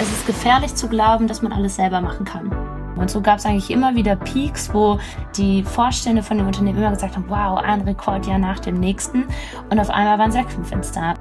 es 0.00 0.10
ist 0.10 0.26
gefährlich 0.26 0.74
zu 0.74 0.88
glauben, 0.88 1.26
dass 1.26 1.42
man 1.42 1.52
alles 1.52 1.76
selber 1.76 2.00
machen 2.00 2.24
kann. 2.24 2.50
Und 2.96 3.10
so 3.10 3.20
gab 3.20 3.38
es 3.38 3.46
eigentlich 3.46 3.70
immer 3.70 3.94
wieder 3.94 4.16
Peaks, 4.16 4.72
wo 4.72 4.98
die 5.36 5.62
Vorstände 5.62 6.22
von 6.22 6.38
dem 6.38 6.46
Unternehmen 6.46 6.78
immer 6.78 6.90
gesagt 6.90 7.16
haben, 7.16 7.26
wow, 7.28 7.58
ein 7.58 7.82
Rekordjahr 7.82 8.38
nach 8.38 8.58
dem 8.60 8.78
nächsten. 8.78 9.24
Und 9.70 9.78
auf 9.78 9.90
einmal 9.90 10.18
waren 10.18 10.32
sechs 10.32 10.54
fünf 10.54 10.92
da. 10.92 11.14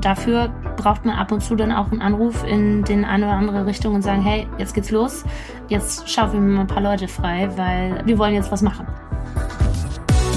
Dafür 0.00 0.48
braucht 0.76 1.04
man 1.04 1.16
ab 1.16 1.30
und 1.30 1.42
zu 1.42 1.54
dann 1.54 1.70
auch 1.70 1.92
einen 1.92 2.02
Anruf 2.02 2.44
in 2.44 2.82
den 2.84 3.04
eine 3.04 3.26
oder 3.26 3.36
andere 3.36 3.66
Richtung 3.66 3.94
und 3.94 4.02
sagen, 4.02 4.22
hey, 4.22 4.48
jetzt 4.58 4.74
geht's 4.74 4.90
los, 4.90 5.22
jetzt 5.68 6.08
schaffen 6.08 6.34
wir 6.34 6.54
mal 6.56 6.60
ein 6.62 6.66
paar 6.66 6.82
Leute 6.82 7.06
frei, 7.06 7.48
weil 7.56 8.02
wir 8.04 8.18
wollen 8.18 8.34
jetzt 8.34 8.50
was 8.50 8.62
machen. 8.62 8.86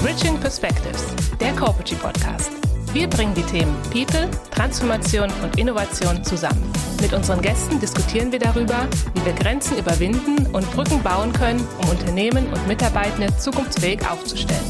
Bridging 0.04 0.38
Perspectives, 0.38 1.04
der 1.40 1.52
Corporate 1.52 1.96
Podcast. 1.96 2.65
Wir 2.96 3.10
bringen 3.10 3.34
die 3.34 3.42
Themen 3.42 3.76
People, 3.92 4.26
Transformation 4.50 5.28
und 5.42 5.58
Innovation 5.58 6.24
zusammen. 6.24 6.72
Mit 7.02 7.12
unseren 7.12 7.42
Gästen 7.42 7.78
diskutieren 7.78 8.32
wir 8.32 8.38
darüber, 8.38 8.88
wie 9.12 9.26
wir 9.26 9.34
Grenzen 9.34 9.76
überwinden 9.76 10.46
und 10.54 10.70
Brücken 10.72 11.02
bauen 11.02 11.30
können, 11.34 11.62
um 11.82 11.90
Unternehmen 11.90 12.46
und 12.46 12.66
Mitarbeitende 12.66 13.36
zukunftsfähig 13.36 14.00
aufzustellen. 14.10 14.64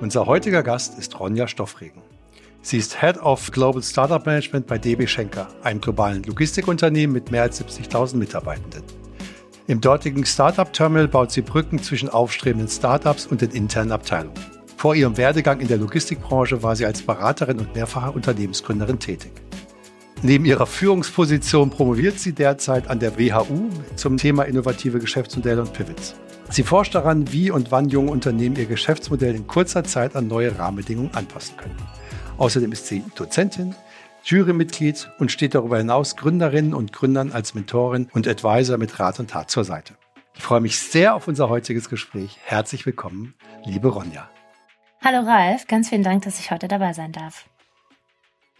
Unser 0.00 0.24
heutiger 0.24 0.62
Gast 0.62 0.98
ist 0.98 1.20
Ronja 1.20 1.46
Stoffregen. 1.46 2.00
Sie 2.62 2.78
ist 2.78 3.02
Head 3.02 3.18
of 3.18 3.50
Global 3.50 3.82
Startup 3.82 4.24
Management 4.24 4.66
bei 4.66 4.78
DB 4.78 5.06
Schenker, 5.06 5.48
einem 5.62 5.82
globalen 5.82 6.22
Logistikunternehmen 6.22 7.12
mit 7.12 7.30
mehr 7.30 7.42
als 7.42 7.60
70.000 7.62 8.16
Mitarbeitenden. 8.16 8.84
Im 9.66 9.82
dortigen 9.82 10.24
Startup 10.24 10.72
Terminal 10.72 11.08
baut 11.08 11.30
sie 11.30 11.42
Brücken 11.42 11.82
zwischen 11.82 12.08
aufstrebenden 12.08 12.70
Startups 12.70 13.26
und 13.26 13.42
den 13.42 13.50
internen 13.50 13.92
Abteilungen. 13.92 14.51
Vor 14.82 14.96
ihrem 14.96 15.16
Werdegang 15.16 15.60
in 15.60 15.68
der 15.68 15.78
Logistikbranche 15.78 16.64
war 16.64 16.74
sie 16.74 16.84
als 16.84 17.02
Beraterin 17.02 17.60
und 17.60 17.72
mehrfache 17.72 18.10
Unternehmensgründerin 18.10 18.98
tätig. 18.98 19.30
Neben 20.22 20.44
ihrer 20.44 20.66
Führungsposition 20.66 21.70
promoviert 21.70 22.18
sie 22.18 22.32
derzeit 22.32 22.90
an 22.90 22.98
der 22.98 23.16
WHU 23.16 23.68
zum 23.94 24.16
Thema 24.16 24.42
innovative 24.42 24.98
Geschäftsmodelle 24.98 25.60
und 25.60 25.72
Pivots. 25.72 26.16
Sie 26.50 26.64
forscht 26.64 26.96
daran, 26.96 27.32
wie 27.32 27.52
und 27.52 27.70
wann 27.70 27.90
junge 27.90 28.10
Unternehmen 28.10 28.56
ihr 28.56 28.66
Geschäftsmodell 28.66 29.36
in 29.36 29.46
kurzer 29.46 29.84
Zeit 29.84 30.16
an 30.16 30.26
neue 30.26 30.58
Rahmenbedingungen 30.58 31.14
anpassen 31.14 31.56
können. 31.56 31.76
Außerdem 32.38 32.72
ist 32.72 32.88
sie 32.88 33.04
Dozentin, 33.14 33.76
Jurymitglied 34.24 35.12
und 35.20 35.30
steht 35.30 35.54
darüber 35.54 35.78
hinaus 35.78 36.16
Gründerinnen 36.16 36.74
und 36.74 36.92
Gründern 36.92 37.30
als 37.30 37.54
Mentorin 37.54 38.08
und 38.14 38.26
Advisor 38.26 38.78
mit 38.78 38.98
Rat 38.98 39.20
und 39.20 39.30
Tat 39.30 39.48
zur 39.48 39.62
Seite. 39.62 39.94
Ich 40.34 40.42
freue 40.42 40.60
mich 40.60 40.80
sehr 40.80 41.14
auf 41.14 41.28
unser 41.28 41.48
heutiges 41.48 41.88
Gespräch. 41.88 42.36
Herzlich 42.42 42.84
willkommen, 42.84 43.34
liebe 43.64 43.86
Ronja. 43.86 44.28
Hallo 45.04 45.26
Ralf, 45.26 45.66
ganz 45.66 45.88
vielen 45.88 46.04
Dank, 46.04 46.22
dass 46.22 46.38
ich 46.38 46.52
heute 46.52 46.68
dabei 46.68 46.92
sein 46.92 47.10
darf. 47.10 47.46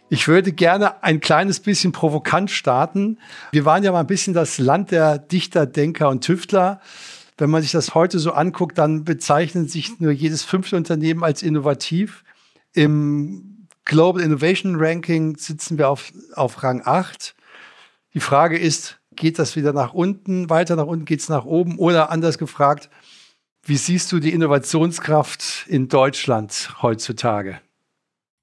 Ich 0.09 0.27
würde 0.27 0.51
gerne 0.51 1.01
ein 1.01 1.21
kleines 1.21 1.61
bisschen 1.61 1.93
provokant 1.93 2.51
starten. 2.51 3.17
Wir 3.53 3.63
waren 3.63 3.81
ja 3.81 3.93
mal 3.93 4.01
ein 4.01 4.07
bisschen 4.07 4.33
das 4.33 4.57
Land 4.57 4.91
der 4.91 5.19
Dichter, 5.19 5.65
Denker 5.65 6.09
und 6.09 6.21
Tüftler. 6.21 6.81
Wenn 7.37 7.49
man 7.49 7.61
sich 7.61 7.71
das 7.71 7.95
heute 7.95 8.19
so 8.19 8.33
anguckt, 8.33 8.77
dann 8.77 9.05
bezeichnet 9.05 9.71
sich 9.71 10.01
nur 10.01 10.11
jedes 10.11 10.43
fünfte 10.43 10.75
Unternehmen 10.75 11.23
als 11.23 11.43
innovativ. 11.43 12.25
Im 12.73 13.69
Global 13.85 14.21
Innovation 14.21 14.75
Ranking 14.77 15.37
sitzen 15.37 15.77
wir 15.77 15.87
auf, 15.87 16.11
auf 16.35 16.61
Rang 16.61 16.81
8. 16.83 17.35
Die 18.15 18.19
Frage 18.19 18.59
ist, 18.59 18.99
geht 19.15 19.39
das 19.39 19.55
wieder 19.55 19.71
nach 19.71 19.93
unten, 19.93 20.49
weiter 20.49 20.75
nach 20.75 20.87
unten, 20.87 21.05
geht 21.05 21.21
es 21.21 21.29
nach 21.29 21.45
oben? 21.45 21.79
Oder 21.79 22.11
anders 22.11 22.37
gefragt, 22.37 22.89
wie 23.63 23.77
siehst 23.77 24.11
du 24.11 24.19
die 24.19 24.33
Innovationskraft 24.33 25.65
in 25.67 25.87
Deutschland 25.87 26.75
heutzutage? 26.81 27.61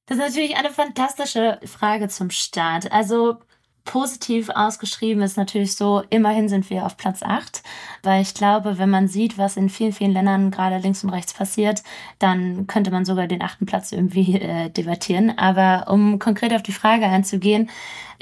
Das 0.07 0.19
ist 0.19 0.25
natürlich 0.25 0.57
eine 0.57 0.71
fantastische 0.71 1.61
Frage 1.65 2.09
zum 2.09 2.31
Start. 2.31 2.91
Also 2.91 3.39
positiv 3.85 4.51
ausgeschrieben 4.51 5.23
ist 5.23 5.37
natürlich 5.37 5.77
so, 5.77 6.03
immerhin 6.11 6.49
sind 6.49 6.69
wir 6.71 6.87
auf 6.87 6.97
Platz 6.97 7.23
8, 7.23 7.63
weil 8.03 8.23
ich 8.23 8.35
glaube, 8.35 8.79
wenn 8.79 8.91
man 8.91 9.09
sieht, 9.09 9.39
was 9.39 9.57
in 9.57 9.69
vielen, 9.69 9.93
vielen 9.93 10.13
Ländern 10.13 10.51
gerade 10.51 10.79
links 10.79 11.05
und 11.05 11.11
rechts 11.11 11.35
passiert, 11.35 11.83
dann 12.19 12.67
könnte 12.67 12.91
man 12.91 13.05
sogar 13.05 13.27
den 13.27 13.43
achten 13.43 13.67
Platz 13.67 13.93
irgendwie 13.93 14.41
äh, 14.41 14.71
debattieren. 14.71 15.37
Aber 15.39 15.91
um 15.91 16.19
konkret 16.19 16.55
auf 16.55 16.63
die 16.63 16.73
Frage 16.73 17.07
einzugehen, 17.07 17.71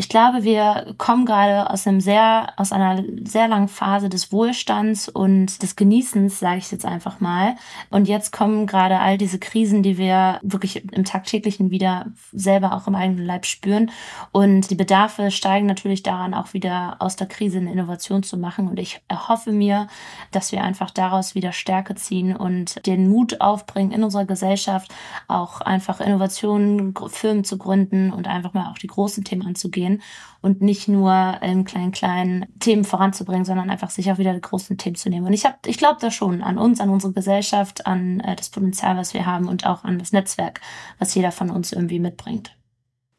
ich 0.01 0.09
glaube, 0.09 0.45
wir 0.45 0.95
kommen 0.97 1.27
gerade 1.27 1.69
aus 1.71 1.85
einem 1.85 2.01
sehr, 2.01 2.53
aus 2.57 2.71
einer 2.71 3.03
sehr 3.25 3.49
langen 3.49 3.67
Phase 3.67 4.09
des 4.09 4.31
Wohlstands 4.31 5.09
und 5.09 5.61
des 5.61 5.75
Genießens, 5.75 6.39
sage 6.39 6.59
ich 6.59 6.71
jetzt 6.71 6.87
einfach 6.87 7.19
mal. 7.19 7.57
Und 7.91 8.07
jetzt 8.07 8.31
kommen 8.31 8.69
gerade 8.69 9.01
all 9.01 9.19
diese 9.19 9.41
Krisen, 9.41 9.83
die 9.83 9.99
wir 9.99 10.39
wirklich 10.43 10.85
im 10.93 11.05
tagtäglichen 11.05 11.73
wieder 11.73 12.07
selber 12.33 12.75
auch 12.75 12.87
im 12.87 12.95
eigenen 12.95 13.27
Leib 13.27 13.45
spüren. 13.45 13.91
Und 14.31 14.71
die 14.71 14.77
Bedarfe 14.77 15.33
steigen 15.33 15.67
natürlich 15.67 16.05
daran, 16.05 16.33
auch 16.33 16.53
wieder 16.53 16.95
aus 17.01 17.17
der 17.17 17.27
Krise 17.27 17.59
eine 17.59 17.73
Innovation 17.73 18.23
zu 18.23 18.37
machen. 18.37 18.69
Und 18.69 18.79
ich 18.79 19.01
erhoffe 19.09 19.51
mir, 19.51 19.89
dass 20.31 20.53
wir 20.53 20.63
einfach 20.63 20.93
daraus 20.93 21.35
wieder 21.35 21.51
Stärke 21.51 21.97
ziehen 21.97 22.37
und 22.37 22.87
den 22.87 23.09
Mut 23.09 23.41
aufbringen 23.41 23.91
in 23.91 24.05
unserer 24.05 24.27
Gesellschaft, 24.27 24.95
auch 25.27 25.61
einfach 25.61 26.01
Innovationen, 26.01 26.95
Firmen 27.09 27.43
zu 27.43 27.59
gründen 27.59 28.13
und 28.13 28.29
einfach 28.29 28.55
mal 28.55 28.71
auch 28.71 28.79
die 28.79 28.87
großen 28.87 29.25
Themen 29.25 29.45
anzugehen 29.45 29.88
gehen 29.89 30.03
und 30.41 30.63
nicht 30.63 30.89
nur 30.89 31.39
in 31.43 31.65
kleinen, 31.65 31.93
kleinen 31.93 32.47
Themen 32.61 32.85
voranzubringen, 32.85 33.45
sondern 33.45 33.71
einfach 33.71 33.91
sich 33.91 34.11
auch 34.11 34.19
wieder 34.19 34.35
die 34.35 34.41
großen 34.41 34.79
Themen 34.79 34.97
zu 34.97 35.09
nehmen. 35.09 35.27
Und 35.27 35.33
ich 35.33 35.45
habe, 35.45 35.57
ich 35.67 35.79
glaube 35.79 35.99
da 36.01 36.11
schon 36.11 36.43
an 36.43 36.59
uns, 36.59 36.81
an 36.81 36.91
unsere 36.91 37.13
Gesellschaft, 37.13 37.87
an 37.87 38.21
äh, 38.21 38.37
das 38.37 38.51
Potenzial, 38.51 38.97
was 38.97 39.15
wir 39.15 39.27
haben 39.27 39.49
und 39.49 39.67
auch 39.67 39.85
an 39.85 39.99
das 39.99 40.13
Netzwerk, 40.13 40.61
was 40.99 41.15
jeder 41.15 41.33
von 41.33 41.51
uns 41.51 41.73
irgendwie 41.73 41.99
mitbringt. 41.99 42.55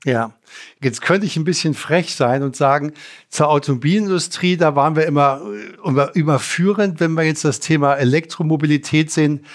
Ja, 0.05 0.33
jetzt 0.81 1.01
könnte 1.01 1.25
ich 1.25 1.35
ein 1.35 1.43
bisschen 1.43 1.73
frech 1.73 2.15
sein 2.15 2.41
und 2.41 2.55
sagen, 2.55 2.93
zur 3.27 3.49
Automobilindustrie, 3.49 4.55
da 4.55 4.73
waren 4.73 4.95
wir 4.95 5.05
immer, 5.05 5.41
immer 5.83 6.15
überführend, 6.15 7.01
wenn 7.01 7.15
wir 7.15 7.23
jetzt 7.23 7.43
das 7.43 7.59
Thema 7.59 7.95
Elektromobilität 7.95 9.11
sehen 9.11 9.45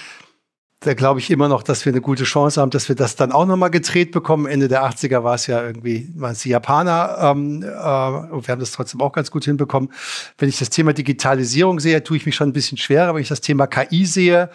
da 0.85 0.93
glaube 0.93 1.19
ich 1.19 1.31
immer 1.31 1.49
noch, 1.49 1.63
dass 1.63 1.87
wir 1.87 1.93
eine 1.93 2.03
gute 2.03 2.25
Chance 2.25 2.61
haben, 2.61 2.71
dass 2.71 2.89
wir 2.89 2.97
das 2.97 3.17
dann 3.17 3.33
auch 3.33 3.47
nochmal 3.47 3.71
gedreht 3.71 4.13
bekommen. 4.13 4.47
Ende 4.47 4.69
der 4.69 4.85
80er 4.85 5.25
war 5.25 5.35
es 5.35 5.47
ja 5.47 5.63
irgendwie, 5.63 6.11
waren 6.15 6.33
es 6.33 6.41
die 6.41 6.51
Japaner 6.51 7.17
ähm, 7.21 7.63
äh, 7.63 8.33
und 8.33 8.47
wir 8.47 8.53
haben 8.53 8.61
das 8.61 8.73
trotzdem 8.73 9.01
auch 9.01 9.13
ganz 9.13 9.31
gut 9.31 9.45
hinbekommen. 9.45 9.91
Wenn 10.37 10.49
ich 10.49 10.59
das 10.59 10.69
Thema 10.71 10.93
Digitalisierung 10.93 11.81
sehe, 11.81 12.03
tue 12.05 12.19
ich 12.19 12.27
mich 12.27 12.35
schon 12.35 12.51
ein 12.51 12.53
bisschen 12.53 12.77
schwerer. 12.77 13.15
Wenn 13.15 13.23
ich 13.23 13.29
das 13.29 13.41
Thema 13.41 13.67
KI 13.67 14.05
sehe, 14.05 14.51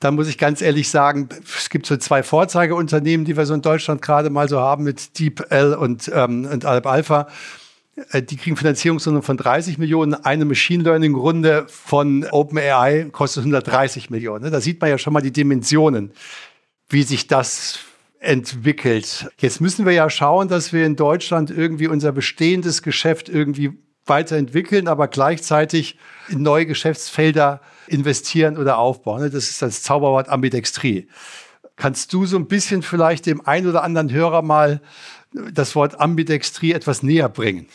dann 0.00 0.14
muss 0.14 0.28
ich 0.28 0.38
ganz 0.38 0.62
ehrlich 0.62 0.88
sagen, 0.88 1.28
es 1.56 1.68
gibt 1.68 1.84
so 1.86 1.96
zwei 1.98 2.22
Vorzeigeunternehmen, 2.22 3.26
die 3.26 3.36
wir 3.36 3.44
so 3.44 3.52
in 3.52 3.62
Deutschland 3.62 4.00
gerade 4.00 4.30
mal 4.30 4.48
so 4.48 4.58
haben 4.58 4.84
mit 4.84 5.18
DeepL 5.18 5.74
und, 5.74 6.10
ähm, 6.14 6.48
und 6.50 6.64
Alp 6.64 6.86
Alpha. 6.86 7.28
Äh, 8.10 8.22
die 8.22 8.36
kriegen 8.36 8.56
Finanzierungsrunde 8.56 9.22
von 9.22 9.36
30 9.36 9.78
Millionen. 9.78 10.14
Eine 10.14 10.44
Machine 10.44 10.82
Learning 10.82 11.14
Runde 11.14 11.66
von 11.68 12.24
OpenAI 12.30 13.08
kostet 13.10 13.42
130 13.42 14.10
Millionen. 14.10 14.50
Da 14.50 14.60
sieht 14.60 14.80
man 14.80 14.90
ja 14.90 14.98
schon 14.98 15.12
mal 15.12 15.22
die 15.22 15.32
Dimensionen, 15.32 16.12
wie 16.88 17.02
sich 17.02 17.26
das 17.26 17.80
entwickelt. 18.18 19.28
Jetzt 19.38 19.60
müssen 19.60 19.86
wir 19.86 19.92
ja 19.92 20.10
schauen, 20.10 20.48
dass 20.48 20.72
wir 20.72 20.86
in 20.86 20.96
Deutschland 20.96 21.50
irgendwie 21.50 21.86
unser 21.86 22.12
bestehendes 22.12 22.82
Geschäft 22.82 23.28
irgendwie 23.28 23.72
weiterentwickeln, 24.06 24.88
aber 24.88 25.08
gleichzeitig 25.08 25.98
in 26.28 26.42
neue 26.42 26.66
Geschäftsfelder 26.66 27.60
investieren 27.88 28.56
oder 28.56 28.78
aufbauen. 28.78 29.22
Das 29.22 29.48
ist 29.48 29.62
das 29.62 29.82
Zauberwort 29.82 30.28
Ambidextrie. 30.28 31.08
Kannst 31.76 32.12
du 32.12 32.24
so 32.24 32.36
ein 32.36 32.46
bisschen 32.46 32.82
vielleicht 32.82 33.26
dem 33.26 33.46
einen 33.46 33.66
oder 33.66 33.82
anderen 33.82 34.10
Hörer 34.10 34.42
mal 34.42 34.80
das 35.52 35.74
Wort 35.74 36.00
Ambidextrie 36.00 36.72
etwas 36.72 37.02
näher 37.02 37.28
bringen? 37.28 37.66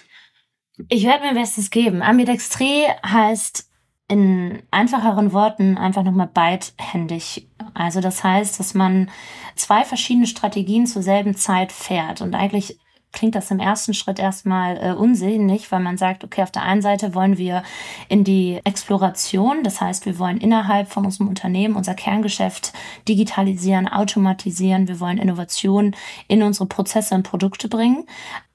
Ich 0.90 1.06
werde 1.06 1.25
mir 1.25 1.34
Bestes 1.34 1.69
geben. 1.69 2.02
Ambidextrie 2.02 2.86
heißt 3.06 3.69
in 4.08 4.62
einfacheren 4.72 5.31
Worten 5.31 5.78
einfach 5.78 6.03
nochmal 6.03 6.30
beidhändig. 6.34 7.47
Also 7.74 8.02
das 8.02 8.24
heißt, 8.24 8.59
dass 8.59 8.74
man 8.74 9.09
zwei 9.56 9.86
verschiedene 9.86 10.28
Strategien 10.28 10.86
zur 10.86 11.02
selben 11.02 11.36
Zeit 11.36 11.72
fährt 11.72 12.20
und 12.20 12.36
eigentlich 12.36 12.78
klingt 13.12 13.36
das 13.36 13.52
im 13.52 13.59
ersten 13.59 13.94
Schritt 13.94 14.20
erstmal 14.20 14.78
äh, 14.78 14.94
unsinnig, 14.94 15.72
weil 15.72 15.82
man 15.82 15.97
sagt, 15.97 16.23
okay, 16.23 16.44
auf 16.44 16.52
der 16.52 16.64
einen 16.64 16.82
Seite 16.82 17.14
wollen 17.14 17.38
wir 17.38 17.64
in 18.08 18.23
die 18.23 18.59
Exploration, 18.64 19.64
das 19.64 19.82
heißt, 19.82 20.06
wir 20.06 20.17
wollen 20.17 20.38
innerhalb 20.38 20.90
von 20.90 21.06
unserem 21.06 21.28
Unternehmen 21.28 21.76
unser 21.76 21.94
Kerngeschäft 21.94 22.73
digitalisieren, 23.08 23.88
automatisieren, 23.88 24.88
wir 24.88 25.00
wollen 25.00 25.17
Innovationen 25.17 25.96
in 26.28 26.44
unsere 26.44 26.67
Prozesse 26.67 27.16
und 27.16 27.23
Produkte 27.23 27.67
bringen. 27.67 28.06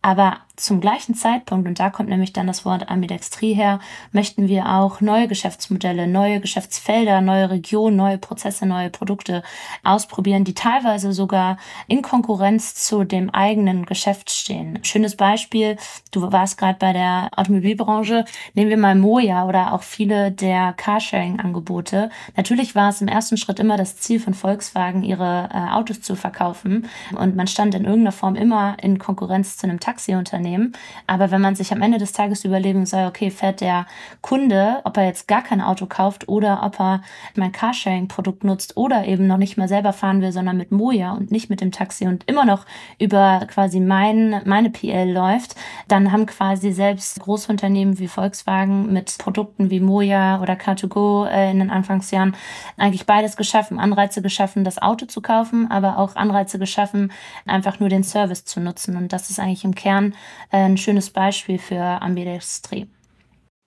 Aber 0.06 0.38
zum 0.54 0.80
gleichen 0.80 1.14
Zeitpunkt, 1.14 1.68
und 1.68 1.78
da 1.80 1.90
kommt 1.90 2.08
nämlich 2.08 2.32
dann 2.32 2.46
das 2.46 2.64
Wort 2.64 2.88
Ambidextrie 2.88 3.52
her, 3.52 3.78
möchten 4.12 4.48
wir 4.48 4.70
auch 4.70 5.02
neue 5.02 5.28
Geschäftsmodelle, 5.28 6.06
neue 6.06 6.40
Geschäftsfelder, 6.40 7.20
neue 7.20 7.50
Regionen, 7.50 7.96
neue 7.96 8.16
Prozesse, 8.16 8.64
neue 8.64 8.88
Produkte 8.88 9.42
ausprobieren, 9.84 10.44
die 10.44 10.54
teilweise 10.54 11.12
sogar 11.12 11.58
in 11.88 12.00
Konkurrenz 12.00 12.74
zu 12.74 13.04
dem 13.04 13.28
eigenen 13.30 13.84
Geschäft 13.84 14.30
stehen. 14.30 14.78
Schönes 14.82 15.16
Beispiel, 15.16 15.76
du 16.10 16.32
warst 16.32 16.56
gerade 16.56 16.78
bei 16.78 16.94
der 16.94 17.28
Automobilbranche, 17.36 18.24
nehmen 18.54 18.70
wir 18.70 18.78
mal 18.78 18.94
Moja 18.94 19.44
oder 19.44 19.74
auch 19.74 19.82
viele 19.82 20.32
der 20.32 20.72
Carsharing-Angebote. 20.72 22.08
Natürlich 22.34 22.74
war 22.74 22.88
es 22.88 23.02
im 23.02 23.08
ersten 23.08 23.36
Schritt 23.36 23.60
immer 23.60 23.76
das 23.76 23.98
Ziel 23.98 24.20
von 24.20 24.32
Volkswagen, 24.32 25.02
ihre 25.02 25.50
äh, 25.52 25.72
Autos 25.74 26.00
zu 26.00 26.16
verkaufen 26.16 26.88
und 27.18 27.36
man 27.36 27.46
stand 27.46 27.74
in 27.74 27.84
irgendeiner 27.84 28.12
Form 28.12 28.36
immer 28.36 28.76
in 28.80 28.98
Konkurrenz 28.98 29.58
zu 29.58 29.66
einem 29.66 29.80
Taxi 29.80 29.95
Taxiunternehmen. 29.96 30.72
Aber 31.06 31.31
wenn 31.31 31.40
man 31.40 31.54
sich 31.54 31.72
am 31.72 31.82
Ende 31.82 31.98
des 31.98 32.12
Tages 32.12 32.44
überlegen 32.44 32.84
soll, 32.84 33.06
okay, 33.06 33.31
fährt 33.31 33.60
der 33.60 33.87
Kunde, 34.20 34.81
ob 34.84 34.96
er 34.96 35.06
jetzt 35.06 35.26
gar 35.26 35.43
kein 35.43 35.60
Auto 35.60 35.87
kauft 35.87 36.28
oder 36.28 36.62
ob 36.62 36.78
er 36.78 37.02
mein 37.34 37.52
Carsharing-Produkt 37.52 38.44
nutzt 38.44 38.76
oder 38.76 39.06
eben 39.06 39.26
noch 39.26 39.38
nicht 39.38 39.56
mal 39.56 39.69
selber 39.69 39.93
fahren 39.93 40.20
will, 40.20 40.32
sondern 40.32 40.56
mit 40.56 40.70
Moja 40.70 41.12
und 41.12 41.31
nicht 41.31 41.48
mit 41.48 41.60
dem 41.60 41.72
Taxi 41.72 42.06
und 42.06 42.25
immer 42.28 42.44
noch 42.44 42.66
über 42.98 43.46
quasi 43.48 43.81
mein, 43.81 44.43
meine 44.44 44.70
PL 44.70 45.10
läuft, 45.10 45.56
dann 45.88 46.12
haben 46.12 46.26
quasi 46.26 46.72
selbst 46.72 47.20
Großunternehmen 47.20 47.99
wie 47.99 48.08
Volkswagen 48.08 48.92
mit 48.92 49.16
Produkten 49.19 49.70
wie 49.70 49.81
Moja 49.81 50.40
oder 50.42 50.54
Car2Go 50.54 51.26
äh, 51.26 51.50
in 51.50 51.58
den 51.58 51.70
Anfangsjahren 51.70 52.37
eigentlich 52.76 53.06
beides 53.06 53.37
geschaffen. 53.37 53.78
Anreize 53.78 54.20
geschaffen, 54.20 54.64
das 54.64 54.81
Auto 54.81 55.06
zu 55.06 55.22
kaufen, 55.22 55.70
aber 55.70 55.99
auch 55.99 56.16
Anreize 56.16 56.58
geschaffen, 56.58 57.12
einfach 57.46 57.81
nur 57.81 57.88
den 57.88 58.04
Service 58.04 58.44
zu 58.44 58.60
nutzen. 58.60 58.96
Und 58.96 59.12
das 59.12 59.31
ist 59.31 59.40
eigentlich 59.40 59.64
im 59.64 59.75
Kern 59.75 59.85
äh, 59.86 60.12
ein 60.50 60.76
schönes 60.76 61.10
Beispiel 61.10 61.58
für 61.58 61.80
Ambidextrie. 61.80 62.88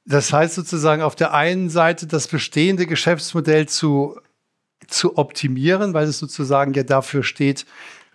Das 0.06 0.33
heißt 0.33 0.56
sozusagen 0.56 1.01
auf 1.01 1.16
der 1.16 1.33
einen 1.33 1.69
Seite 1.69 2.07
das 2.07 2.27
bestehende 2.27 2.88
Geschäftsmodell 2.88 3.68
zu, 3.68 4.19
zu 4.88 5.18
optimieren, 5.18 5.94
weil 5.94 6.07
es 6.07 6.19
sozusagen 6.19 6.74
ja 6.74 6.83
dafür 6.83 7.24
steht, 7.24 7.66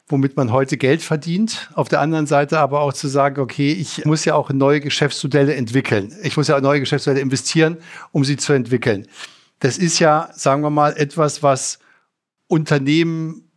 womit 0.09 0.37
man 0.37 0.53
heute 0.53 0.77
Geld 0.77 1.03
verdient. 1.03 1.71
Auf 1.75 1.89
der 1.89 2.01
anderen 2.01 2.27
Seite 2.27 2.59
aber 2.59 2.81
auch 2.81 2.93
zu 2.93 3.09
sagen, 3.09 3.41
okay, 3.41 3.73
ich 3.73 4.05
muss 4.05 4.25
ja 4.25 4.35
auch 4.35 4.51
neue 4.51 4.81
Geschäftsmodelle 4.81 5.55
entwickeln. 5.55 6.13
Ich 6.23 6.37
muss 6.37 6.49
ja 6.49 6.57
auch 6.57 6.61
neue 6.61 6.81
Geschäftsmodelle 6.81 7.23
investieren, 7.23 7.79
um 8.13 8.25
sie 8.25 8.37
zu 8.37 8.53
entwickeln. 8.53 9.07
Das 9.61 9.79
ist 9.79 9.99
ja, 9.99 10.31
sagen 10.35 10.63
wir 10.63 10.71
mal, 10.71 10.97
etwas, 10.97 11.43
was 11.43 11.79
Unternehmen 12.49 13.51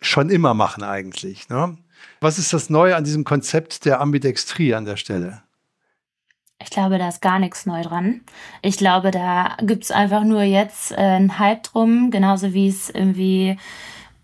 schon 0.00 0.30
immer 0.30 0.52
machen 0.52 0.82
eigentlich. 0.82 1.48
Ne? 1.48 1.78
Was 2.24 2.38
ist 2.38 2.54
das 2.54 2.70
Neue 2.70 2.96
an 2.96 3.04
diesem 3.04 3.24
Konzept 3.24 3.84
der 3.84 4.00
Ambidextrie 4.00 4.72
an 4.72 4.86
der 4.86 4.96
Stelle? 4.96 5.42
Ich 6.58 6.70
glaube, 6.70 6.96
da 6.96 7.10
ist 7.10 7.20
gar 7.20 7.38
nichts 7.38 7.66
neu 7.66 7.82
dran. 7.82 8.22
Ich 8.62 8.78
glaube, 8.78 9.10
da 9.10 9.58
gibt 9.60 9.84
es 9.84 9.90
einfach 9.90 10.24
nur 10.24 10.40
jetzt 10.40 10.92
äh, 10.92 10.94
einen 10.94 11.38
Hype 11.38 11.64
drum, 11.64 12.10
genauso 12.10 12.54
wie 12.54 12.66
es 12.66 12.88
irgendwie 12.88 13.58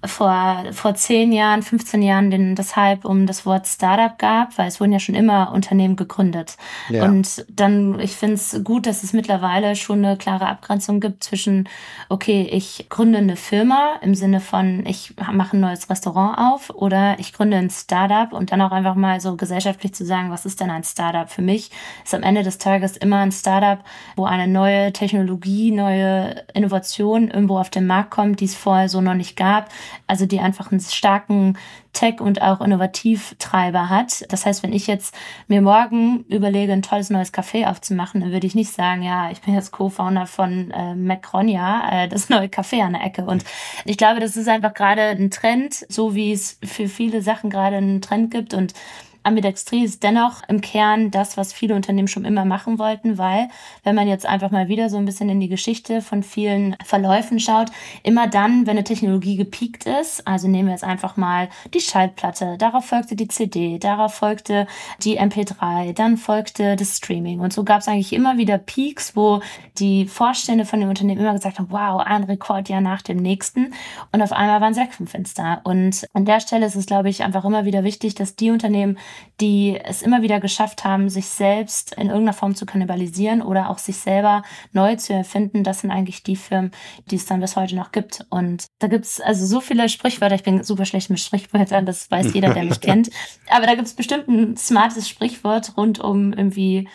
vor, 0.04 0.64
vor 0.72 0.94
10 0.94 1.30
Jahren, 1.32 1.62
15 1.62 2.00
Jahren 2.00 2.30
den, 2.30 2.54
das 2.54 2.74
Hype 2.74 3.04
um 3.04 3.26
das 3.26 3.44
Wort 3.44 3.66
Startup 3.66 4.18
gab, 4.18 4.56
weil 4.56 4.68
es 4.68 4.80
wurden 4.80 4.92
ja 4.92 4.98
schon 4.98 5.14
immer 5.14 5.52
Unternehmen 5.52 5.96
gegründet. 5.96 6.56
Ja. 6.88 7.04
Und 7.04 7.44
dann, 7.50 8.00
ich 8.00 8.16
finde 8.16 8.36
es 8.36 8.60
gut, 8.64 8.86
dass 8.86 9.02
es 9.02 9.12
mittlerweile 9.12 9.76
schon 9.76 10.04
eine 10.04 10.16
klare 10.16 10.46
Abgrenzung 10.46 11.00
gibt 11.00 11.22
zwischen, 11.22 11.68
okay, 12.08 12.48
ich 12.50 12.86
gründe 12.88 13.18
eine 13.18 13.36
Firma 13.36 13.96
im 14.00 14.14
Sinne 14.14 14.40
von, 14.40 14.86
ich 14.86 15.14
mache 15.16 15.56
ein 15.56 15.60
neues 15.60 15.90
Restaurant 15.90 16.38
auf 16.38 16.70
oder 16.70 17.18
ich 17.18 17.34
gründe 17.34 17.58
ein 17.58 17.70
Startup 17.70 18.32
und 18.32 18.52
dann 18.52 18.62
auch 18.62 18.72
einfach 18.72 18.94
mal 18.94 19.20
so 19.20 19.36
gesellschaftlich 19.36 19.92
zu 19.92 20.06
sagen, 20.06 20.30
was 20.30 20.46
ist 20.46 20.60
denn 20.60 20.70
ein 20.70 20.84
Startup? 20.84 21.28
Für 21.28 21.42
mich 21.42 21.70
ist 22.04 22.14
am 22.14 22.22
Ende 22.22 22.42
des 22.42 22.56
Tages 22.56 22.96
immer 22.96 23.18
ein 23.18 23.32
Startup, 23.32 23.84
wo 24.16 24.24
eine 24.24 24.48
neue 24.48 24.94
Technologie, 24.94 25.72
neue 25.72 26.42
Innovation 26.54 27.28
irgendwo 27.28 27.58
auf 27.58 27.68
den 27.68 27.86
Markt 27.86 28.10
kommt, 28.10 28.40
die 28.40 28.46
es 28.46 28.54
vorher 28.54 28.88
so 28.88 29.02
noch 29.02 29.14
nicht 29.14 29.36
gab 29.36 29.68
also 30.06 30.26
die 30.26 30.40
einfach 30.40 30.70
einen 30.70 30.80
starken 30.80 31.56
Tech- 31.92 32.20
und 32.20 32.40
auch 32.40 32.60
Innovativtreiber 32.60 33.88
hat. 33.88 34.24
Das 34.32 34.46
heißt, 34.46 34.62
wenn 34.62 34.72
ich 34.72 34.86
jetzt 34.86 35.14
mir 35.48 35.60
morgen 35.60 36.24
überlege, 36.28 36.72
ein 36.72 36.82
tolles 36.82 37.10
neues 37.10 37.34
Café 37.34 37.68
aufzumachen, 37.68 38.20
dann 38.20 38.32
würde 38.32 38.46
ich 38.46 38.54
nicht 38.54 38.72
sagen, 38.72 39.02
ja, 39.02 39.30
ich 39.30 39.40
bin 39.40 39.54
jetzt 39.54 39.72
Co-Founder 39.72 40.26
von 40.26 40.70
äh, 40.70 40.94
Macronia, 40.94 42.04
äh, 42.04 42.08
das 42.08 42.28
neue 42.28 42.46
Café 42.46 42.82
an 42.82 42.92
der 42.92 43.04
Ecke. 43.04 43.24
Und 43.24 43.44
ich 43.84 43.96
glaube, 43.96 44.20
das 44.20 44.36
ist 44.36 44.48
einfach 44.48 44.74
gerade 44.74 45.02
ein 45.02 45.30
Trend, 45.30 45.86
so 45.88 46.14
wie 46.14 46.32
es 46.32 46.58
für 46.62 46.88
viele 46.88 47.22
Sachen 47.22 47.50
gerade 47.50 47.76
einen 47.76 48.00
Trend 48.00 48.30
gibt 48.30 48.54
und 48.54 48.74
Ambidextrie 49.22 49.84
ist 49.84 50.02
dennoch 50.02 50.42
im 50.48 50.60
Kern 50.60 51.10
das, 51.10 51.36
was 51.36 51.52
viele 51.52 51.74
Unternehmen 51.74 52.08
schon 52.08 52.24
immer 52.24 52.44
machen 52.44 52.78
wollten, 52.78 53.18
weil 53.18 53.48
wenn 53.84 53.94
man 53.94 54.08
jetzt 54.08 54.26
einfach 54.26 54.50
mal 54.50 54.68
wieder 54.68 54.88
so 54.88 54.96
ein 54.96 55.04
bisschen 55.04 55.28
in 55.28 55.40
die 55.40 55.48
Geschichte 55.48 56.00
von 56.00 56.22
vielen 56.22 56.76
Verläufen 56.84 57.38
schaut, 57.38 57.70
immer 58.02 58.26
dann, 58.28 58.66
wenn 58.66 58.76
eine 58.76 58.84
Technologie 58.84 59.36
gepiekt 59.36 59.86
ist, 59.86 60.26
also 60.26 60.48
nehmen 60.48 60.68
wir 60.68 60.72
jetzt 60.72 60.84
einfach 60.84 61.16
mal 61.16 61.48
die 61.74 61.80
Schaltplatte, 61.80 62.56
darauf 62.58 62.86
folgte 62.86 63.16
die 63.16 63.28
CD, 63.28 63.78
darauf 63.78 64.14
folgte 64.14 64.66
die 65.02 65.20
MP3, 65.20 65.92
dann 65.92 66.16
folgte 66.16 66.76
das 66.76 66.96
Streaming. 66.96 67.40
Und 67.40 67.52
so 67.52 67.64
gab 67.64 67.80
es 67.80 67.88
eigentlich 67.88 68.12
immer 68.12 68.38
wieder 68.38 68.58
Peaks, 68.58 69.16
wo 69.16 69.40
die 69.78 70.06
Vorstände 70.06 70.64
von 70.64 70.80
den 70.80 70.88
Unternehmen 70.88 71.20
immer 71.20 71.34
gesagt 71.34 71.58
haben, 71.58 71.70
wow, 71.70 72.00
ein 72.00 72.24
Rekordjahr 72.24 72.80
nach 72.80 73.02
dem 73.02 73.18
nächsten. 73.18 73.74
Und 74.12 74.22
auf 74.22 74.32
einmal 74.32 74.60
waren 74.60 74.74
Sektenfenster 74.74 75.60
und 75.64 76.06
an 76.12 76.24
der 76.24 76.40
Stelle 76.40 76.66
ist 76.66 76.76
es, 76.76 76.86
glaube 76.86 77.08
ich, 77.08 77.22
einfach 77.22 77.44
immer 77.44 77.64
wieder 77.64 77.84
wichtig, 77.84 78.14
dass 78.14 78.36
die 78.36 78.50
Unternehmen, 78.50 78.98
die 79.40 79.78
es 79.82 80.02
immer 80.02 80.22
wieder 80.22 80.38
geschafft 80.38 80.84
haben, 80.84 81.08
sich 81.08 81.26
selbst 81.26 81.94
in 81.94 82.08
irgendeiner 82.08 82.34
Form 82.34 82.54
zu 82.54 82.66
kannibalisieren 82.66 83.40
oder 83.42 83.70
auch 83.70 83.78
sich 83.78 83.96
selber 83.96 84.42
neu 84.72 84.96
zu 84.96 85.14
erfinden. 85.14 85.64
Das 85.64 85.80
sind 85.80 85.90
eigentlich 85.90 86.22
die 86.22 86.36
Firmen, 86.36 86.72
die 87.10 87.16
es 87.16 87.26
dann 87.26 87.40
bis 87.40 87.56
heute 87.56 87.74
noch 87.74 87.92
gibt. 87.92 88.26
Und 88.28 88.66
da 88.78 88.86
gibt 88.88 89.06
es 89.06 89.20
also 89.20 89.46
so 89.46 89.60
viele 89.60 89.88
Sprichwörter. 89.88 90.34
Ich 90.34 90.42
bin 90.42 90.62
super 90.62 90.84
schlecht 90.84 91.10
mit 91.10 91.20
Sprichwörtern, 91.20 91.86
das 91.86 92.10
weiß 92.10 92.34
jeder, 92.34 92.52
der 92.52 92.64
mich 92.64 92.80
kennt. 92.80 93.10
Aber 93.48 93.66
da 93.66 93.74
gibt 93.74 93.86
es 93.86 93.94
bestimmt 93.94 94.28
ein 94.28 94.56
smartes 94.56 95.08
Sprichwort 95.08 95.76
rund 95.76 96.00
um 96.00 96.32
irgendwie 96.32 96.88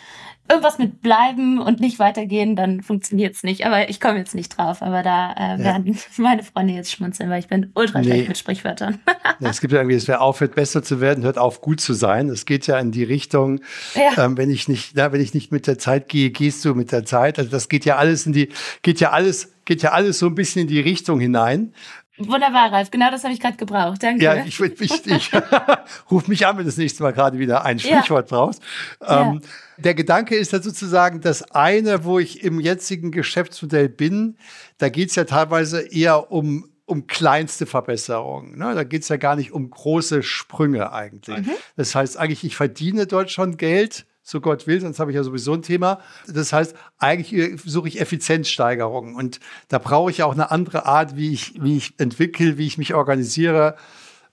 irgendwas 0.47 0.77
mit 0.77 1.01
bleiben 1.01 1.59
und 1.59 1.80
nicht 1.80 1.97
weitergehen, 1.97 2.56
dann 2.56 2.81
funktioniert's 2.81 3.44
nicht. 3.44 3.65
Aber 3.65 3.89
ich 3.89 4.00
komme 4.00 4.19
jetzt 4.19 4.36
nicht 4.36 4.57
drauf. 4.57 4.81
Aber 4.81 5.01
da 5.01 5.33
äh, 5.33 5.59
werden 5.59 5.94
ja. 5.94 6.00
meine 6.18 6.44
Freunde 6.44 6.74
jetzt 6.74 6.92
schmunzeln, 6.92 7.30
weil 7.30 7.39
ich 7.39 7.47
bin 7.47 7.71
ultra 7.74 8.00
nee. 8.00 8.06
schlecht 8.06 8.27
mit 8.27 8.38
Sprichwörtern. 8.38 9.00
ja, 9.39 9.50
es 9.50 9.59
gibt 9.59 9.74
ja 9.74 9.80
irgendwie, 9.80 9.95
es 9.95 10.07
wer 10.07 10.21
aufhört, 10.21 10.56
besser 10.56 10.83
zu 10.83 11.01
werden, 11.01 11.24
hört 11.24 11.38
auf, 11.38 11.62
gut 11.62 11.81
zu 11.81 11.94
sein. 11.94 12.30
Es 12.30 12.45
geht 12.45 12.68
ja 12.68 12.80
in 12.80 12.92
die 12.92 13.03
Richtung, 13.03 13.62
ja. 13.95 14.24
ähm, 14.24 14.38
wenn 14.38 14.51
ich 14.51 14.68
nicht, 14.68 14.95
ja, 14.95 15.12
wenn 15.12 15.21
ich 15.21 15.33
nicht 15.33 15.51
mit 15.51 15.65
der 15.68 15.80
Zeit 15.80 16.09
gehe, 16.09 16.30
gehst 16.30 16.63
du 16.63 16.75
mit 16.75 16.91
der 16.91 17.06
Zeit. 17.06 17.39
Also 17.39 17.50
das 17.50 17.68
geht 17.68 17.86
ja 17.86 17.95
alles 17.95 18.25
in 18.25 18.33
die, 18.33 18.50
geht 18.83 19.00
ja 19.00 19.12
alles, 19.12 19.53
geht 19.65 19.81
ja 19.81 19.91
alles 19.91 20.19
so 20.19 20.27
ein 20.27 20.36
bisschen 20.36 20.63
in 20.63 20.68
die 20.68 20.80
Richtung 20.80 21.19
hinein. 21.19 21.74
Wunderbar, 22.17 22.71
Ralf. 22.71 22.91
Genau 22.91 23.12
das 23.12 23.23
habe 23.23 23.33
ich 23.33 23.39
gerade 23.39 23.57
gebraucht. 23.57 24.01
Danke. 24.01 24.23
Ja, 24.23 24.35
ich, 24.45 24.59
ich, 24.59 25.06
ich 25.06 25.31
ruf 26.12 26.27
mich 26.27 26.47
an, 26.47 26.57
wenn 26.57 26.63
du 26.63 26.69
das 26.69 26.77
nächste 26.77 27.03
Mal 27.03 27.12
gerade 27.12 27.39
wieder 27.39 27.65
ein 27.65 27.77
Sprichwort 27.77 28.31
ja. 28.31 28.38
brauchst. 28.38 28.62
Ähm, 29.01 29.07
ja. 29.07 29.39
Der 29.77 29.95
Gedanke 29.95 30.35
ist 30.35 30.53
ja 30.53 30.62
sozusagen 30.62 31.19
das 31.19 31.51
eine, 31.51 32.06
wo 32.06 32.19
ich 32.19 32.44
im 32.44 32.59
jetzigen 32.59 33.12
Geschäftsmodell 33.12 33.89
bin. 33.89 34.38
Da 34.77 34.89
geht 34.89 35.09
es 35.09 35.15
ja 35.15 35.25
teilweise 35.25 35.81
eher 35.81 36.31
um 36.31 36.69
um 36.85 37.07
kleinste 37.07 37.65
Verbesserungen. 37.65 38.57
Ne? 38.57 38.75
Da 38.75 38.83
geht 38.83 39.01
es 39.01 39.09
ja 39.09 39.17
gar 39.17 39.35
nicht 39.35 39.51
um 39.51 39.69
große 39.69 40.21
Sprünge 40.21 40.94
eigentlich. 40.94 41.38
Mhm. 41.38 41.51
Das 41.75 41.95
heißt 41.95 42.17
eigentlich, 42.17 42.44
ich 42.44 42.56
verdiene 42.56 43.07
dort 43.07 43.31
schon 43.31 43.57
Geld, 43.57 44.06
so 44.27 44.42
Gott 44.42 44.66
will, 44.66 44.81
sonst 44.81 45.00
habe 45.00 45.12
ich 45.12 45.16
ja 45.16 45.24
sowieso 45.24 45.54
ein 45.54 45.62
Thema. 45.62 46.00
Das 46.27 46.51
heißt, 46.51 46.75
eigentlich 46.98 47.62
suche 47.63 47.88
ich 47.88 48.01
Effizienzsteigerungen 48.01 49.15
und 49.15 49.39
da 49.67 49.77
brauche 49.77 50.10
ich 50.10 50.24
auch 50.24 50.34
eine 50.34 50.50
andere 50.50 50.88
Art, 50.88 51.15
wie 51.15 51.32
ich, 51.32 51.53
wie 51.62 51.77
ich 51.77 51.94
entwickle, 52.00 52.58
wie 52.58 52.65
ich 52.65 52.79
mich 52.79 52.96
organisiere, 52.96 53.75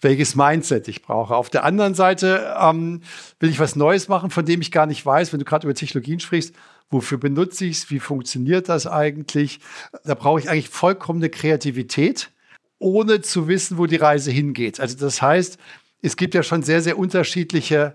welches 0.00 0.34
Mindset 0.34 0.88
ich 0.88 1.02
brauche. 1.02 1.36
Auf 1.36 1.50
der 1.50 1.64
anderen 1.64 1.94
Seite 1.94 2.56
ähm, 2.58 3.02
will 3.38 3.50
ich 3.50 3.60
was 3.60 3.76
Neues 3.76 4.08
machen, 4.08 4.30
von 4.30 4.46
dem 4.46 4.62
ich 4.62 4.72
gar 4.72 4.86
nicht 4.86 5.04
weiß, 5.04 5.30
wenn 5.30 5.40
du 5.40 5.44
gerade 5.44 5.66
über 5.66 5.74
Technologien 5.74 6.20
sprichst, 6.20 6.54
wofür 6.88 7.18
benutze 7.18 7.66
ich 7.66 7.76
es, 7.76 7.90
wie 7.90 8.00
funktioniert 8.00 8.70
das 8.70 8.86
eigentlich? 8.86 9.60
Da 10.04 10.14
brauche 10.14 10.40
ich 10.40 10.48
eigentlich 10.48 10.70
vollkommene 10.70 11.28
Kreativität, 11.28 12.30
ohne 12.78 13.20
zu 13.20 13.46
wissen, 13.46 13.76
wo 13.76 13.84
die 13.84 13.96
Reise 13.96 14.30
hingeht. 14.30 14.80
Also 14.80 14.96
das 14.96 15.20
heißt, 15.20 15.58
es 16.00 16.16
gibt 16.16 16.34
ja 16.34 16.42
schon 16.42 16.62
sehr, 16.62 16.80
sehr 16.80 16.96
unterschiedliche 16.96 17.94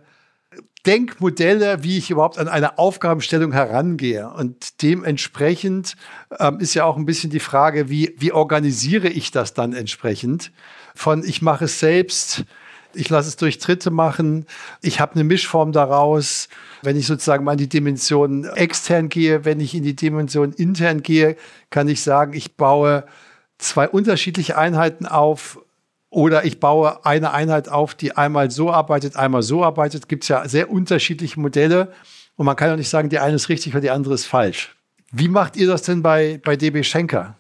Denkmodelle, 0.86 1.84
wie 1.84 1.98
ich 1.98 2.10
überhaupt 2.10 2.38
an 2.38 2.48
eine 2.48 2.78
Aufgabenstellung 2.78 3.52
herangehe. 3.52 4.30
Und 4.30 4.82
dementsprechend 4.82 5.96
ähm, 6.40 6.60
ist 6.60 6.74
ja 6.76 6.86
auch 6.86 6.96
ein 6.96 7.06
bisschen 7.06 7.30
die 7.30 7.42
Frage, 7.42 7.90
wie, 7.90 8.16
wie 8.18 8.32
organisiere 8.32 9.10
ich 9.10 9.32
das 9.32 9.54
dann 9.54 9.74
entsprechend? 9.74 10.52
Von 10.96 11.24
ich 11.26 11.42
mache 11.42 11.66
es 11.66 11.82
selbst, 11.82 12.46
ich 12.94 13.10
lasse 13.10 13.28
es 13.28 13.36
durch 13.36 13.60
Dritte 13.60 13.92
machen, 13.92 14.46
ich 14.82 15.02
habe 15.02 15.16
eine 15.16 15.26
Mischform 15.26 15.74
daraus. 15.74 16.48
Wenn 16.84 16.96
ich 16.96 17.06
sozusagen 17.06 17.44
mal 17.44 17.54
in 17.54 17.58
die 17.58 17.70
Dimension 17.70 18.46
extern 18.46 19.10
gehe, 19.10 19.44
wenn 19.44 19.60
ich 19.60 19.76
in 19.76 19.84
die 19.84 19.96
Dimension 19.96 20.54
intern 20.54 21.04
gehe, 21.04 21.36
kann 21.70 21.90
ich 21.90 22.02
sagen, 22.02 22.32
ich 22.34 22.56
baue 22.56 23.04
zwei 23.58 23.90
unterschiedliche 23.90 24.58
Einheiten 24.58 25.06
auf 25.06 25.60
oder 26.10 26.46
ich 26.46 26.60
baue 26.60 27.06
eine 27.06 27.32
Einheit 27.32 27.70
auf, 27.70 27.96
die 27.96 28.16
einmal 28.16 28.50
so 28.50 28.72
arbeitet, 28.72 29.16
einmal 29.16 29.44
so 29.44 29.64
arbeitet. 29.64 30.08
Gibt 30.08 30.24
es 30.24 30.30
ja 30.30 30.48
sehr 30.48 30.70
unterschiedliche 30.72 31.40
Modelle. 31.40 31.92
Und 32.36 32.46
man 32.46 32.56
kann 32.56 32.72
auch 32.72 32.78
nicht 32.78 32.90
sagen, 32.90 33.10
die 33.10 33.20
eine 33.20 33.36
ist 33.36 33.50
richtig 33.50 33.74
oder 33.74 33.82
die 33.82 33.90
andere 33.90 34.14
ist 34.14 34.26
falsch. 34.26 34.76
Wie 35.12 35.28
macht 35.28 35.56
ihr 35.58 35.68
das 35.68 35.82
denn 35.82 36.02
bei, 36.04 36.40
bei 36.44 36.56
DB 36.56 36.84
Schenker? 36.84 37.36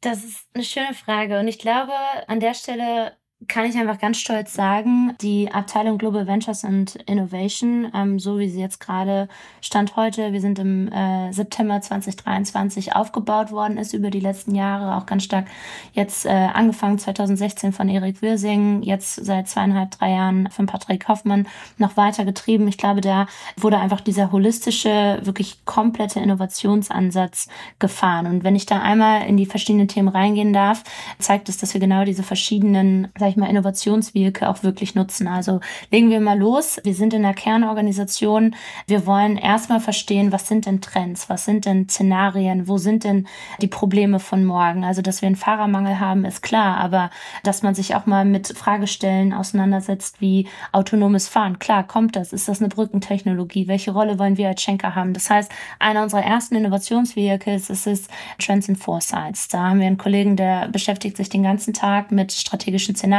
Das 0.00 0.22
ist 0.24 0.46
eine 0.52 0.64
schöne 0.64 0.94
Frage. 0.94 1.38
Und 1.38 1.48
ich 1.48 1.58
glaube, 1.58 1.92
an 2.26 2.40
der 2.40 2.54
Stelle 2.54 3.12
kann 3.48 3.64
ich 3.64 3.76
einfach 3.76 3.98
ganz 3.98 4.18
stolz 4.18 4.54
sagen, 4.54 5.14
die 5.20 5.50
Abteilung 5.52 5.98
Global 5.98 6.26
Ventures 6.26 6.64
and 6.64 6.96
Innovation, 7.06 7.90
ähm, 7.94 8.18
so 8.18 8.38
wie 8.38 8.48
sie 8.48 8.60
jetzt 8.60 8.80
gerade 8.80 9.28
Stand 9.60 9.96
heute, 9.96 10.32
wir 10.32 10.40
sind 10.40 10.58
im 10.58 10.90
äh, 10.90 11.32
September 11.32 11.80
2023 11.80 12.94
aufgebaut 12.94 13.52
worden 13.52 13.78
ist 13.78 13.92
über 13.92 14.10
die 14.10 14.20
letzten 14.20 14.54
Jahre, 14.54 14.96
auch 14.96 15.06
ganz 15.06 15.24
stark 15.24 15.46
jetzt 15.92 16.26
äh, 16.26 16.30
angefangen 16.30 16.98
2016 16.98 17.72
von 17.72 17.88
Erik 17.88 18.22
Wirsing, 18.22 18.82
jetzt 18.82 19.24
seit 19.24 19.48
zweieinhalb, 19.48 19.90
drei 19.92 20.12
Jahren 20.12 20.48
von 20.50 20.66
Patrick 20.66 21.08
Hoffmann 21.08 21.46
noch 21.78 21.96
weiter 21.96 22.24
getrieben. 22.24 22.68
Ich 22.68 22.78
glaube, 22.78 23.00
da 23.00 23.26
wurde 23.56 23.78
einfach 23.78 24.00
dieser 24.00 24.32
holistische, 24.32 25.20
wirklich 25.22 25.64
komplette 25.64 26.20
Innovationsansatz 26.20 27.48
gefahren. 27.78 28.26
Und 28.26 28.44
wenn 28.44 28.56
ich 28.56 28.66
da 28.66 28.80
einmal 28.80 29.26
in 29.26 29.36
die 29.36 29.46
verschiedenen 29.46 29.88
Themen 29.88 30.08
reingehen 30.08 30.52
darf, 30.52 30.84
zeigt 31.18 31.48
es, 31.48 31.58
dass 31.58 31.74
wir 31.74 31.80
genau 31.80 32.04
diese 32.04 32.22
verschiedenen, 32.22 33.08
sag 33.18 33.33
ich 33.34 33.40
mal, 33.40 33.50
Innovationswege 33.50 34.48
auch 34.48 34.62
wirklich 34.62 34.94
nutzen. 34.94 35.28
Also 35.28 35.60
legen 35.90 36.10
wir 36.10 36.20
mal 36.20 36.38
los. 36.38 36.80
Wir 36.84 36.94
sind 36.94 37.12
in 37.14 37.22
der 37.22 37.34
Kernorganisation. 37.34 38.54
Wir 38.86 39.06
wollen 39.06 39.36
erstmal 39.36 39.80
verstehen, 39.80 40.32
was 40.32 40.48
sind 40.48 40.66
denn 40.66 40.80
Trends? 40.80 41.28
Was 41.28 41.44
sind 41.44 41.66
denn 41.66 41.88
Szenarien? 41.88 42.68
Wo 42.68 42.78
sind 42.78 43.04
denn 43.04 43.26
die 43.60 43.66
Probleme 43.66 44.20
von 44.20 44.44
morgen? 44.44 44.84
Also, 44.84 45.02
dass 45.02 45.22
wir 45.22 45.26
einen 45.26 45.36
Fahrermangel 45.36 46.00
haben, 46.00 46.24
ist 46.24 46.42
klar. 46.42 46.78
Aber 46.78 47.10
dass 47.42 47.62
man 47.62 47.74
sich 47.74 47.94
auch 47.94 48.06
mal 48.06 48.24
mit 48.24 48.48
Fragestellen 48.56 49.32
auseinandersetzt, 49.32 50.20
wie 50.20 50.48
autonomes 50.72 51.28
Fahren. 51.28 51.58
Klar, 51.58 51.86
kommt 51.86 52.16
das? 52.16 52.32
Ist 52.32 52.48
das 52.48 52.60
eine 52.60 52.68
Brückentechnologie? 52.68 53.68
Welche 53.68 53.92
Rolle 53.92 54.18
wollen 54.18 54.36
wir 54.36 54.48
als 54.48 54.62
Schenker 54.62 54.94
haben? 54.94 55.12
Das 55.12 55.28
heißt, 55.28 55.50
einer 55.78 56.02
unserer 56.02 56.24
ersten 56.24 56.56
Innovationsvehicles 56.56 57.70
ist 57.70 57.86
es 57.86 58.08
Trends 58.38 58.68
and 58.68 58.78
Foresights. 58.78 59.48
Da 59.48 59.68
haben 59.68 59.80
wir 59.80 59.86
einen 59.86 59.98
Kollegen, 59.98 60.36
der 60.36 60.68
beschäftigt 60.68 61.16
sich 61.16 61.28
den 61.28 61.42
ganzen 61.42 61.74
Tag 61.74 62.12
mit 62.12 62.32
strategischen 62.32 62.94
Szenarien, 62.94 63.13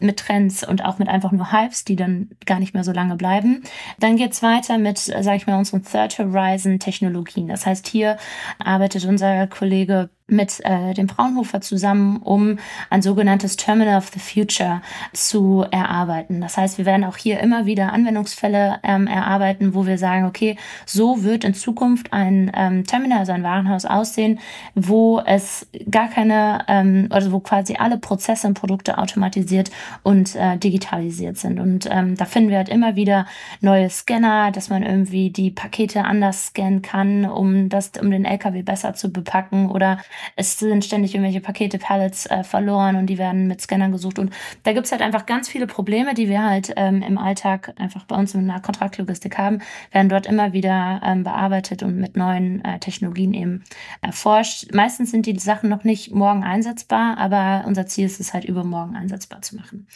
mit 0.00 0.18
Trends 0.18 0.66
und 0.66 0.84
auch 0.84 0.98
mit 0.98 1.08
einfach 1.08 1.32
nur 1.32 1.52
Hypes, 1.52 1.84
die 1.84 1.96
dann 1.96 2.30
gar 2.44 2.58
nicht 2.58 2.74
mehr 2.74 2.84
so 2.84 2.92
lange 2.92 3.16
bleiben. 3.16 3.62
Dann 3.98 4.16
geht's 4.16 4.42
weiter 4.42 4.78
mit, 4.78 4.98
sage 4.98 5.36
ich 5.36 5.46
mal, 5.46 5.58
unseren 5.58 5.82
Third 5.84 6.18
Horizon 6.18 6.78
Technologien. 6.78 7.48
Das 7.48 7.66
heißt, 7.66 7.86
hier 7.86 8.16
arbeitet 8.58 9.04
unser 9.04 9.46
Kollege 9.46 10.10
mit 10.28 10.60
äh, 10.64 10.92
dem 10.92 11.08
Fraunhofer 11.08 11.60
zusammen, 11.60 12.16
um 12.18 12.58
ein 12.90 13.00
sogenanntes 13.00 13.56
Terminal 13.56 13.98
of 13.98 14.10
the 14.12 14.18
Future 14.18 14.82
zu 15.12 15.64
erarbeiten. 15.70 16.40
Das 16.40 16.56
heißt, 16.56 16.78
wir 16.78 16.84
werden 16.84 17.04
auch 17.04 17.16
hier 17.16 17.38
immer 17.38 17.64
wieder 17.66 17.92
Anwendungsfälle 17.92 18.80
ähm, 18.82 19.06
erarbeiten, 19.06 19.74
wo 19.74 19.86
wir 19.86 19.98
sagen, 19.98 20.26
okay, 20.26 20.56
so 20.84 21.22
wird 21.22 21.44
in 21.44 21.54
Zukunft 21.54 22.12
ein 22.12 22.50
ähm, 22.54 22.84
Terminal, 22.84 23.20
also 23.20 23.32
ein 23.32 23.44
Warenhaus 23.44 23.84
aussehen, 23.84 24.40
wo 24.74 25.20
es 25.20 25.68
gar 25.90 26.08
keine, 26.08 26.64
ähm, 26.66 27.06
also 27.10 27.30
wo 27.30 27.38
quasi 27.38 27.76
alle 27.78 27.98
Prozesse 27.98 28.48
und 28.48 28.54
Produkte 28.54 28.98
automatisiert 28.98 29.70
und 30.02 30.34
äh, 30.34 30.56
digitalisiert 30.58 31.36
sind. 31.38 31.60
Und 31.60 31.88
ähm, 31.88 32.16
da 32.16 32.24
finden 32.24 32.50
wir 32.50 32.56
halt 32.56 32.68
immer 32.68 32.96
wieder 32.96 33.26
neue 33.60 33.88
Scanner, 33.90 34.50
dass 34.50 34.70
man 34.70 34.82
irgendwie 34.82 35.30
die 35.30 35.52
Pakete 35.52 36.04
anders 36.04 36.46
scannen 36.46 36.82
kann, 36.82 37.24
um 37.26 37.68
das, 37.68 37.92
um 38.00 38.10
den 38.10 38.24
LKW 38.24 38.62
besser 38.62 38.94
zu 38.94 39.12
bepacken 39.12 39.70
oder 39.70 39.98
es 40.36 40.58
sind 40.58 40.84
ständig 40.84 41.14
irgendwelche 41.14 41.40
Pakete, 41.40 41.78
Pallets 41.78 42.26
äh, 42.26 42.44
verloren 42.44 42.96
und 42.96 43.06
die 43.06 43.18
werden 43.18 43.46
mit 43.46 43.60
Scannern 43.60 43.92
gesucht. 43.92 44.18
Und 44.18 44.32
da 44.64 44.72
gibt's 44.72 44.92
halt 44.92 45.02
einfach 45.02 45.26
ganz 45.26 45.48
viele 45.48 45.66
Probleme, 45.66 46.14
die 46.14 46.28
wir 46.28 46.42
halt 46.42 46.72
ähm, 46.76 47.02
im 47.02 47.18
Alltag 47.18 47.72
einfach 47.78 48.04
bei 48.04 48.16
uns 48.16 48.34
in 48.34 48.46
der 48.46 48.60
Kontraktlogistik 48.60 49.38
haben, 49.38 49.60
werden 49.92 50.08
dort 50.08 50.26
immer 50.26 50.52
wieder 50.52 51.00
ähm, 51.04 51.24
bearbeitet 51.24 51.82
und 51.82 51.96
mit 51.98 52.16
neuen 52.16 52.64
äh, 52.64 52.78
Technologien 52.78 53.34
eben 53.34 53.64
erforscht. 54.02 54.72
Meistens 54.72 55.10
sind 55.10 55.26
die 55.26 55.38
Sachen 55.38 55.68
noch 55.68 55.84
nicht 55.84 56.12
morgen 56.12 56.44
einsetzbar, 56.44 57.18
aber 57.18 57.64
unser 57.66 57.86
Ziel 57.86 58.06
ist 58.06 58.20
es 58.20 58.32
halt 58.32 58.44
übermorgen 58.44 58.96
einsetzbar 58.96 59.42
zu 59.42 59.56
machen. 59.56 59.86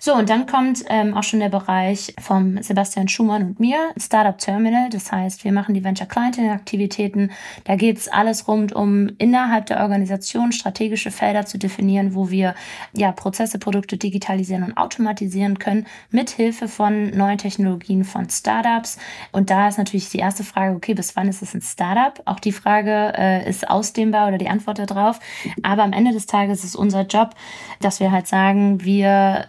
So, 0.00 0.14
und 0.14 0.30
dann 0.30 0.46
kommt 0.46 0.84
ähm, 0.88 1.14
auch 1.14 1.22
schon 1.22 1.40
der 1.40 1.48
Bereich 1.48 2.14
vom 2.20 2.60
Sebastian 2.62 3.08
Schumann 3.08 3.42
und 3.42 3.60
mir, 3.60 3.92
Startup 3.96 4.36
Terminal. 4.36 4.90
Das 4.90 5.12
heißt, 5.12 5.44
wir 5.44 5.52
machen 5.52 5.74
die 5.74 5.84
Venture 5.84 6.08
Clienting 6.08 6.50
Aktivitäten. 6.50 7.30
Da 7.64 7.76
geht's 7.76 8.08
alles 8.08 8.48
rund 8.48 8.72
um 8.72 9.10
innerhalb 9.18 9.61
der 9.66 9.80
Organisation 9.80 10.52
strategische 10.52 11.10
Felder 11.10 11.46
zu 11.46 11.58
definieren, 11.58 12.14
wo 12.14 12.30
wir 12.30 12.54
ja 12.92 13.12
Prozesse, 13.12 13.58
Produkte 13.58 13.96
digitalisieren 13.96 14.64
und 14.64 14.76
automatisieren 14.76 15.58
können, 15.58 15.86
mit 16.10 16.30
Hilfe 16.30 16.68
von 16.68 17.10
neuen 17.10 17.38
Technologien 17.38 18.04
von 18.04 18.28
Startups. 18.28 18.98
Und 19.32 19.50
da 19.50 19.68
ist 19.68 19.78
natürlich 19.78 20.10
die 20.10 20.18
erste 20.18 20.44
Frage, 20.44 20.74
okay, 20.74 20.94
bis 20.94 21.16
wann 21.16 21.28
ist 21.28 21.42
es 21.42 21.54
ein 21.54 21.62
Startup? 21.62 22.20
Auch 22.26 22.40
die 22.40 22.52
Frage 22.52 23.12
äh, 23.16 23.48
ist 23.48 23.68
ausdehnbar 23.68 24.28
oder 24.28 24.38
die 24.38 24.48
Antwort 24.48 24.78
darauf. 24.78 25.18
Aber 25.62 25.82
am 25.82 25.92
Ende 25.92 26.12
des 26.12 26.26
Tages 26.26 26.64
ist 26.64 26.76
unser 26.76 27.02
Job, 27.02 27.34
dass 27.80 28.00
wir 28.00 28.12
halt 28.12 28.26
sagen, 28.26 28.84
wir 28.84 29.46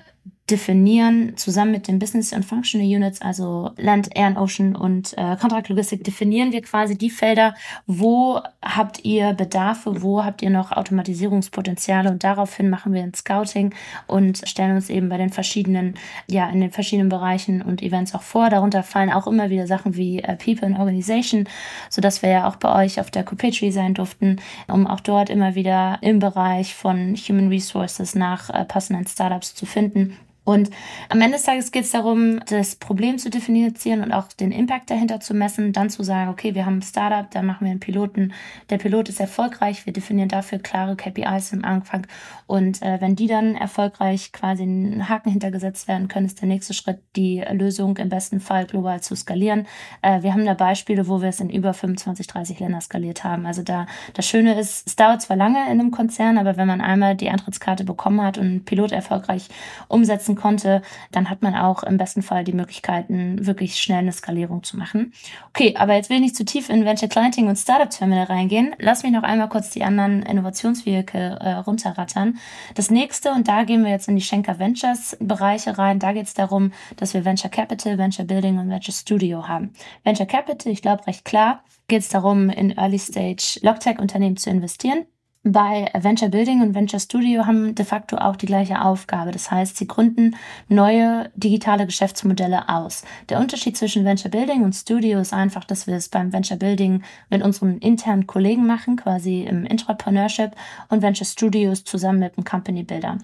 definieren 0.50 1.38
zusammen 1.38 1.72
mit 1.72 1.88
den 1.88 2.00
Business 2.00 2.34
und 2.34 2.44
Functional 2.44 2.86
Units, 2.86 3.22
also 3.22 3.72
Land, 3.78 4.10
Air 4.14 4.28
and 4.28 4.38
Ocean 4.38 4.76
und 4.76 5.18
äh, 5.18 5.38
Contract 5.38 5.70
Logistik, 5.70 6.04
definieren 6.04 6.52
wir 6.52 6.62
quasi 6.62 6.98
die 6.98 7.10
Felder, 7.10 7.56
wo 7.88 8.42
habt 8.62 9.06
ihr 9.06 9.32
Bedarfe, 9.34 10.02
wo 10.02 10.24
habt 10.26 10.42
ihr 10.42 10.50
noch 10.50 10.74
Automatisierungspotenziale 10.74 12.10
und 12.10 12.26
daraufhin 12.26 12.70
machen 12.70 12.94
wir 12.94 13.04
ein 13.04 13.14
Scouting 13.14 13.74
und 14.08 14.42
stellen 14.46 14.76
uns 14.76 14.90
eben 14.90 15.08
bei 15.08 15.18
den 15.18 15.30
verschiedenen, 15.30 15.94
ja, 16.28 16.50
in 16.50 16.60
den 16.60 16.72
verschiedenen 16.72 17.08
Bereichen 17.08 17.62
und 17.62 17.82
Events 17.82 18.14
auch 18.14 18.22
vor. 18.22 18.50
Darunter 18.50 18.84
fallen 18.84 19.14
auch 19.14 19.28
immer 19.28 19.50
wieder 19.50 19.66
Sachen 19.66 19.96
wie 19.96 20.20
äh, 20.20 20.36
People 20.36 20.68
and 20.68 20.78
Organization, 20.78 21.48
sodass 21.90 22.22
wir 22.22 22.30
ja 22.30 22.50
auch 22.50 22.58
bei 22.58 22.84
euch 22.84 23.00
auf 23.00 23.12
der 23.12 23.24
Copetry 23.24 23.72
sein 23.72 23.94
durften, 23.94 24.42
um 24.68 24.88
auch 24.88 25.00
dort 25.00 25.30
immer 25.30 25.56
wieder 25.56 26.00
im 26.02 26.20
Bereich 26.20 26.76
von 26.76 27.16
Human 27.16 27.48
Resources 27.48 28.14
nach 28.14 28.50
äh, 28.50 28.66
passenden 28.66 29.08
Startups 29.08 29.56
zu 29.56 29.66
finden. 29.66 30.18
Und 30.46 30.70
am 31.10 31.22
Ende 31.22 31.38
des 31.38 31.44
Tages 31.44 31.72
geht 31.72 31.86
es 31.86 31.92
darum, 31.92 32.40
das 32.48 32.76
Problem 32.76 33.18
zu 33.18 33.30
definieren 33.30 34.04
und 34.04 34.12
auch 34.12 34.28
den 34.28 34.52
Impact 34.52 34.90
dahinter 34.90 35.20
zu 35.20 35.34
messen, 35.34 35.72
dann 35.72 35.90
zu 35.90 36.04
sagen, 36.04 36.30
okay, 36.30 36.54
wir 36.54 36.66
haben 36.66 36.80
ein 36.80 36.82
Startup, 36.82 37.30
da 37.32 37.42
machen 37.42 37.66
wir 37.66 37.72
einen 37.72 37.80
Piloten, 37.80 38.34
der 38.70 38.78
Pilot 38.78 39.10
ist 39.10 39.20
erfolgreich, 39.20 39.86
wir 39.86 39.94
definieren 39.94 40.28
dafür 40.28 40.60
klare 40.60 40.96
KPIs 40.96 41.54
im 41.54 41.64
Anfang 41.64 42.06
und 42.46 42.82
äh, 42.82 43.00
wenn 43.00 43.16
die 43.16 43.28
dann 43.28 43.56
erfolgreich 43.56 44.32
quasi 44.32 44.64
einen 44.64 45.08
Haken 45.08 45.32
hintergesetzt 45.32 45.88
werden 45.88 46.08
können, 46.08 46.26
ist 46.26 46.42
der 46.42 46.48
nächste 46.48 46.74
Schritt, 46.74 47.00
die 47.16 47.44
Lösung 47.52 47.98
im 47.98 48.10
besten 48.10 48.40
Fall 48.40 48.66
global 48.66 49.02
zu 49.02 49.16
skalieren. 49.16 49.66
Äh, 50.02 50.24
wir 50.24 50.34
haben 50.34 50.46
da 50.46 50.54
Beispiele, 50.54 51.08
wo 51.08 51.22
wir 51.22 51.30
es 51.30 51.40
in 51.40 51.50
über 51.50 51.74
25, 51.74 52.28
30 52.28 52.60
Länder 52.60 52.82
skaliert 52.82 53.24
haben. 53.24 53.46
Also 53.46 53.64
da, 53.64 53.88
das 54.14 54.28
Schöne 54.28 54.60
ist, 54.60 54.86
es 54.88 54.96
dauert 54.96 55.22
zwar 55.22 55.38
lange 55.38 55.64
in 55.66 55.80
einem 55.80 55.92
Konzern, 55.92 56.38
aber 56.38 56.58
wenn 56.58 56.68
man 56.68 56.82
einmal 56.82 57.16
die 57.16 57.30
Antrittskarte 57.30 57.86
bekommen 57.86 58.22
hat 58.22 58.38
und 58.38 58.46
einen 58.46 58.66
Pilot 58.66 58.92
erfolgreich 58.92 59.48
umsetzen 59.88 60.33
nutzen 60.34 60.36
konnte, 60.36 60.82
dann 61.12 61.30
hat 61.30 61.42
man 61.42 61.56
auch 61.56 61.84
im 61.84 61.98
besten 61.98 62.22
Fall 62.22 62.44
die 62.44 62.54
Möglichkeiten, 62.54 63.46
wirklich 63.46 63.78
schnell 63.78 64.00
eine 64.00 64.12
Skalierung 64.12 64.64
zu 64.64 64.78
machen. 64.78 65.14
Okay, 65.50 65.76
aber 65.78 65.94
jetzt 65.94 66.10
will 66.10 66.18
ich 66.18 66.24
nicht 66.24 66.36
zu 66.36 66.46
tief 66.46 66.70
in 66.70 66.86
Venture 66.86 67.10
Clienting 67.10 67.48
und 67.48 67.58
Startup 67.58 67.90
Terminal 67.90 68.26
reingehen. 68.26 68.76
Lass 68.80 69.04
mich 69.04 69.12
noch 69.12 69.24
einmal 69.24 69.50
kurz 69.50 69.70
die 69.70 69.84
anderen 69.84 70.24
Innovationsvehikel 70.24 71.38
äh, 71.40 71.52
runterrattern. 71.54 72.38
Das 72.76 72.90
nächste, 72.90 73.32
und 73.32 73.48
da 73.48 73.64
gehen 73.64 73.84
wir 73.84 73.92
jetzt 73.92 74.08
in 74.08 74.16
die 74.16 74.22
Schenker 74.22 74.60
Ventures 74.60 75.18
Bereiche 75.20 75.78
rein, 75.78 76.00
da 76.00 76.14
geht 76.14 76.28
es 76.28 76.34
darum, 76.34 76.72
dass 76.98 77.14
wir 77.14 77.26
Venture 77.26 77.50
Capital, 77.50 77.98
Venture 77.98 78.26
Building 78.26 78.58
und 78.58 78.70
Venture 78.70 78.94
Studio 78.94 79.48
haben. 79.48 79.74
Venture 80.04 80.26
Capital, 80.26 80.72
ich 80.72 80.82
glaube 80.82 81.06
recht 81.08 81.26
klar, 81.26 81.64
geht 81.88 82.02
es 82.02 82.10
darum, 82.10 82.50
in 82.50 82.78
Early 82.78 83.00
Stage 83.00 83.60
Logtech-Unternehmen 83.62 84.38
zu 84.38 84.50
investieren 84.50 85.06
bei 85.44 85.92
Venture 85.94 86.30
Building 86.30 86.62
und 86.62 86.74
Venture 86.74 87.02
Studio 87.02 87.46
haben 87.46 87.76
de 87.76 87.86
facto 87.86 88.16
auch 88.16 88.38
die 88.38 88.46
gleiche 88.46 88.82
Aufgabe. 88.82 89.32
Das 89.32 89.52
heißt, 89.52 89.76
sie 89.76 89.88
gründen 89.88 90.38
neue 90.70 91.30
digitale 91.36 91.86
Geschäftsmodelle 91.86 92.70
aus. 92.70 93.04
Der 93.28 93.40
Unterschied 93.40 93.76
zwischen 93.76 94.06
Venture 94.06 94.32
Building 94.32 94.64
und 94.64 94.74
Studio 94.74 95.20
ist 95.20 95.34
einfach, 95.34 95.66
dass 95.66 95.86
wir 95.86 95.96
es 95.96 96.08
beim 96.08 96.32
Venture 96.32 96.58
Building 96.58 97.04
mit 97.30 97.44
unseren 97.44 97.78
internen 97.80 98.26
Kollegen 98.26 98.66
machen, 98.66 98.96
quasi 98.96 99.42
im 99.42 99.66
Entrepreneurship 99.66 100.52
und 100.88 101.02
Venture 101.02 101.26
Studios 101.26 101.84
zusammen 101.84 102.20
mit 102.20 102.38
dem 102.38 102.46
Company 102.46 102.84
Builder. 102.84 103.18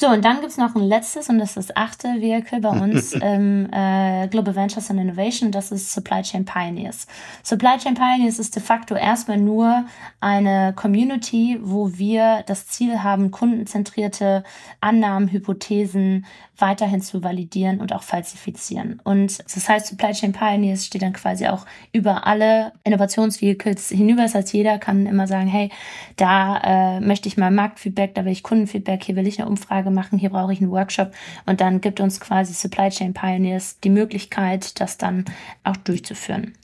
So, 0.00 0.08
und 0.08 0.24
dann 0.24 0.40
gibt's 0.40 0.56
noch 0.56 0.74
ein 0.74 0.80
letztes 0.80 1.28
und 1.28 1.38
das 1.38 1.58
ist 1.58 1.68
das 1.68 1.76
achte 1.76 2.08
Vehicle 2.22 2.60
bei 2.60 2.70
uns 2.70 3.12
im 3.22 3.70
äh, 3.70 4.28
Global 4.28 4.56
Ventures 4.56 4.88
and 4.88 4.98
Innovation, 4.98 5.52
das 5.52 5.72
ist 5.72 5.92
Supply 5.92 6.22
Chain 6.22 6.46
Pioneers. 6.46 7.06
Supply 7.42 7.76
Chain 7.76 7.96
Pioneers 7.96 8.38
ist 8.38 8.56
de 8.56 8.62
facto 8.62 8.94
erstmal 8.94 9.36
nur 9.36 9.84
eine 10.18 10.72
Community, 10.74 11.58
wo 11.60 11.98
wir 11.98 12.44
das 12.46 12.66
Ziel 12.66 13.02
haben, 13.02 13.30
kundenzentrierte 13.30 14.42
Annahmen, 14.80 15.30
Hypothesen 15.30 16.24
weiterhin 16.60 17.00
zu 17.00 17.22
validieren 17.22 17.80
und 17.80 17.92
auch 17.92 18.02
falsifizieren. 18.02 19.00
Und 19.04 19.38
das 19.38 19.68
heißt, 19.68 19.86
Supply 19.86 20.12
Chain 20.12 20.32
Pioneers 20.32 20.86
steht 20.86 21.02
dann 21.02 21.12
quasi 21.12 21.46
auch 21.46 21.66
über 21.92 22.26
alle 22.26 22.72
Innovationsvehicles 22.84 23.88
hinüber. 23.88 24.22
Das 24.22 24.34
heißt, 24.34 24.52
jeder 24.52 24.78
kann 24.78 25.06
immer 25.06 25.26
sagen, 25.26 25.46
hey, 25.46 25.70
da 26.16 26.96
äh, 26.96 27.00
möchte 27.00 27.28
ich 27.28 27.36
mal 27.36 27.50
Marktfeedback, 27.50 28.14
da 28.14 28.24
will 28.24 28.32
ich 28.32 28.42
Kundenfeedback, 28.42 29.04
hier 29.04 29.16
will 29.16 29.26
ich 29.26 29.40
eine 29.40 29.48
Umfrage 29.48 29.90
machen, 29.90 30.18
hier 30.18 30.30
brauche 30.30 30.52
ich 30.52 30.60
einen 30.60 30.70
Workshop. 30.70 31.12
Und 31.46 31.60
dann 31.60 31.80
gibt 31.80 32.00
uns 32.00 32.20
quasi 32.20 32.52
Supply 32.52 32.90
Chain 32.90 33.14
Pioneers 33.14 33.80
die 33.80 33.90
Möglichkeit, 33.90 34.80
das 34.80 34.98
dann 34.98 35.24
auch 35.64 35.76
durchzuführen. 35.76 36.54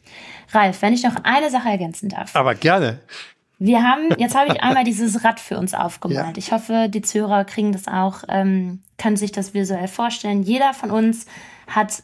Ralf, 0.52 0.82
wenn 0.82 0.92
ich 0.92 1.02
noch 1.02 1.16
eine 1.24 1.50
Sache 1.50 1.68
ergänzen 1.68 2.08
darf. 2.08 2.34
Aber 2.36 2.54
gerne. 2.54 3.00
Wir 3.58 3.82
haben, 3.82 4.10
jetzt 4.18 4.34
habe 4.34 4.52
ich 4.52 4.62
einmal 4.62 4.84
dieses 4.84 5.24
Rad 5.24 5.40
für 5.40 5.58
uns 5.58 5.72
aufgemalt. 5.72 6.36
Ja. 6.36 6.38
Ich 6.38 6.52
hoffe, 6.52 6.88
die 6.88 7.02
Zuhörer 7.02 7.44
kriegen 7.44 7.72
das 7.72 7.88
auch, 7.88 8.22
ähm, 8.28 8.82
können 8.98 9.16
sich 9.16 9.32
das 9.32 9.54
visuell 9.54 9.88
vorstellen. 9.88 10.42
Jeder 10.42 10.74
von 10.74 10.90
uns 10.90 11.26
hat 11.66 12.02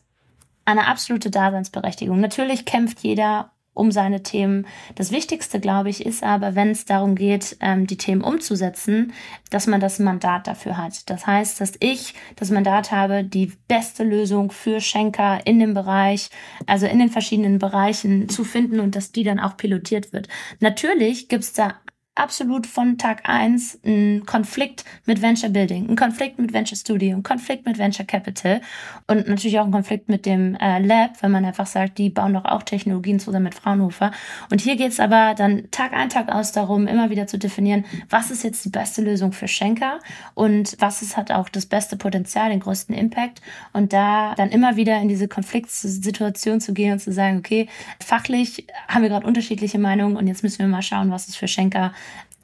eine 0.64 0.87
absolute 0.87 1.30
Daseinsberechtigung. 1.30 2.21
Natürlich 2.21 2.64
kämpft 2.64 3.00
jeder 3.00 3.51
um 3.74 3.90
seine 3.90 4.22
Themen. 4.22 4.66
Das 4.94 5.12
Wichtigste, 5.12 5.58
glaube 5.58 5.88
ich, 5.88 6.04
ist 6.04 6.22
aber, 6.22 6.54
wenn 6.54 6.70
es 6.70 6.84
darum 6.84 7.14
geht, 7.14 7.56
ähm, 7.60 7.86
die 7.86 7.96
Themen 7.96 8.22
umzusetzen, 8.22 9.12
dass 9.50 9.66
man 9.66 9.80
das 9.80 9.98
Mandat 9.98 10.46
dafür 10.46 10.76
hat. 10.76 11.08
Das 11.08 11.26
heißt, 11.26 11.60
dass 11.60 11.72
ich 11.80 12.14
das 12.36 12.50
Mandat 12.50 12.92
habe, 12.92 13.24
die 13.24 13.52
beste 13.68 14.04
Lösung 14.04 14.50
für 14.50 14.80
Schenker 14.80 15.40
in 15.46 15.58
dem 15.58 15.74
Bereich, 15.74 16.28
also 16.66 16.86
in 16.86 16.98
den 16.98 17.08
verschiedenen 17.08 17.58
Bereichen 17.58 18.28
zu 18.28 18.44
finden 18.44 18.80
und 18.80 18.94
dass 18.94 19.12
die 19.12 19.24
dann 19.24 19.40
auch 19.40 19.56
pilotiert 19.56 20.12
wird. 20.12 20.28
Natürlich 20.60 21.28
gibt 21.28 21.44
es 21.44 21.52
da 21.52 21.74
absolut 22.14 22.66
von 22.66 22.99
Tag 22.99 23.26
eins 23.26 23.78
ein 23.87 24.25
Konflikt 24.26 24.85
mit 25.07 25.23
Venture 25.23 25.49
Building, 25.49 25.88
ein 25.88 25.97
Konflikt 25.97 26.38
mit 26.38 26.52
Venture 26.52 26.76
Studio, 26.76 27.16
ein 27.16 27.23
Konflikt 27.23 27.64
mit 27.64 27.78
Venture 27.78 28.04
Capital 28.04 28.61
und 29.07 29.28
natürlich 29.28 29.59
auch 29.59 29.64
ein 29.64 29.73
Konflikt 29.73 30.11
mit 30.11 30.26
dem 30.26 30.54
äh, 30.57 30.78
Lab, 30.78 31.23
wenn 31.23 31.31
man 31.31 31.45
einfach 31.47 31.66
sagt, 31.66 31.97
die 31.97 32.11
bauen 32.11 32.35
doch 32.35 32.45
auch 32.45 32.64
Technologien 32.64 33.19
zusammen 33.19 33.45
mit 33.45 33.54
Fraunhofer. 33.54 34.11
Und 34.50 34.61
hier 34.61 34.76
geht 34.76 34.90
es 34.92 35.00
aber 35.00 35.35
dann 35.35 35.71
Tag 35.71 35.95
ein, 35.95 36.11
Tag 36.11 36.31
aus 36.31 36.52
darum, 36.52 36.87
immer 36.87 37.09
wieder 37.09 37.26
zu 37.26 37.38
definieren, 37.38 37.87
was 38.11 38.31
ist 38.31 38.45
jetzt 38.45 38.62
die 38.66 38.71
beste 38.71 39.00
Lösung 39.00 39.33
für 39.33 39.49
Schenker 39.49 39.99
und 40.35 40.76
was 40.81 41.00
ist, 41.00 41.16
hat 41.16 41.33
auch 41.33 41.49
das 41.49 41.64
beste 41.64 41.97
Potenzial, 41.97 42.50
den 42.50 42.61
größten 42.61 42.95
Impact 42.95 43.40
und 43.73 43.95
da 43.95 44.35
dann 44.35 44.50
immer 44.50 44.76
wieder 44.76 45.00
in 45.00 45.09
diese 45.09 45.28
Konfliktsituation 45.28 46.61
zu 46.61 46.75
gehen 46.75 46.92
und 46.92 46.99
zu 46.99 47.11
sagen, 47.11 47.38
okay, 47.38 47.69
fachlich 48.04 48.66
haben 48.87 49.00
wir 49.00 49.09
gerade 49.09 49.26
unterschiedliche 49.26 49.78
Meinungen 49.78 50.16
und 50.16 50.26
jetzt 50.26 50.42
müssen 50.42 50.59
wir 50.59 50.69
mal 50.69 50.83
schauen, 50.83 51.11
was 51.11 51.28
ist 51.28 51.37
für 51.37 51.49
Schenker 51.49 51.92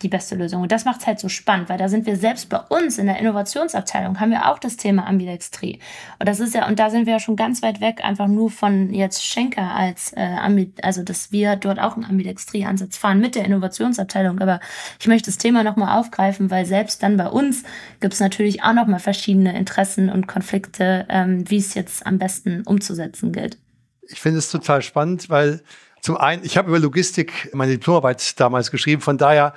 die 0.03 0.09
beste 0.09 0.35
Lösung. 0.35 0.63
Und 0.63 0.73
das 0.73 0.85
macht 0.85 1.01
es 1.01 1.07
halt 1.07 1.21
so 1.21 1.29
spannend, 1.29 1.69
weil 1.69 1.79
da 1.79 1.89
sind 1.89 2.07
wir 2.07 2.17
selbst 2.17 2.49
bei 2.49 2.59
uns 2.59 2.99
in 2.99 3.07
der 3.07 3.19
Innovationsabteilung, 3.19 4.21
haben 4.21 4.31
wir 4.31 4.49
auch 4.49 4.59
das 4.59 4.77
Thema 4.77 5.07
Ambidextrie. 5.07 5.81
Und 6.19 6.29
das 6.29 6.41
ist 6.41 6.55
ja, 6.55 6.67
und 6.69 6.79
da 6.79 6.91
sind 6.91 7.07
wir 7.07 7.15
ja 7.15 7.21
schon 7.21 7.37
ganz 7.37 7.63
weit 7.63 7.81
weg, 7.81 8.05
einfach 8.05 8.29
nur 8.29 8.51
von 8.51 8.93
jetzt 8.93 9.25
Schenker 9.25 9.75
als 9.75 10.13
äh, 10.13 10.37
also 10.83 11.03
dass 11.03 11.33
wir 11.33 11.57
dort 11.57 11.79
auch 11.79 11.97
einen 11.97 12.05
Ambidextrie-Ansatz 12.05 12.97
fahren 12.97 13.21
mit 13.21 13.35
der 13.35 13.45
Innovationsabteilung. 13.45 14.41
Aber 14.41 14.61
ich 15.01 15.07
möchte 15.07 15.31
das 15.31 15.39
Thema 15.39 15.65
nochmal 15.65 15.99
aufgreifen, 15.99 16.51
weil 16.51 16.65
selbst 16.67 17.03
dann 17.03 17.17
bei 17.17 17.29
uns 17.29 17.65
gibt 18.01 18.15
es 18.15 18.21
natürlich 18.21 18.63
auch 18.63 18.73
nochmal 18.73 19.01
verschiedene 19.01 19.57
Interessen 19.57 20.09
und 20.09 20.27
Konflikte, 20.27 21.07
ähm, 21.09 21.49
wie 21.51 21.59
es 21.59 21.75
jetzt 21.75 22.07
am 22.07 22.19
besten 22.19 22.63
umzusetzen 22.63 23.33
gilt. 23.33 23.59
Ich 24.09 24.21
finde 24.21 24.39
es 24.39 24.51
total 24.51 24.83
spannend, 24.83 25.29
weil 25.29 25.63
zum 26.09 26.17
einen, 26.17 26.43
ich 26.43 26.57
habe 26.57 26.71
über 26.71 26.79
Logistik 26.79 27.51
meine 27.53 27.73
Diplomarbeit 27.73 28.41
damals 28.41 28.71
geschrieben, 28.71 29.03
von 29.03 29.19
daher 29.19 29.53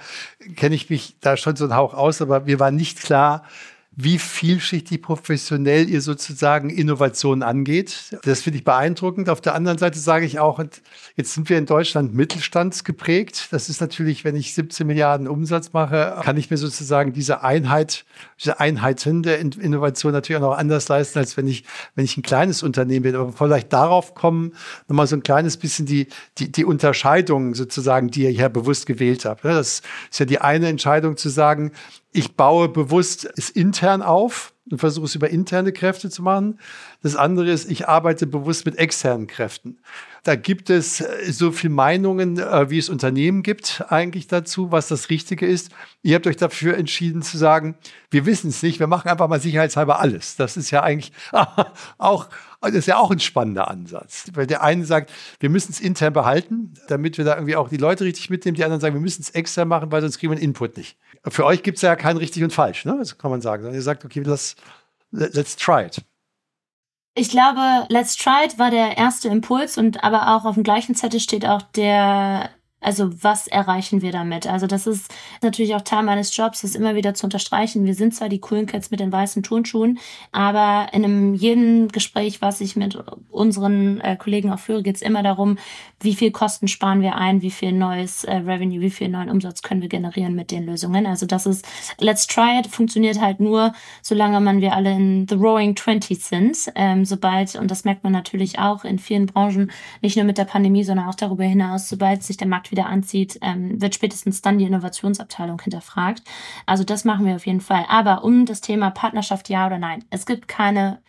kenne 0.58 0.76
ich 0.76 0.90
mich 0.90 1.16
da 1.22 1.38
schon 1.38 1.56
so 1.56 1.64
einen 1.64 1.78
Hauch 1.78 1.94
aus, 1.94 2.22
aber 2.22 2.42
mir 2.42 2.60
war 2.60 2.72
nicht 2.72 3.02
klar, 3.02 3.46
wie 3.94 4.20
vielschichtig 4.20 5.02
professionell 5.02 5.90
ihr 5.90 6.02
sozusagen 6.02 6.70
Innovation 6.70 7.44
angeht. 7.44 8.18
Das 8.24 8.42
finde 8.42 8.60
ich 8.60 8.64
beeindruckend. 8.64 9.28
Auf 9.28 9.42
der 9.42 9.54
anderen 9.54 9.78
Seite 9.78 10.00
sage 10.00 10.26
ich 10.26 10.40
auch, 10.40 10.64
jetzt 11.18 11.34
sind 11.34 11.50
wir 11.50 11.58
in 11.58 11.66
Deutschland 11.66 12.14
mittelstandsgeprägt. 12.14 13.50
Das 13.52 13.68
ist 13.68 13.82
natürlich, 13.82 14.24
wenn 14.24 14.38
ich 14.38 14.54
17 14.54 14.88
Milliarden 14.88 15.28
Umsatz 15.28 15.74
mache, 15.74 16.18
kann 16.24 16.38
ich 16.38 16.50
mir 16.50 16.56
sozusagen 16.56 17.12
diese 17.12 17.44
Einheit, 17.44 18.06
diese 18.40 18.62
Einheiten 18.62 19.24
der 19.24 19.40
Innovation 19.40 20.14
natürlich 20.14 20.42
auch 20.42 20.52
noch 20.52 20.58
anders 20.58 20.88
leisten, 20.88 21.20
als 21.20 21.36
wenn 21.36 21.50
ich, 21.50 21.66
wenn 21.96 22.06
ich 22.06 22.16
ein 22.16 22.24
kleines 22.24 22.64
Unternehmen 22.64 23.04
bin. 23.04 23.16
Aber 23.16 23.34
vielleicht 23.34 23.74
darauf 23.74 24.16
kommen, 24.16 24.54
nochmal 24.88 25.08
so 25.08 25.18
ein 25.18 25.24
kleines 25.24 25.58
bisschen 25.58 25.86
die, 25.86 26.08
die, 26.38 26.50
die 26.50 26.64
Unterscheidung 26.64 27.56
sozusagen, 27.56 28.10
die 28.10 28.24
ihr 28.24 28.30
hier 28.30 28.48
bewusst 28.48 28.86
gewählt 28.86 29.26
habt. 29.26 29.44
Das 29.44 29.82
ist 30.10 30.20
ja 30.20 30.26
die 30.26 30.40
eine 30.40 30.70
Entscheidung 30.70 31.18
zu 31.18 31.28
sagen, 31.28 31.74
ich 32.12 32.36
baue 32.36 32.70
bewusst 32.70 33.30
es 33.38 33.50
intern 33.50 34.02
auf 34.02 34.54
und 34.70 34.80
versuche 34.80 35.06
es 35.06 35.16
über 35.16 35.30
interne 35.30 35.72
Kräfte 35.72 36.10
zu 36.10 36.22
machen. 36.22 36.60
Das 37.02 37.16
andere 37.16 37.50
ist, 37.50 37.70
ich 37.70 37.88
arbeite 37.88 38.28
bewusst 38.28 38.66
mit 38.66 38.78
externen 38.78 39.28
Kräften. 39.28 39.80
Da 40.24 40.36
gibt 40.36 40.70
es 40.70 41.02
äh, 41.02 41.32
so 41.32 41.52
viele 41.52 41.74
Meinungen, 41.74 42.38
äh, 42.38 42.70
wie 42.70 42.78
es 42.78 42.90
Unternehmen 42.90 43.44
gibt 43.44 43.84
eigentlich 43.90 44.28
dazu, 44.28 44.72
was 44.72 44.88
das 44.88 45.10
Richtige 45.10 45.48
ist. 45.48 45.72
Ihr 46.04 46.16
habt 46.16 46.28
euch 46.28 46.38
dafür 46.38 46.78
entschieden 46.78 47.22
zu 47.22 47.38
sagen, 47.38 47.76
wir 48.12 48.26
wissen 48.26 48.50
es 48.50 48.62
nicht, 48.62 48.80
wir 48.80 48.88
machen 48.88 49.10
einfach 49.10 49.28
mal 49.28 49.42
sicherheitshalber 49.42 50.00
alles. 50.00 50.36
Das 50.36 50.58
ist 50.58 50.70
ja 50.70 50.84
eigentlich 50.84 51.12
auch, 51.98 52.30
das 52.62 52.74
ist 52.74 52.88
ja 52.88 52.98
auch 52.98 53.12
ein 53.12 53.20
spannender 53.20 53.68
Ansatz. 53.68 54.26
Weil 54.34 54.48
der 54.48 54.62
eine 54.62 54.86
sagt, 54.86 55.12
wir 55.40 55.50
müssen 55.50 55.72
es 55.72 55.80
intern 55.80 56.14
behalten, 56.14 56.74
damit 56.88 57.18
wir 57.18 57.26
da 57.26 57.36
irgendwie 57.36 57.56
auch 57.56 57.70
die 57.70 57.78
Leute 57.78 58.04
richtig 58.04 58.30
mitnehmen. 58.30 58.56
Die 58.56 58.64
anderen 58.64 58.82
sagen, 58.82 58.96
wir 58.96 59.02
müssen 59.02 59.24
es 59.24 59.32
extern 59.32 59.68
machen, 59.68 59.92
weil 59.92 60.02
sonst 60.02 60.20
kriegen 60.20 60.32
wir 60.32 60.38
den 60.38 60.44
Input 60.44 60.78
nicht. 60.78 60.98
Für 61.28 61.46
euch 61.46 61.64
gibt 61.64 61.78
es 61.78 61.82
ja 61.84 61.96
kein 61.96 62.18
richtig 62.18 62.44
und 62.44 62.52
falsch, 62.52 62.86
ne? 62.86 62.96
Das 62.98 63.18
kann 63.18 63.32
man 63.32 63.42
sagen. 63.42 63.72
Ihr 63.74 63.82
sagt, 63.82 64.06
okay, 64.06 64.22
let's, 64.22 64.56
let's 65.12 65.56
try 65.56 65.86
it. 65.86 66.04
Ich 67.14 67.30
glaube, 67.30 67.88
Let's 67.90 68.16
Try 68.16 68.46
It 68.46 68.58
war 68.58 68.72
der 68.72 68.98
erste 68.98 69.28
Impuls 69.28 69.78
und 69.78 70.04
aber 70.04 70.34
auch 70.34 70.46
auf 70.46 70.56
dem 70.56 70.64
gleichen 70.64 70.96
Zettel 70.96 71.20
steht 71.20 71.46
auch 71.46 71.62
der 71.62 72.50
also 72.82 73.12
was 73.24 73.48
erreichen 73.48 74.02
wir 74.02 74.12
damit? 74.12 74.48
Also 74.48 74.66
das 74.66 74.88
ist 74.88 75.14
natürlich 75.42 75.76
auch 75.76 75.82
Teil 75.82 76.04
meines 76.04 76.36
Jobs, 76.36 76.62
das 76.62 76.74
immer 76.74 76.96
wieder 76.96 77.14
zu 77.14 77.28
unterstreichen. 77.28 77.86
Wir 77.86 77.94
sind 77.94 78.16
zwar 78.16 78.28
die 78.28 78.40
coolen 78.40 78.66
Kids 78.66 78.90
mit 78.90 79.00
den 79.00 79.12
weißen 79.12 79.44
Turnschuhen, 79.44 80.00
aber 80.32 80.88
in 80.92 81.06
einem 81.06 81.36
jeden 81.36 81.90
Gespräch, 81.90 82.42
was 82.42 82.60
ich 82.60 82.76
mit 82.76 82.98
unseren 83.30 84.02
äh, 84.02 84.18
Kollegen 84.18 84.52
auch 84.52 84.60
führe, 84.60 84.82
geht 84.82 84.96
es 84.96 85.02
immer 85.04 85.22
darum, 85.22 85.58
wie 86.00 86.16
viel 86.16 86.32
Kosten 86.32 86.68
sparen 86.68 87.02
wir 87.02 87.16
ein, 87.16 87.44
wie 87.44 87.52
viel 87.52 87.72
neues 87.72 88.24
äh, 88.24 88.38
Revenue, 88.38 88.82
wie 88.82 88.90
viel 88.90 89.10
neuen 89.10 89.30
Umsatz 89.30 89.62
können 89.62 89.84
wir 89.84 89.90
generieren 89.90 90.34
mit 90.34 90.50
den 90.50 90.66
Lösungen. 90.66 91.06
Also 91.06 91.28
das 91.28 91.46
ist 91.46 91.66
Let's 92.00 92.26
Try 92.26 92.60
It 92.60 92.68
funktioniert 92.68 93.22
halt 93.22 93.40
nur, 93.40 93.74
solange 94.02 94.40
man 94.42 94.60
wir 94.60 94.74
alle 94.74 94.92
in 94.92 95.28
the 95.30 95.36
Roaring 95.36 95.76
Twenties 95.76 96.30
sind. 96.30 96.58
Ähm, 96.74 97.06
sobald, 97.06 97.56
und 97.56 97.70
das 97.70 97.84
merkt 97.84 98.04
man 98.04 98.14
natürlich 98.14 98.58
auch 98.58 98.84
in 98.84 98.98
vielen 98.98 99.28
Branchen, 99.28 99.72
nicht 100.02 100.16
nur 100.16 100.26
mit 100.26 100.40
der 100.40 100.46
Pandemie, 100.46 100.84
sondern 100.84 101.08
auch 101.08 101.16
darüber 101.16 101.44
hinaus, 101.44 101.88
sobald 101.88 102.24
sich 102.24 102.38
der 102.38 102.48
Markt 102.48 102.71
wieder 102.72 102.88
anzieht, 102.88 103.40
ähm, 103.42 103.82
wird 103.82 103.96
spätestens 103.96 104.42
dann 104.42 104.58
die 104.58 104.66
Innovationsabteilung 104.66 105.62
hinterfragt. 105.62 106.24
Also 106.66 106.84
das 106.84 107.06
machen 107.06 107.26
wir 107.26 107.36
auf 107.36 107.46
jeden 107.46 107.62
Fall. 107.62 107.86
Aber 107.90 108.24
um 108.24 108.46
das 108.46 108.62
Thema 108.62 108.90
Partnerschaft 108.92 109.50
ja 109.50 109.68
oder 109.68 109.78
nein. 109.78 110.04
Es 110.10 110.26
gibt 110.26 110.48
keine 110.48 111.00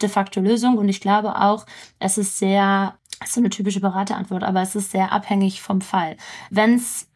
de 0.00 0.08
facto 0.08 0.40
Lösung 0.40 0.78
und 0.78 0.88
ich 0.88 1.00
glaube 1.00 1.36
auch, 1.40 1.66
es 1.98 2.18
ist 2.18 2.38
sehr, 2.38 2.96
das 3.20 3.28
ist 3.28 3.34
so 3.34 3.40
eine 3.40 3.50
typische 3.50 3.80
Beraterantwort, 3.80 4.42
aber 4.42 4.62
es 4.62 4.74
ist 4.74 4.90
sehr 4.90 5.12
abhängig 5.12 5.62
vom 5.62 5.80
Fall. 5.80 6.16
Wenn 6.50 6.74
es 6.74 7.08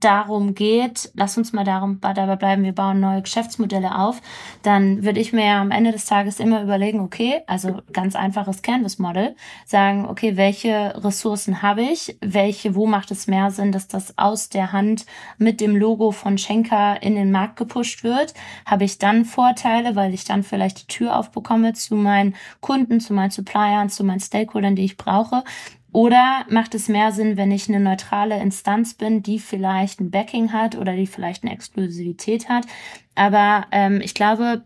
darum 0.00 0.54
geht, 0.54 1.10
lass 1.14 1.36
uns 1.38 1.52
mal 1.52 1.64
darum, 1.64 2.00
dabei 2.00 2.36
bleiben, 2.36 2.64
wir 2.64 2.74
bauen 2.74 3.00
neue 3.00 3.22
Geschäftsmodelle 3.22 3.98
auf, 3.98 4.20
dann 4.62 5.04
würde 5.04 5.20
ich 5.20 5.32
mir 5.32 5.54
am 5.54 5.70
Ende 5.70 5.92
des 5.92 6.06
Tages 6.06 6.40
immer 6.40 6.62
überlegen, 6.62 7.00
okay, 7.00 7.42
also 7.46 7.80
ganz 7.92 8.16
einfaches 8.16 8.62
Canvas-Model, 8.62 9.36
sagen, 9.66 10.06
okay, 10.06 10.36
welche 10.36 10.94
Ressourcen 11.04 11.62
habe 11.62 11.82
ich, 11.82 12.16
welche, 12.20 12.74
wo 12.74 12.86
macht 12.86 13.10
es 13.10 13.26
mehr 13.26 13.50
Sinn, 13.50 13.72
dass 13.72 13.88
das 13.88 14.16
aus 14.18 14.48
der 14.48 14.72
Hand 14.72 15.06
mit 15.38 15.60
dem 15.60 15.76
Logo 15.76 16.10
von 16.10 16.38
Schenker 16.38 17.02
in 17.02 17.14
den 17.14 17.30
Markt 17.30 17.56
gepusht 17.56 18.02
wird, 18.02 18.34
habe 18.66 18.84
ich 18.84 18.98
dann 18.98 19.24
Vorteile, 19.24 19.96
weil 19.96 20.14
ich 20.14 20.24
dann 20.24 20.42
vielleicht 20.42 20.82
die 20.82 20.86
Tür 20.86 21.16
aufbekomme 21.16 21.74
zu 21.74 21.94
meinen 21.94 22.34
Kunden, 22.60 23.00
zu 23.00 23.12
meinen 23.12 23.30
Suppliern, 23.30 23.90
zu 23.90 24.04
meinen 24.04 24.20
Stakeholdern, 24.20 24.76
die 24.76 24.84
ich 24.84 24.96
brauche, 24.96 25.44
oder 25.92 26.44
macht 26.48 26.74
es 26.74 26.88
mehr 26.88 27.12
Sinn, 27.12 27.36
wenn 27.36 27.50
ich 27.50 27.68
eine 27.68 27.80
neutrale 27.80 28.40
Instanz 28.40 28.94
bin, 28.94 29.22
die 29.22 29.38
vielleicht 29.38 30.00
ein 30.00 30.10
Backing 30.10 30.52
hat 30.52 30.76
oder 30.76 30.94
die 30.94 31.06
vielleicht 31.06 31.42
eine 31.42 31.52
Exklusivität 31.52 32.48
hat? 32.48 32.66
Aber 33.14 33.66
ähm, 33.72 34.00
ich 34.00 34.14
glaube, 34.14 34.62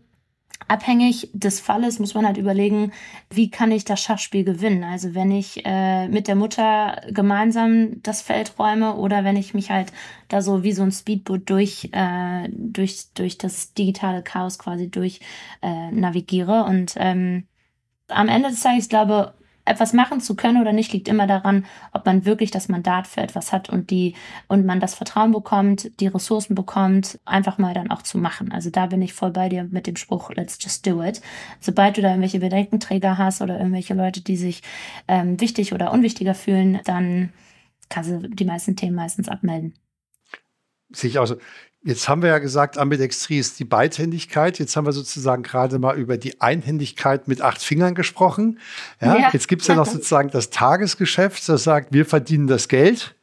abhängig 0.67 1.29
des 1.33 1.59
Falles 1.59 1.99
muss 1.99 2.13
man 2.13 2.25
halt 2.25 2.37
überlegen, 2.37 2.91
wie 3.29 3.49
kann 3.49 3.71
ich 3.71 3.85
das 3.85 4.01
Schachspiel 4.01 4.43
gewinnen? 4.43 4.83
Also 4.83 5.13
wenn 5.13 5.31
ich 5.31 5.65
äh, 5.65 6.07
mit 6.07 6.27
der 6.27 6.35
Mutter 6.35 7.01
gemeinsam 7.09 8.01
das 8.01 8.21
Feld 8.21 8.57
räume 8.57 8.95
oder 8.95 9.23
wenn 9.23 9.37
ich 9.37 9.53
mich 9.53 9.69
halt 9.71 9.91
da 10.27 10.41
so 10.41 10.63
wie 10.63 10.71
so 10.71 10.83
ein 10.83 10.91
Speedboot 10.91 11.49
durch, 11.49 11.89
äh, 11.91 12.49
durch, 12.49 13.13
durch 13.13 13.37
das 13.37 13.73
digitale 13.73 14.23
Chaos 14.23 14.57
quasi 14.57 14.89
durch 14.89 15.19
äh, 15.61 15.91
navigiere. 15.91 16.63
Und 16.63 16.95
ähm, 16.97 17.47
am 18.07 18.27
Ende 18.27 18.49
des 18.49 18.61
Tages, 18.61 18.85
ich 18.85 18.89
glaube, 18.89 19.33
etwas 19.65 19.93
machen 19.93 20.21
zu 20.21 20.35
können 20.35 20.61
oder 20.61 20.71
nicht, 20.71 20.93
liegt 20.93 21.07
immer 21.07 21.27
daran, 21.27 21.65
ob 21.91 22.05
man 22.05 22.25
wirklich 22.25 22.51
das 22.51 22.69
Mandat 22.69 23.07
für 23.07 23.21
etwas 23.21 23.51
hat 23.51 23.69
und 23.69 23.89
die 23.89 24.13
und 24.47 24.65
man 24.65 24.79
das 24.79 24.95
Vertrauen 24.95 25.31
bekommt, 25.31 25.99
die 25.99 26.07
Ressourcen 26.07 26.55
bekommt, 26.55 27.19
einfach 27.25 27.57
mal 27.57 27.73
dann 27.73 27.91
auch 27.91 28.03
zu 28.03 28.17
machen. 28.17 28.51
Also 28.51 28.69
da 28.69 28.85
bin 28.85 29.01
ich 29.01 29.13
voll 29.13 29.31
bei 29.31 29.49
dir 29.49 29.63
mit 29.63 29.87
dem 29.87 29.95
Spruch 29.95 30.31
Let's 30.31 30.57
just 30.61 30.85
do 30.85 31.03
it. 31.03 31.21
Sobald 31.59 31.97
du 31.97 32.01
da 32.01 32.09
irgendwelche 32.09 32.39
Bedenkenträger 32.39 33.17
hast 33.17 33.41
oder 33.41 33.57
irgendwelche 33.57 33.95
Leute, 33.95 34.21
die 34.21 34.37
sich 34.37 34.61
ähm, 35.07 35.41
wichtig 35.41 35.73
oder 35.73 35.91
unwichtiger 35.91 36.35
fühlen, 36.35 36.79
dann 36.85 37.33
kannst 37.89 38.11
du 38.11 38.29
die 38.29 38.45
meisten 38.45 38.75
Themen 38.75 38.95
meistens 38.95 39.29
abmelden. 39.29 39.73
Sehe 40.91 41.09
ich 41.09 41.19
auch 41.19 41.25
so. 41.25 41.37
Jetzt 41.85 42.09
haben 42.09 42.23
wir 42.23 42.29
ja 42.29 42.39
gesagt, 42.39 42.79
Ambidextrie 42.79 43.37
ist 43.37 43.59
die 43.59 43.63
Beidhändigkeit. 43.63 44.57
Jetzt 44.57 44.75
haben 44.75 44.87
wir 44.87 44.91
sozusagen 44.91 45.43
gerade 45.43 45.77
mal 45.77 45.95
über 45.95 46.17
die 46.17 46.41
Einhändigkeit 46.41 47.27
mit 47.27 47.41
acht 47.41 47.61
Fingern 47.61 47.93
gesprochen. 47.93 48.59
Ja, 48.99 49.17
ja. 49.17 49.29
Jetzt 49.31 49.47
gibt 49.47 49.61
es 49.61 49.67
ja 49.67 49.75
noch 49.75 49.85
sozusagen 49.85 50.31
das 50.31 50.49
Tagesgeschäft, 50.49 51.47
das 51.47 51.63
sagt, 51.63 51.93
wir 51.93 52.07
verdienen 52.07 52.47
das 52.47 52.69
Geld. 52.69 53.14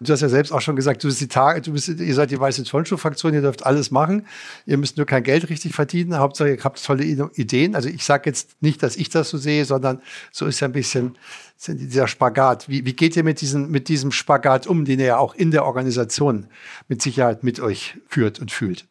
Du 0.00 0.12
hast 0.12 0.20
ja 0.20 0.28
selbst 0.28 0.52
auch 0.52 0.60
schon 0.60 0.76
gesagt, 0.76 1.02
du 1.02 1.08
bist 1.08 1.20
die 1.20 1.28
Tage, 1.28 1.60
du 1.60 1.72
bist, 1.72 1.88
ihr 1.88 2.14
seid 2.14 2.30
die 2.30 2.38
weiße 2.38 2.64
Turnschuh-Fraktion, 2.64 3.34
ihr 3.34 3.40
dürft 3.40 3.66
alles 3.66 3.90
machen. 3.90 4.26
Ihr 4.66 4.78
müsst 4.78 4.96
nur 4.96 5.06
kein 5.06 5.22
Geld 5.22 5.48
richtig 5.48 5.74
verdienen. 5.74 6.18
Hauptsache, 6.18 6.54
ihr 6.54 6.64
habt 6.64 6.84
tolle 6.84 7.04
Ideen. 7.04 7.74
Also 7.74 7.88
ich 7.88 8.04
sage 8.04 8.30
jetzt 8.30 8.62
nicht, 8.62 8.82
dass 8.82 8.96
ich 8.96 9.08
das 9.08 9.30
so 9.30 9.38
sehe, 9.38 9.64
sondern 9.64 10.00
so 10.32 10.46
ist 10.46 10.60
ja 10.60 10.68
ein 10.68 10.72
bisschen 10.72 11.18
dieser 11.66 12.06
Spagat. 12.06 12.68
Wie, 12.68 12.84
wie 12.84 12.92
geht 12.92 13.16
ihr 13.16 13.24
mit, 13.24 13.40
diesen, 13.40 13.70
mit 13.70 13.88
diesem 13.88 14.12
Spagat 14.12 14.66
um, 14.66 14.84
den 14.84 15.00
ihr 15.00 15.06
ja 15.06 15.18
auch 15.18 15.34
in 15.34 15.50
der 15.50 15.64
Organisation 15.64 16.46
mit 16.86 17.02
Sicherheit 17.02 17.42
mit 17.42 17.60
euch 17.60 17.98
führt 18.06 18.38
und 18.38 18.52
fühlt? 18.52 18.86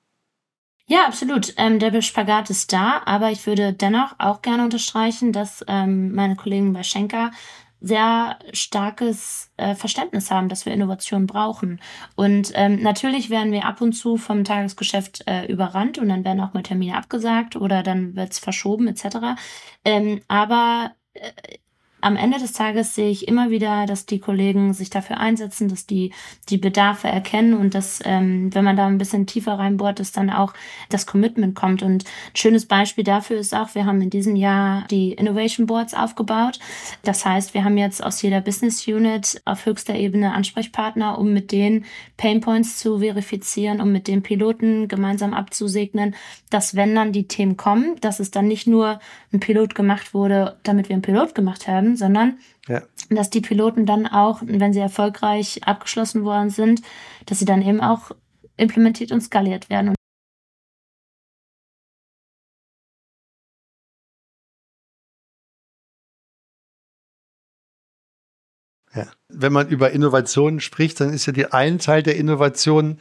Ja, 0.89 1.06
absolut. 1.06 1.54
Ähm, 1.58 1.80
der 1.80 2.02
Spagat 2.02 2.50
ist 2.50 2.72
da, 2.72 3.02
aber 3.06 3.30
ich 3.30 3.46
würde 3.46 3.74
dennoch 3.74 4.15
auch 4.20 4.41
gerne 4.41 4.63
unterstreichen, 4.63 5.34
dass 5.34 5.63
ähm, 5.67 6.15
meine 6.15 6.38
Kollegen 6.38 6.72
bei 6.72 6.84
Schenker 6.84 7.32
sehr 7.80 8.40
starkes 8.54 9.52
äh, 9.58 9.76
Verständnis 9.76 10.32
haben, 10.32 10.50
dass 10.50 10.66
wir 10.66 10.74
Innovation 10.74 11.28
brauchen. 11.28 11.80
Und 12.16 12.52
ähm, 12.56 12.82
natürlich 12.82 13.30
werden 13.30 13.52
wir 13.52 13.66
ab 13.66 13.82
und 13.82 13.94
zu 13.94 14.18
vom 14.18 14.44
Tagesgeschäft 14.44 15.24
äh, 15.28 15.46
überrannt 15.46 15.98
und 15.98 16.10
dann 16.10 16.26
werden 16.26 16.42
auch 16.42 16.54
mal 16.54 16.63
Termine 16.63 16.96
abgesagt 16.98 17.56
oder 17.56 17.84
dann 17.84 18.16
wird 18.16 18.32
es 18.32 18.40
verschoben 18.40 18.88
etc. 18.88 19.40
Ähm, 19.86 20.22
aber 20.28 20.92
äh, 21.13 21.32
am 22.00 22.16
Ende 22.16 22.38
des 22.38 22.54
Tages 22.54 22.94
sehe 22.94 23.10
ich 23.10 23.28
immer 23.28 23.50
wieder, 23.50 23.86
dass 23.88 24.06
die 24.06 24.20
Kollegen 24.20 24.74
sich 24.74 24.90
dafür 24.90 25.20
einsetzen, 25.20 25.68
dass 25.68 25.88
die 25.88 26.12
die 26.50 26.58
Bedarfe 26.58 27.08
erkennen 27.08 27.56
und 27.56 27.74
dass, 27.74 28.02
ähm, 28.06 28.54
wenn 28.54 28.64
man 28.64 28.78
da 28.78 28.86
ein 28.86 29.00
bisschen 29.00 29.26
tiefer 29.26 29.58
reinbohrt, 29.58 30.00
dass 30.00 30.12
dann 30.12 30.30
auch 30.30 30.54
das 30.90 31.08
Commitment 31.08 31.56
kommt. 31.56 31.82
Und 31.82 32.04
ein 32.06 32.38
schönes 32.38 32.68
Beispiel 32.68 33.04
dafür 33.04 33.40
ist 33.40 33.56
auch, 33.56 33.74
wir 33.74 33.86
haben 33.86 34.02
in 34.02 34.12
diesem 34.12 34.36
Jahr 34.36 34.86
die 34.92 35.14
Innovation 35.14 35.66
Boards 35.66 35.96
aufgebaut. 35.96 36.60
Das 37.04 37.26
heißt, 37.26 37.54
wir 37.54 37.64
haben 37.64 37.78
jetzt 37.78 38.04
aus 38.04 38.22
jeder 38.22 38.42
Business 38.42 38.88
Unit 38.88 39.42
auf 39.46 39.66
höchster 39.66 39.96
Ebene 39.96 40.34
Ansprechpartner, 40.34 41.18
um 41.18 41.34
mit 41.34 41.52
den 41.52 41.86
Painpoints 42.18 42.78
zu 42.78 43.00
verifizieren, 43.00 43.82
um 43.82 43.92
mit 43.92 44.08
den 44.08 44.22
Piloten 44.22 44.88
gemeinsam 44.88 45.34
abzusegnen, 45.34 46.16
dass 46.50 46.76
wenn 46.76 46.94
dann 46.94 47.12
die 47.12 47.28
Themen 47.28 47.58
kommen, 47.58 47.96
dass 48.02 48.20
es 48.20 48.30
dann 48.30 48.48
nicht 48.48 48.68
nur 48.68 49.00
ein 49.34 49.40
Pilot 49.40 49.76
gemacht 49.76 50.14
wurde, 50.14 50.58
damit 50.64 50.90
wir 50.90 50.94
einen 50.94 51.02
Pilot 51.02 51.34
gemacht 51.34 51.68
haben, 51.68 51.87
sondern 51.95 52.39
ja. 52.67 52.84
dass 53.10 53.30
die 53.30 53.41
Piloten 53.41 53.86
dann 53.86 54.08
auch, 54.08 54.41
wenn 54.43 54.73
sie 54.73 54.80
erfolgreich 54.80 55.62
abgeschlossen 55.65 56.23
worden 56.23 56.50
sind, 56.50 56.82
dass 57.26 57.39
sie 57.39 57.45
dann 57.45 57.62
eben 57.62 57.82
auch 57.82 58.12
implementiert 58.58 59.12
und 59.12 59.21
skaliert 59.21 59.69
werden. 59.69 59.95
Ja. 68.93 69.08
Wenn 69.30 69.54
man 69.54 69.67
über 69.69 69.91
Innovationen 69.91 70.60
spricht, 70.60 71.00
dann 71.00 71.13
ist 71.13 71.28
ja 71.28 71.34
die 71.34 71.52
ein 71.52 71.78
Teil 71.80 72.02
der 72.02 72.15
Innovation, 72.15 73.00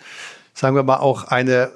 sagen 0.53 0.77
wir 0.77 0.83
mal, 0.83 0.99
auch 0.99 1.25
eine, 1.25 1.73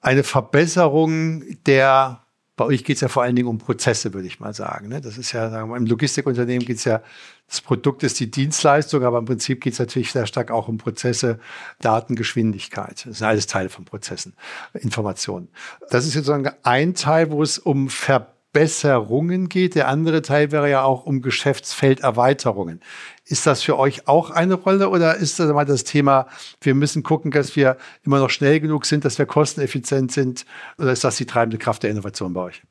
eine 0.00 0.24
Verbesserung 0.24 1.44
der 1.64 2.21
bei 2.56 2.66
euch 2.66 2.84
geht 2.84 2.96
es 2.96 3.00
ja 3.00 3.08
vor 3.08 3.22
allen 3.22 3.34
Dingen 3.34 3.48
um 3.48 3.58
Prozesse, 3.58 4.12
würde 4.12 4.26
ich 4.26 4.38
mal 4.38 4.52
sagen. 4.52 4.88
Ne? 4.88 5.00
Das 5.00 5.16
ist 5.16 5.32
ja, 5.32 5.48
sagen 5.48 5.70
wir, 5.70 5.76
im 5.76 5.86
Logistikunternehmen 5.86 6.66
geht 6.66 6.76
es 6.76 6.84
ja, 6.84 7.02
das 7.48 7.62
Produkt 7.62 8.02
ist 8.02 8.20
die 8.20 8.30
Dienstleistung, 8.30 9.04
aber 9.04 9.18
im 9.18 9.24
Prinzip 9.24 9.60
geht 9.60 9.72
es 9.72 9.78
natürlich 9.78 10.12
sehr 10.12 10.26
stark 10.26 10.50
auch 10.50 10.68
um 10.68 10.76
Prozesse, 10.76 11.38
Datengeschwindigkeit. 11.80 13.06
Das 13.06 13.18
sind 13.18 13.26
alles 13.26 13.46
Teile 13.46 13.70
von 13.70 13.84
Prozessen, 13.84 14.34
Informationen. 14.74 15.48
Das 15.90 16.06
ist 16.06 16.14
jetzt 16.14 16.26
sozusagen 16.26 16.54
ein 16.62 16.94
Teil, 16.94 17.30
wo 17.30 17.42
es 17.42 17.58
um 17.58 17.88
Verbesserungen 17.88 19.48
geht. 19.48 19.74
Der 19.74 19.88
andere 19.88 20.20
Teil 20.20 20.52
wäre 20.52 20.70
ja 20.70 20.82
auch 20.82 21.06
um 21.06 21.22
Geschäftsfelderweiterungen. 21.22 22.80
Ist 23.24 23.46
das 23.46 23.62
für 23.62 23.78
euch 23.78 24.08
auch 24.08 24.30
eine 24.30 24.54
Rolle 24.54 24.88
oder 24.88 25.16
ist 25.16 25.38
das 25.38 25.52
mal 25.52 25.64
das 25.64 25.84
Thema, 25.84 26.26
wir 26.60 26.74
müssen 26.74 27.02
gucken, 27.02 27.30
dass 27.30 27.54
wir 27.54 27.76
immer 28.02 28.18
noch 28.18 28.30
schnell 28.30 28.58
genug 28.58 28.84
sind, 28.84 29.04
dass 29.04 29.18
wir 29.18 29.26
kosteneffizient 29.26 30.10
sind? 30.10 30.44
Oder 30.78 30.92
ist 30.92 31.04
das 31.04 31.16
die 31.16 31.26
treibende 31.26 31.58
Kraft 31.58 31.84
der 31.84 31.90
Innovation 31.90 32.32
bei 32.32 32.40
euch? 32.40 32.62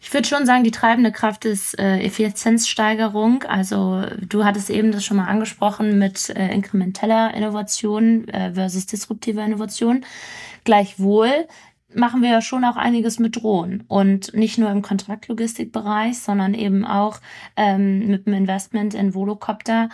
Ich 0.00 0.12
würde 0.12 0.26
schon 0.26 0.46
sagen, 0.46 0.64
die 0.64 0.72
treibende 0.72 1.12
Kraft 1.12 1.44
ist 1.44 1.78
äh, 1.78 2.00
Effizienzsteigerung. 2.00 3.44
Also 3.44 4.04
du 4.20 4.44
hattest 4.44 4.68
eben 4.68 4.90
das 4.90 5.04
schon 5.04 5.16
mal 5.16 5.28
angesprochen 5.28 5.96
mit 5.96 6.28
äh, 6.30 6.52
inkrementeller 6.52 7.32
Innovation 7.34 8.26
äh, 8.28 8.52
versus 8.52 8.86
disruptiver 8.86 9.44
Innovation. 9.44 10.04
Gleichwohl 10.64 11.46
machen 11.94 12.22
wir 12.22 12.30
ja 12.30 12.42
schon 12.42 12.64
auch 12.64 12.76
einiges 12.76 13.18
mit 13.18 13.36
Drohnen. 13.36 13.84
Und 13.88 14.34
nicht 14.34 14.58
nur 14.58 14.70
im 14.70 14.82
Kontraktlogistikbereich, 14.82 16.18
sondern 16.18 16.54
eben 16.54 16.84
auch 16.84 17.20
ähm, 17.56 18.06
mit 18.08 18.26
dem 18.26 18.34
Investment 18.34 18.94
in 18.94 19.14
Volocopter. 19.14 19.88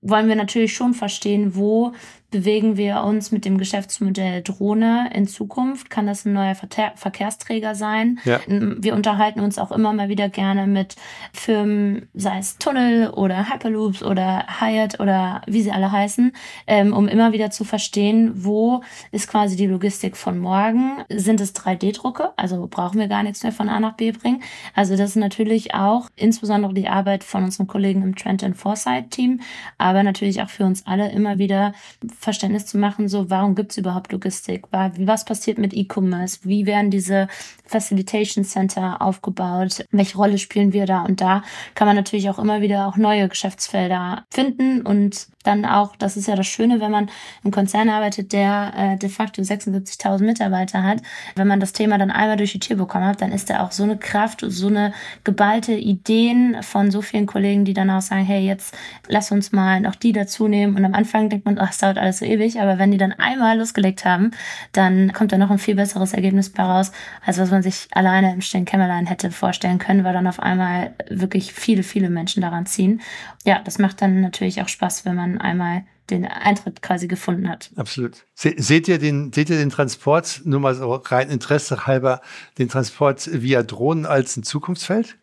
Wollen 0.00 0.28
wir 0.28 0.36
natürlich 0.36 0.74
schon 0.74 0.94
verstehen, 0.94 1.54
wo 1.54 1.92
bewegen 2.32 2.76
wir 2.76 3.02
uns 3.02 3.30
mit 3.30 3.44
dem 3.44 3.58
Geschäftsmodell 3.58 4.42
Drohne 4.42 5.10
in 5.14 5.28
Zukunft? 5.28 5.90
Kann 5.90 6.06
das 6.08 6.24
ein 6.24 6.32
neuer 6.32 6.56
Ver 6.56 6.68
Verkehrsträger 6.96 7.76
sein? 7.76 8.18
Ja. 8.24 8.40
Wir 8.48 8.94
unterhalten 8.94 9.40
uns 9.40 9.58
auch 9.58 9.70
immer 9.70 9.92
mal 9.92 10.08
wieder 10.08 10.28
gerne 10.28 10.66
mit 10.66 10.96
Firmen, 11.32 12.08
sei 12.14 12.38
es 12.38 12.58
Tunnel 12.58 13.10
oder 13.10 13.48
Hyperloops 13.52 14.02
oder 14.02 14.46
Hyatt 14.60 14.98
oder 14.98 15.42
wie 15.46 15.62
sie 15.62 15.70
alle 15.70 15.92
heißen, 15.92 16.32
ähm, 16.66 16.92
um 16.92 17.06
immer 17.06 17.32
wieder 17.32 17.50
zu 17.50 17.64
verstehen, 17.64 18.32
wo 18.34 18.82
ist 19.12 19.28
quasi 19.28 19.54
die 19.54 19.66
Logistik 19.66 20.16
von 20.16 20.38
morgen? 20.38 21.04
Sind 21.10 21.40
es 21.40 21.54
3D-Drucke? 21.54 22.30
Also 22.36 22.66
brauchen 22.68 22.98
wir 22.98 23.08
gar 23.08 23.22
nichts 23.22 23.42
mehr 23.42 23.52
von 23.52 23.68
A 23.68 23.78
nach 23.78 23.94
B 23.94 24.10
bringen. 24.10 24.42
Also 24.74 24.96
das 24.96 25.10
ist 25.10 25.16
natürlich 25.16 25.74
auch 25.74 26.08
insbesondere 26.16 26.72
die 26.72 26.88
Arbeit 26.88 27.22
von 27.22 27.44
unseren 27.44 27.66
Kollegen 27.66 28.02
im 28.02 28.16
Trend 28.16 28.42
and 28.42 28.56
Foresight 28.56 29.10
Team, 29.10 29.40
aber 29.76 30.02
natürlich 30.02 30.42
auch 30.42 30.48
für 30.48 30.64
uns 30.64 30.86
alle 30.86 31.12
immer 31.12 31.36
wieder 31.36 31.74
Verständnis 32.22 32.66
zu 32.66 32.78
machen, 32.78 33.08
so 33.08 33.30
warum 33.30 33.56
gibt 33.56 33.72
es 33.72 33.78
überhaupt 33.78 34.12
Logistik? 34.12 34.66
Was 34.70 35.24
passiert 35.24 35.58
mit 35.58 35.74
E-Commerce? 35.74 36.38
Wie 36.44 36.66
werden 36.66 36.92
diese 36.92 37.26
Facilitation 37.64 38.44
Center 38.44 39.02
aufgebaut? 39.02 39.84
Welche 39.90 40.16
Rolle 40.16 40.38
spielen 40.38 40.72
wir 40.72 40.86
da? 40.86 41.02
Und 41.02 41.20
da 41.20 41.42
kann 41.74 41.88
man 41.88 41.96
natürlich 41.96 42.30
auch 42.30 42.38
immer 42.38 42.60
wieder 42.60 42.86
auch 42.86 42.96
neue 42.96 43.28
Geschäftsfelder 43.28 44.24
finden 44.30 44.82
und 44.82 45.26
dann 45.42 45.64
auch, 45.64 45.96
das 45.96 46.16
ist 46.16 46.28
ja 46.28 46.36
das 46.36 46.46
Schöne, 46.46 46.80
wenn 46.80 46.90
man 46.90 47.10
im 47.44 47.50
Konzern 47.50 47.88
arbeitet, 47.88 48.32
der 48.32 48.72
äh, 48.76 48.96
de 48.96 49.08
facto 49.08 49.42
76.000 49.42 50.22
Mitarbeiter 50.22 50.82
hat. 50.82 51.02
Wenn 51.34 51.48
man 51.48 51.60
das 51.60 51.72
Thema 51.72 51.98
dann 51.98 52.10
einmal 52.10 52.36
durch 52.36 52.52
die 52.52 52.60
Tür 52.60 52.76
bekommen 52.76 53.06
hat, 53.06 53.20
dann 53.20 53.32
ist 53.32 53.50
da 53.50 53.64
auch 53.64 53.72
so 53.72 53.82
eine 53.82 53.96
Kraft, 53.96 54.44
so 54.46 54.68
eine 54.68 54.92
geballte 55.24 55.72
Ideen 55.72 56.62
von 56.62 56.90
so 56.90 57.02
vielen 57.02 57.26
Kollegen, 57.26 57.64
die 57.64 57.74
dann 57.74 57.90
auch 57.90 58.02
sagen, 58.02 58.24
hey, 58.24 58.44
jetzt 58.44 58.76
lass 59.08 59.32
uns 59.32 59.52
mal 59.52 59.80
noch 59.80 59.96
die 59.96 60.12
dazu 60.12 60.48
nehmen. 60.48 60.76
Und 60.76 60.84
am 60.84 60.94
Anfang 60.94 61.28
denkt 61.28 61.44
man, 61.44 61.58
ach, 61.58 61.70
es 61.70 61.78
dauert 61.78 61.98
alles 61.98 62.11
so 62.18 62.24
ewig, 62.24 62.60
aber 62.60 62.78
wenn 62.78 62.90
die 62.90 62.98
dann 62.98 63.12
einmal 63.12 63.58
losgelegt 63.58 64.04
haben, 64.04 64.30
dann 64.72 65.12
kommt 65.12 65.32
da 65.32 65.38
noch 65.38 65.50
ein 65.50 65.58
viel 65.58 65.74
besseres 65.74 66.12
Ergebnis 66.12 66.50
bei 66.50 66.62
raus, 66.62 66.92
als 67.24 67.38
was 67.38 67.50
man 67.50 67.62
sich 67.62 67.88
alleine 67.92 68.32
im 68.32 68.40
stillen 68.40 68.64
Kämmerlein 68.64 69.06
hätte 69.06 69.30
vorstellen 69.30 69.78
können, 69.78 70.04
weil 70.04 70.12
dann 70.12 70.26
auf 70.26 70.40
einmal 70.40 70.94
wirklich 71.08 71.52
viele, 71.52 71.82
viele 71.82 72.10
Menschen 72.10 72.40
daran 72.42 72.66
ziehen. 72.66 73.00
Ja, 73.44 73.60
das 73.64 73.78
macht 73.78 74.02
dann 74.02 74.20
natürlich 74.20 74.62
auch 74.62 74.68
Spaß, 74.68 75.04
wenn 75.04 75.16
man 75.16 75.38
einmal 75.38 75.84
den 76.10 76.26
Eintritt 76.26 76.82
quasi 76.82 77.08
gefunden 77.08 77.48
hat. 77.48 77.70
Absolut. 77.76 78.24
seht 78.34 78.88
ihr 78.88 78.98
den, 78.98 79.32
seht 79.32 79.50
ihr 79.50 79.56
den 79.56 79.70
Transport, 79.70 80.42
nur 80.44 80.60
mal 80.60 80.74
so 80.74 80.92
rein 80.94 81.30
Interesse 81.30 81.86
halber, 81.86 82.20
den 82.58 82.68
Transport 82.68 83.28
via 83.32 83.62
Drohnen 83.62 84.04
als 84.06 84.36
ein 84.36 84.42
Zukunftsfeld? 84.42 85.16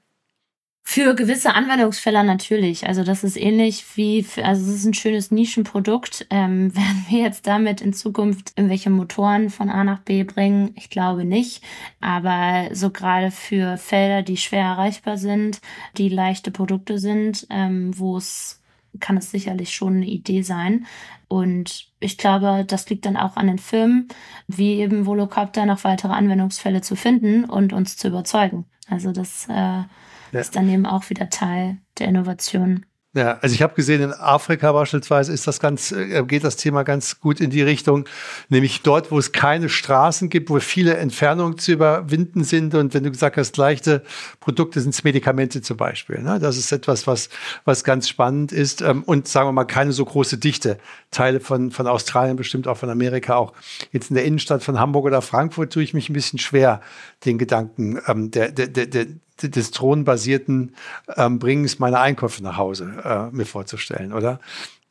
Für 0.83 1.13
gewisse 1.13 1.53
Anwendungsfälle 1.53 2.23
natürlich. 2.23 2.87
Also 2.87 3.03
das 3.03 3.23
ist 3.23 3.37
ähnlich 3.37 3.85
wie, 3.95 4.25
also 4.41 4.69
es 4.69 4.77
ist 4.77 4.85
ein 4.85 4.95
schönes 4.95 5.29
Nischenprodukt. 5.29 6.25
Ähm, 6.31 6.75
werden 6.75 7.05
wir 7.09 7.19
jetzt 7.19 7.45
damit 7.45 7.81
in 7.81 7.93
Zukunft 7.93 8.53
irgendwelche 8.55 8.89
Motoren 8.89 9.49
von 9.49 9.69
A 9.69 9.83
nach 9.83 9.99
B 9.99 10.23
bringen? 10.23 10.71
Ich 10.75 10.89
glaube 10.89 11.25
nicht. 11.25 11.63
Aber 12.01 12.73
so 12.73 12.89
gerade 12.89 13.29
für 13.29 13.77
Felder, 13.77 14.23
die 14.23 14.37
schwer 14.37 14.63
erreichbar 14.63 15.17
sind, 15.17 15.61
die 15.97 16.09
leichte 16.09 16.49
Produkte 16.49 16.97
sind, 16.97 17.45
ähm, 17.51 17.97
wo 17.97 18.17
es 18.17 18.59
kann 18.99 19.17
es 19.17 19.31
sicherlich 19.31 19.73
schon 19.73 19.97
eine 19.97 20.07
Idee 20.07 20.41
sein. 20.41 20.85
Und 21.27 21.87
ich 21.99 22.17
glaube, 22.17 22.65
das 22.67 22.89
liegt 22.89 23.05
dann 23.05 23.17
auch 23.17 23.35
an 23.37 23.47
den 23.47 23.59
Firmen, 23.59 24.07
wie 24.47 24.79
eben 24.79 25.05
Volocopter 25.05 25.65
noch 25.65 25.83
weitere 25.83 26.13
Anwendungsfälle 26.13 26.81
zu 26.81 26.95
finden 26.95 27.45
und 27.45 27.71
uns 27.71 27.97
zu 27.97 28.07
überzeugen. 28.07 28.65
Also 28.89 29.11
das 29.11 29.47
äh, 29.47 29.83
ja. 30.31 30.39
ist 30.39 30.55
dann 30.55 30.69
eben 30.69 30.85
auch 30.85 31.09
wieder 31.09 31.29
Teil 31.29 31.77
der 31.97 32.07
Innovation. 32.07 32.85
Ja, 33.15 33.39
also 33.41 33.55
ich 33.55 33.63
habe 33.63 33.73
gesehen, 33.73 34.03
in 34.03 34.13
Afrika 34.13 34.71
beispielsweise 34.71 35.33
ist 35.33 35.47
das 35.47 35.59
ganz, 35.59 35.91
äh, 35.91 36.23
geht 36.27 36.43
das 36.43 36.57
Thema 36.57 36.83
ganz 36.83 37.19
gut 37.19 37.41
in 37.41 37.49
die 37.49 37.63
Richtung, 37.63 38.05
nämlich 38.49 38.83
dort, 38.83 39.09
wo 39.09 39.17
es 39.17 39.31
keine 39.31 39.67
Straßen 39.67 40.29
gibt, 40.29 40.51
wo 40.51 40.59
viele 40.59 40.95
Entfernungen 40.95 41.57
zu 41.57 41.71
überwinden 41.71 42.43
sind 42.43 42.75
und 42.75 42.93
wenn 42.93 43.03
du 43.03 43.09
gesagt 43.09 43.37
hast, 43.37 43.57
leichte 43.57 44.03
Produkte 44.39 44.79
sind 44.79 45.03
Medikamente 45.03 45.63
zum 45.63 45.77
Beispiel. 45.77 46.21
Ne? 46.21 46.37
Das 46.37 46.55
ist 46.55 46.71
etwas, 46.71 47.07
was, 47.07 47.29
was 47.65 47.83
ganz 47.83 48.07
spannend 48.07 48.51
ist 48.51 48.83
ähm, 48.83 49.01
und 49.01 49.27
sagen 49.27 49.47
wir 49.47 49.53
mal 49.53 49.65
keine 49.65 49.91
so 49.91 50.05
große 50.05 50.37
Dichte. 50.37 50.77
Teile 51.09 51.39
von, 51.39 51.71
von 51.71 51.87
Australien, 51.87 52.35
bestimmt 52.35 52.67
auch 52.67 52.77
von 52.77 52.91
Amerika 52.91 53.37
auch. 53.37 53.53
Jetzt 53.91 54.11
in 54.11 54.17
der 54.17 54.25
Innenstadt 54.25 54.61
von 54.61 54.79
Hamburg 54.79 55.05
oder 55.05 55.23
Frankfurt 55.23 55.73
tue 55.73 55.81
ich 55.81 55.95
mich 55.95 56.09
ein 56.09 56.13
bisschen 56.13 56.37
schwer, 56.37 56.81
den 57.25 57.39
Gedanken 57.39 57.99
ähm, 58.05 58.29
der, 58.29 58.51
der, 58.51 58.67
der, 58.67 59.07
des 59.41 59.71
drohnenbasierten 59.71 60.75
ähm, 61.15 61.39
Bringens 61.39 61.79
meiner 61.79 62.01
Einkäufe 62.01 62.43
nach 62.43 62.57
Hause 62.57 62.93
äh, 63.03 63.35
mir 63.35 63.45
vorzustellen, 63.45 64.13
oder? 64.13 64.39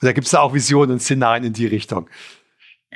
Da 0.00 0.12
gibt 0.12 0.26
es 0.26 0.30
da 0.30 0.40
auch 0.40 0.54
Visionen 0.54 0.92
und 0.92 1.00
Szenarien 1.00 1.44
in 1.44 1.52
die 1.52 1.66
Richtung. 1.66 2.08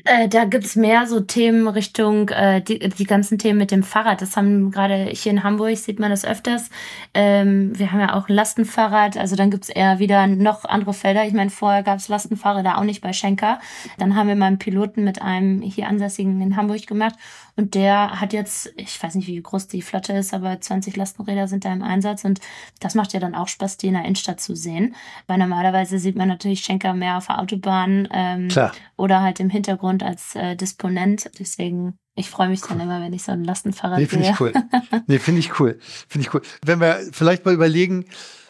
Äh, 0.05 0.27
da 0.29 0.47
gibt's 0.47 0.75
mehr 0.75 1.07
so 1.07 1.21
Themen 1.21 1.69
Richtung 1.69 2.31
äh, 2.31 2.63
die, 2.63 2.79
die 2.79 3.05
ganzen 3.05 3.39
Themen 3.39 3.59
mit 3.59 3.71
dem 3.71 3.83
Fahrrad. 3.83 4.23
Das 4.23 4.37
haben 4.39 4.71
gerade 4.71 5.05
hier 5.13 5.33
in 5.33 5.43
Hamburg 5.43 5.77
sieht 5.77 5.99
man 5.99 6.11
das 6.11 6.25
öfters. 6.25 6.71
Ähm, 7.13 7.79
wir 7.79 7.93
haben 7.93 8.01
ja 8.01 8.15
auch 8.15 8.29
Lastenfahrrad, 8.29 9.19
also 9.19 9.37
dann 9.37 9.51
gibt's 9.51 9.69
eher 9.69 9.99
wieder 9.99 10.27
noch 10.27 10.65
andere 10.65 10.95
Felder. 10.95 11.27
Ich 11.27 11.35
meine, 11.35 11.51
vorher 11.51 11.83
gab's 11.83 12.09
Lastenfahrräder 12.09 12.79
auch 12.79 12.85
nicht 12.85 13.03
bei 13.03 13.13
Schenker. 13.13 13.61
Dann 13.99 14.17
haben 14.17 14.29
wir 14.29 14.35
mal 14.35 14.47
einen 14.47 14.59
Piloten 14.59 15.05
mit 15.05 15.21
einem 15.21 15.61
hier 15.61 15.89
Ansässigen 15.89 16.41
in 16.41 16.57
Hamburg 16.57 16.87
gemacht 16.87 17.17
und 17.57 17.75
der 17.75 18.21
hat 18.21 18.33
jetzt, 18.33 18.73
ich 18.77 19.03
weiß 19.03 19.15
nicht, 19.15 19.27
wie 19.27 19.41
groß 19.41 19.69
die 19.69 19.83
Flotte 19.83 20.15
ist, 20.15 20.33
aber 20.33 20.61
20 20.61 20.97
Lastenräder 20.97 21.49
sind 21.49 21.65
da 21.65 21.73
im 21.73 21.83
Einsatz. 21.83 22.25
Und 22.25 22.41
das 22.81 22.95
macht 22.95 23.13
ja 23.13 23.21
dann 23.21 23.35
auch 23.35 23.49
Spaß, 23.49 23.77
die 23.77 23.89
in 23.89 23.95
der 23.95 24.05
Innenstadt 24.05 24.41
zu 24.41 24.57
sehen. 24.57 24.95
Weil 25.27 25.39
normalerweise 25.39 25.99
sieht 25.99 26.17
man 26.17 26.29
natürlich 26.29 26.61
Schenker 26.61 26.95
mehr 26.95 27.19
auf 27.19 27.27
der 27.27 27.41
Autobahn 27.41 28.09
ähm, 28.11 28.49
oder 28.97 29.21
halt 29.21 29.39
im 29.41 29.51
Hintergrund 29.51 30.03
als 30.03 30.35
äh, 30.35 30.57
Disponent. 30.57 31.31
Deswegen 31.39 31.99
ich 32.15 32.29
freue 32.29 32.49
mich 32.49 32.61
dann 32.61 32.79
immer, 32.79 33.01
wenn 33.01 33.15
ich 33.15 33.23
so 33.23 33.33
ein 33.33 33.45
Lastenfahrrad 33.45 33.99
nee, 33.99 34.07
finde 34.07 34.29
ich 34.29 34.41
cool. 34.41 34.53
Nee, 35.07 35.19
finde 35.19 35.41
ich 35.41 35.59
cool. 35.59 35.79
Finde 36.09 36.27
ich 36.27 36.35
cool. 36.35 36.43
Wenn 36.63 36.79
wir 36.79 37.01
vielleicht 37.11 37.45
mal 37.47 37.55
überlegen, 37.55 38.05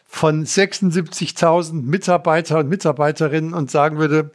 von 0.04 0.44
76.000 0.44 1.72
Mitarbeiter 1.72 2.58
und 2.58 2.68
Mitarbeiterinnen 2.68 3.54
und 3.54 3.70
sagen 3.70 3.96
würde, 3.96 4.32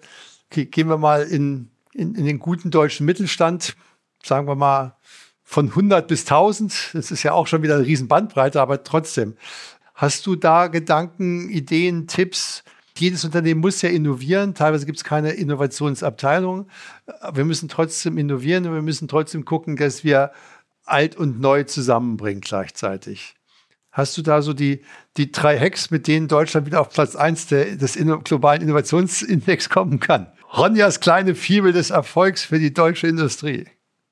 okay, 0.50 0.66
gehen 0.66 0.90
wir 0.90 0.98
mal 0.98 1.22
in, 1.22 1.70
in, 1.94 2.16
in 2.16 2.26
den 2.26 2.40
guten 2.40 2.72
deutschen 2.72 3.06
Mittelstand, 3.06 3.76
sagen 4.28 4.48
wir 4.48 4.56
mal, 4.56 4.96
von 5.44 5.70
100 5.70 6.08
bis 6.08 6.22
1000. 6.22 6.92
Das 6.94 7.12
ist 7.12 7.24
ja 7.24 7.32
auch 7.32 7.48
schon 7.48 7.64
wieder 7.64 7.76
eine 7.76 7.86
riesen 7.86 8.08
Bandbreite, 8.08 8.62
aber 8.62 8.84
trotzdem. 8.84 9.36
Hast 9.96 10.28
du 10.28 10.36
da 10.36 10.68
Gedanken, 10.68 11.50
Ideen, 11.50 12.08
Tipps? 12.08 12.64
Jedes 12.98 13.24
Unternehmen 13.24 13.62
muss 13.62 13.82
ja 13.82 13.90
innovieren. 13.90 14.54
Teilweise 14.54 14.86
gibt 14.86 14.98
es 14.98 15.04
keine 15.04 15.32
Innovationsabteilung. 15.32 16.68
Wir 17.34 17.46
müssen 17.46 17.70
trotzdem 17.70 18.18
innovieren 18.18 18.66
und 18.68 18.74
wir 18.74 18.82
müssen 18.82 19.08
trotzdem 19.08 19.46
gucken, 19.46 19.76
dass 19.76 20.04
wir 20.04 20.32
alt 20.84 21.16
und 21.16 21.40
neu 21.40 21.64
zusammenbringen 21.64 22.42
gleichzeitig. 22.42 23.36
Hast 23.92 24.18
du 24.18 24.22
da 24.22 24.42
so 24.42 24.54
die, 24.54 24.84
die 25.18 25.32
drei 25.32 25.60
Hacks, 25.60 25.90
mit 25.90 26.08
denen 26.08 26.28
Deutschland 26.28 26.68
wieder 26.68 26.82
auf 26.82 26.90
Platz 26.90 27.16
1 27.16 27.48
des 27.48 27.98
globalen 28.24 28.62
Innovationsindex 28.62 29.70
kommen 29.70 30.00
kann? 30.00 30.32
Ronjas 30.56 31.00
kleine 31.00 31.36
Fibel 31.36 31.74
des 31.74 31.90
Erfolgs 31.90 32.44
für 32.44 32.60
die 32.60 32.74
deutsche 32.74 33.08
Industrie. 33.08 33.66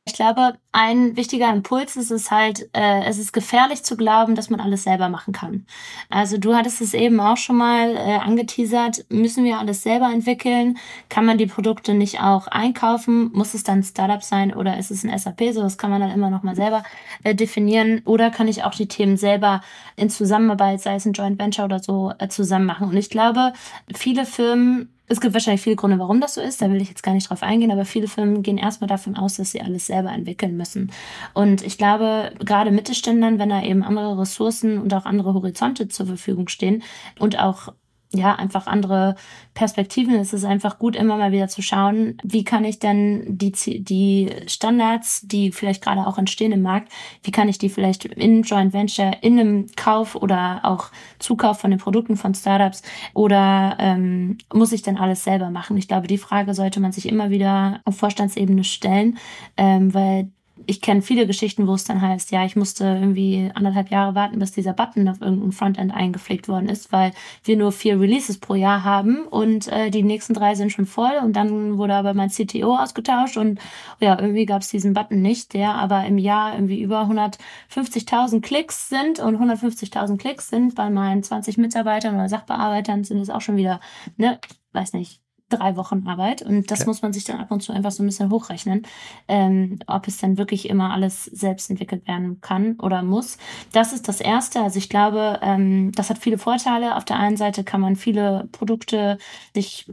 Ich 0.07 0.13
glaube, 0.13 0.53
ein 0.71 1.17
wichtiger 1.17 1.51
Impuls 1.51 1.95
ist 1.95 2.11
es 2.11 2.29
halt, 2.29 2.69
äh, 2.73 3.03
es 3.05 3.17
ist 3.17 3.33
gefährlich 3.33 3.83
zu 3.83 3.97
glauben, 3.97 4.35
dass 4.35 4.51
man 4.51 4.59
alles 4.59 4.83
selber 4.83 5.09
machen 5.09 5.33
kann. 5.33 5.65
Also 6.11 6.37
du 6.37 6.53
hattest 6.55 6.79
es 6.79 6.93
eben 6.93 7.19
auch 7.19 7.37
schon 7.37 7.57
mal 7.57 7.95
äh, 7.95 8.17
angeteasert, 8.17 9.05
müssen 9.09 9.43
wir 9.43 9.57
alles 9.57 9.81
selber 9.81 10.11
entwickeln? 10.13 10.77
Kann 11.09 11.25
man 11.25 11.39
die 11.39 11.47
Produkte 11.47 11.95
nicht 11.95 12.21
auch 12.21 12.45
einkaufen? 12.45 13.31
Muss 13.33 13.55
es 13.55 13.63
dann 13.63 13.81
Startup 13.81 14.21
sein 14.21 14.53
oder 14.53 14.77
ist 14.77 14.91
es 14.91 15.03
ein 15.03 15.17
SAP? 15.17 15.41
So, 15.53 15.63
das 15.63 15.79
kann 15.79 15.89
man 15.89 16.01
dann 16.01 16.11
immer 16.11 16.29
noch 16.29 16.43
mal 16.43 16.55
selber 16.55 16.83
äh, 17.23 17.33
definieren. 17.33 18.03
Oder 18.05 18.29
kann 18.29 18.47
ich 18.47 18.63
auch 18.63 18.75
die 18.75 18.87
Themen 18.87 19.17
selber 19.17 19.61
in 19.95 20.11
Zusammenarbeit, 20.11 20.81
sei 20.81 20.95
es 20.95 21.05
ein 21.07 21.13
Joint 21.13 21.39
Venture 21.39 21.65
oder 21.65 21.79
so, 21.79 22.13
äh, 22.19 22.27
zusammen 22.27 22.67
machen? 22.67 22.89
Und 22.89 22.97
ich 22.97 23.09
glaube, 23.09 23.53
viele 23.91 24.27
Firmen 24.27 24.94
es 25.07 25.21
gibt 25.21 25.33
wahrscheinlich 25.33 25.61
viele 25.61 25.75
Gründe, 25.75 25.99
warum 25.99 26.19
das 26.19 26.33
so 26.35 26.41
ist. 26.41 26.61
Da 26.61 26.71
will 26.71 26.81
ich 26.81 26.89
jetzt 26.89 27.03
gar 27.03 27.13
nicht 27.13 27.29
drauf 27.29 27.43
eingehen, 27.43 27.71
aber 27.71 27.85
viele 27.85 28.07
Firmen 28.07 28.43
gehen 28.43 28.57
erstmal 28.57 28.87
davon 28.87 29.15
aus, 29.15 29.35
dass 29.35 29.51
sie 29.51 29.61
alles 29.61 29.87
selber 29.87 30.11
entwickeln 30.11 30.57
müssen. 30.57 30.91
Und 31.33 31.61
ich 31.61 31.77
glaube, 31.77 32.33
gerade 32.39 32.71
Mittelständlern, 32.71 33.39
wenn 33.39 33.49
da 33.49 33.61
eben 33.61 33.83
andere 33.83 34.19
Ressourcen 34.19 34.79
und 34.79 34.93
auch 34.93 35.05
andere 35.05 35.33
Horizonte 35.33 35.87
zur 35.87 36.07
Verfügung 36.07 36.47
stehen 36.47 36.83
und 37.19 37.39
auch 37.39 37.73
ja, 38.15 38.35
einfach 38.35 38.67
andere 38.67 39.15
Perspektiven. 39.53 40.15
Es 40.15 40.33
ist 40.33 40.45
einfach 40.45 40.79
gut, 40.79 40.95
immer 40.95 41.17
mal 41.17 41.31
wieder 41.31 41.47
zu 41.47 41.61
schauen, 41.61 42.17
wie 42.23 42.43
kann 42.43 42.65
ich 42.65 42.79
denn 42.79 43.23
die, 43.27 43.51
die 43.83 44.29
Standards, 44.47 45.21
die 45.21 45.51
vielleicht 45.51 45.83
gerade 45.83 46.05
auch 46.05 46.17
entstehen 46.17 46.51
im 46.51 46.61
Markt, 46.61 46.91
wie 47.23 47.31
kann 47.31 47.49
ich 47.49 47.57
die 47.57 47.69
vielleicht 47.69 48.05
in 48.05 48.43
Joint 48.43 48.73
Venture, 48.73 49.11
in 49.21 49.39
einem 49.39 49.67
Kauf 49.75 50.15
oder 50.15 50.61
auch 50.63 50.91
Zukauf 51.19 51.59
von 51.59 51.71
den 51.71 51.79
Produkten 51.79 52.17
von 52.17 52.33
Startups 52.33 52.81
oder 53.13 53.77
ähm, 53.79 54.37
muss 54.53 54.71
ich 54.71 54.81
denn 54.81 54.97
alles 54.97 55.23
selber 55.23 55.49
machen? 55.49 55.77
Ich 55.77 55.87
glaube, 55.87 56.07
die 56.07 56.17
Frage 56.17 56.53
sollte 56.53 56.79
man 56.79 56.91
sich 56.91 57.07
immer 57.07 57.29
wieder 57.29 57.81
auf 57.85 57.97
Vorstandsebene 57.97 58.63
stellen, 58.63 59.17
ähm, 59.57 59.93
weil 59.93 60.29
ich 60.67 60.81
kenne 60.81 61.01
viele 61.01 61.27
Geschichten, 61.27 61.67
wo 61.67 61.73
es 61.73 61.83
dann 61.83 62.01
heißt, 62.01 62.31
ja, 62.31 62.45
ich 62.45 62.55
musste 62.55 62.85
irgendwie 62.85 63.51
anderthalb 63.53 63.91
Jahre 63.91 64.15
warten, 64.15 64.39
bis 64.39 64.53
dieser 64.53 64.73
Button 64.73 65.07
auf 65.09 65.21
irgendein 65.21 65.51
Frontend 65.51 65.93
eingepflegt 65.93 66.47
worden 66.47 66.69
ist, 66.69 66.91
weil 66.91 67.11
wir 67.43 67.57
nur 67.57 67.71
vier 67.71 67.99
Releases 67.99 68.37
pro 68.39 68.55
Jahr 68.55 68.83
haben 68.83 69.27
und 69.27 69.67
äh, 69.67 69.89
die 69.91 70.03
nächsten 70.03 70.33
drei 70.33 70.55
sind 70.55 70.71
schon 70.71 70.85
voll 70.85 71.11
und 71.21 71.33
dann 71.33 71.77
wurde 71.77 71.95
aber 71.95 72.13
mein 72.13 72.29
CTO 72.29 72.77
ausgetauscht 72.77 73.37
und 73.37 73.59
ja, 73.99 74.19
irgendwie 74.19 74.45
gab 74.45 74.61
es 74.61 74.69
diesen 74.69 74.93
Button 74.93 75.21
nicht, 75.21 75.53
der 75.53 75.75
aber 75.75 76.05
im 76.05 76.17
Jahr 76.17 76.53
irgendwie 76.53 76.81
über 76.81 77.01
150.000 77.01 78.41
Klicks 78.41 78.89
sind 78.89 79.19
und 79.19 79.37
150.000 79.37 80.17
Klicks 80.17 80.49
sind 80.49 80.75
bei 80.75 80.89
meinen 80.89 81.21
20 81.21 81.57
Mitarbeitern 81.57 82.15
oder 82.15 82.29
Sachbearbeitern 82.29 83.03
sind 83.03 83.19
es 83.19 83.29
auch 83.29 83.41
schon 83.41 83.57
wieder, 83.57 83.81
ne, 84.17 84.39
weiß 84.71 84.93
nicht, 84.93 85.24
drei 85.49 85.75
Wochen 85.75 86.07
Arbeit 86.07 86.41
und 86.41 86.71
das 86.71 86.81
okay. 86.81 86.89
muss 86.89 87.01
man 87.01 87.13
sich 87.13 87.23
dann 87.23 87.39
ab 87.39 87.51
und 87.51 87.61
zu 87.61 87.71
einfach 87.71 87.91
so 87.91 88.01
ein 88.01 88.07
bisschen 88.07 88.31
hochrechnen, 88.31 88.83
ähm, 89.27 89.79
ob 89.87 90.07
es 90.07 90.17
dann 90.17 90.37
wirklich 90.37 90.69
immer 90.69 90.91
alles 90.91 91.25
selbst 91.25 91.69
entwickelt 91.69 92.07
werden 92.07 92.41
kann 92.41 92.79
oder 92.79 93.03
muss. 93.03 93.37
Das 93.71 93.93
ist 93.93 94.07
das 94.07 94.21
Erste. 94.21 94.61
Also 94.61 94.79
ich 94.79 94.89
glaube, 94.89 95.39
ähm, 95.41 95.91
das 95.93 96.09
hat 96.09 96.17
viele 96.17 96.37
Vorteile. 96.37 96.95
Auf 96.95 97.05
der 97.05 97.17
einen 97.17 97.37
Seite 97.37 97.63
kann 97.63 97.81
man 97.81 97.95
viele 97.95 98.49
Produkte 98.51 99.17
sich 99.53 99.87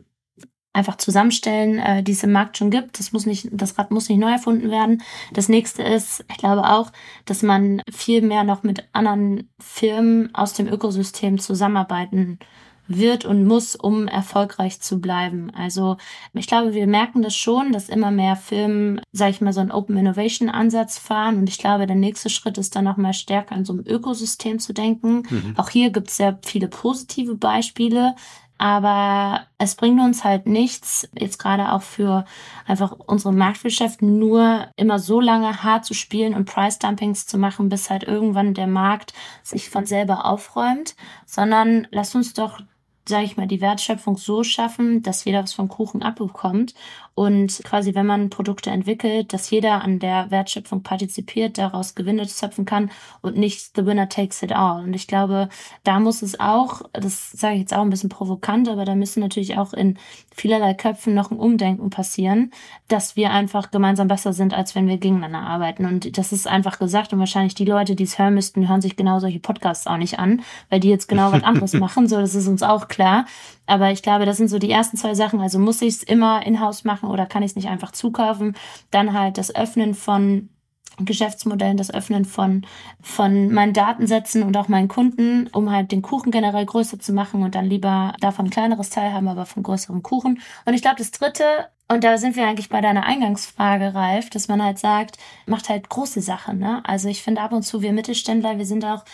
einfach 0.72 0.96
zusammenstellen, 0.96 1.78
äh, 1.78 2.02
die 2.02 2.12
es 2.12 2.22
im 2.22 2.32
Markt 2.32 2.56
schon 2.56 2.70
gibt. 2.70 2.98
Das 2.98 3.12
muss 3.12 3.26
nicht, 3.26 3.48
das 3.52 3.78
Rad 3.78 3.90
muss 3.90 4.08
nicht 4.08 4.18
neu 4.18 4.30
erfunden 4.30 4.70
werden. 4.70 5.02
Das 5.32 5.48
nächste 5.48 5.82
ist, 5.82 6.24
ich 6.30 6.38
glaube 6.38 6.68
auch, 6.68 6.92
dass 7.26 7.42
man 7.42 7.82
viel 7.90 8.22
mehr 8.22 8.44
noch 8.44 8.62
mit 8.62 8.88
anderen 8.92 9.50
Firmen 9.60 10.34
aus 10.34 10.54
dem 10.54 10.68
Ökosystem 10.68 11.38
zusammenarbeiten 11.38 12.38
wird 12.88 13.24
und 13.24 13.46
muss, 13.46 13.76
um 13.76 14.08
erfolgreich 14.08 14.80
zu 14.80 15.00
bleiben. 15.00 15.50
Also 15.54 15.96
ich 16.32 16.46
glaube, 16.46 16.74
wir 16.74 16.86
merken 16.86 17.22
das 17.22 17.36
schon, 17.36 17.72
dass 17.72 17.88
immer 17.88 18.10
mehr 18.10 18.36
Firmen, 18.36 19.00
sage 19.12 19.30
ich 19.30 19.40
mal, 19.40 19.52
so 19.52 19.60
einen 19.60 19.70
Open 19.70 19.96
Innovation 19.96 20.48
Ansatz 20.48 20.98
fahren. 20.98 21.38
Und 21.38 21.48
ich 21.48 21.58
glaube, 21.58 21.86
der 21.86 21.96
nächste 21.96 22.30
Schritt 22.30 22.58
ist 22.58 22.74
dann 22.76 22.84
noch 22.84 22.96
mal 22.96 23.14
stärker 23.14 23.54
an 23.54 23.64
so 23.64 23.72
einem 23.72 23.84
Ökosystem 23.86 24.58
zu 24.58 24.72
denken. 24.72 25.22
Mhm. 25.28 25.54
Auch 25.56 25.70
hier 25.70 25.90
gibt 25.90 26.08
es 26.08 26.16
sehr 26.16 26.38
viele 26.42 26.68
positive 26.68 27.36
Beispiele. 27.36 28.14
Aber 28.62 29.40
es 29.58 29.74
bringt 29.74 30.00
uns 30.00 30.22
halt 30.22 30.46
nichts, 30.46 31.08
jetzt 31.18 31.40
gerade 31.40 31.72
auch 31.72 31.82
für 31.82 32.24
einfach 32.64 32.92
unsere 32.92 33.34
Marktwirtschaft, 33.34 34.02
nur 34.02 34.68
immer 34.76 35.00
so 35.00 35.20
lange 35.20 35.64
hart 35.64 35.84
zu 35.84 35.94
spielen 35.94 36.32
und 36.32 36.44
Price 36.44 36.78
Dumpings 36.78 37.26
zu 37.26 37.38
machen, 37.38 37.68
bis 37.68 37.90
halt 37.90 38.04
irgendwann 38.04 38.54
der 38.54 38.68
Markt 38.68 39.14
sich 39.42 39.68
von 39.68 39.84
selber 39.84 40.26
aufräumt, 40.26 40.94
sondern 41.26 41.88
lass 41.90 42.14
uns 42.14 42.34
doch 42.34 42.60
sage 43.08 43.24
ich 43.24 43.36
mal, 43.36 43.46
die 43.46 43.60
Wertschöpfung 43.60 44.16
so 44.16 44.44
schaffen, 44.44 45.02
dass 45.02 45.24
jeder 45.24 45.42
was 45.42 45.52
vom 45.52 45.68
Kuchen 45.68 46.02
abbekommt 46.02 46.74
und 47.14 47.61
quasi, 47.64 47.94
wenn 47.94 48.07
man 48.07 48.31
Produkte 48.31 48.70
entwickelt, 48.70 49.33
dass 49.33 49.51
jeder 49.51 49.83
an 49.83 49.98
der 49.98 50.31
Wertschöpfung 50.31 50.83
partizipiert, 50.83 51.59
daraus 51.59 51.94
Gewinne 51.94 52.27
zöpfen 52.27 52.64
kann 52.64 52.90
und 53.20 53.37
nicht 53.37 53.77
the 53.77 53.85
winner 53.85 54.09
takes 54.09 54.42
it 54.42 54.53
all. 54.53 54.83
Und 54.83 54.94
ich 54.94 55.07
glaube, 55.07 55.48
da 55.85 56.01
muss 56.01 56.22
es 56.22 56.40
auch, 56.40 56.83
das 56.92 57.31
sage 57.33 57.55
ich 57.55 57.61
jetzt 57.61 57.75
auch 57.75 57.83
ein 57.83 57.90
bisschen 57.90 58.09
provokant, 58.09 58.68
aber 58.68 58.87
da 58.87 58.94
müssen 58.94 59.20
natürlich 59.20 59.59
auch 59.59 59.75
in 59.75 59.98
vielerlei 60.35 60.72
Köpfen 60.72 61.14
noch 61.14 61.31
ein 61.31 61.38
Umdenken 61.38 61.90
passieren, 61.90 62.51
dass 62.88 63.14
wir 63.16 63.31
einfach 63.31 63.70
gemeinsam 63.70 64.09
besser 64.09 64.33
sind, 64.33 64.55
als 64.55 64.75
wenn 64.75 64.88
wir 64.88 64.96
gegeneinander 64.96 65.40
arbeiten. 65.40 65.85
Und 65.85 66.16
das 66.16 66.33
ist 66.33 66.46
einfach 66.46 66.79
gesagt 66.79 67.12
und 67.12 67.18
wahrscheinlich 67.18 67.55
die 67.55 67.66
Leute, 67.66 67.94
die 67.94 68.05
es 68.05 68.18
hören 68.18 68.35
müssten, 68.35 68.68
hören 68.68 68.81
sich 68.81 68.96
genau 68.96 69.18
solche 69.18 69.40
Podcasts 69.40 69.87
auch 69.87 69.98
nicht 69.98 70.18
an, 70.18 70.42
weil 70.70 70.81
die 70.81 70.88
jetzt 70.88 71.09
genau 71.09 71.31
was 71.31 71.42
anderes 71.42 71.72
machen. 71.75 72.09
So, 72.09 72.16
das 72.16 72.35
ist 72.35 72.48
uns 72.48 72.62
auch 72.62 72.88
klar. 72.88 73.27
Aber 73.66 73.90
ich 73.90 74.03
glaube, 74.03 74.27
das 74.27 74.37
sind 74.37 74.48
so 74.48 74.59
die 74.59 74.70
ersten 74.70 74.96
zwei 74.96 75.14
Sachen. 75.14 75.40
Also 75.40 75.59
muss 75.59 75.83
ich 75.83 75.94
es 75.94 76.03
immer 76.03 76.44
in-house 76.44 76.85
machen 76.85 77.09
oder 77.09 77.27
kann 77.27 77.42
ich 77.42 77.53
es 77.53 77.57
nicht 77.57 77.68
einfach 77.68 77.92
zukaufen? 77.92 78.57
Dann 78.90 79.12
halt 79.12 79.38
das 79.38 79.55
Öffnen 79.55 79.94
von 79.94 80.48
Geschäftsmodellen, 80.98 81.77
das 81.77 81.92
Öffnen 81.92 82.25
von, 82.25 82.66
von 83.01 83.53
meinen 83.53 83.72
Datensätzen 83.72 84.42
und 84.42 84.57
auch 84.57 84.68
meinen 84.68 84.88
Kunden, 84.88 85.48
um 85.48 85.70
halt 85.70 85.90
den 85.90 86.03
Kuchen 86.03 86.31
generell 86.31 86.66
größer 86.66 86.98
zu 86.98 87.12
machen 87.12 87.42
und 87.42 87.55
dann 87.55 87.64
lieber 87.64 88.14
davon 88.20 88.46
ein 88.46 88.51
kleineres 88.51 88.90
Teil 88.90 89.12
haben, 89.12 89.29
aber 89.29 89.46
von 89.46 89.62
größerem 89.62 90.03
Kuchen. 90.03 90.40
Und 90.66 90.75
ich 90.75 90.83
glaube, 90.83 90.96
das 90.98 91.11
dritte, 91.11 91.44
und 91.88 92.05
da 92.05 92.18
sind 92.18 92.37
wir 92.37 92.46
eigentlich 92.46 92.68
bei 92.68 92.81
deiner 92.81 93.05
Eingangsfrage, 93.05 93.94
Ralf, 93.94 94.31
dass 94.31 94.48
man 94.48 94.62
halt 94.62 94.79
sagt, 94.79 95.16
macht 95.46 95.68
halt 95.68 95.88
große 95.88 96.20
Sachen. 96.20 96.59
Ne? 96.59 96.83
Also 96.85 97.09
ich 97.09 97.22
finde 97.22 97.40
ab 97.40 97.53
und 97.53 97.62
zu, 97.62 97.83
wir 97.83 97.92
Mittelständler, 97.92 98.59
wir 98.59 98.66
sind 98.66 98.85
auch 98.85 99.05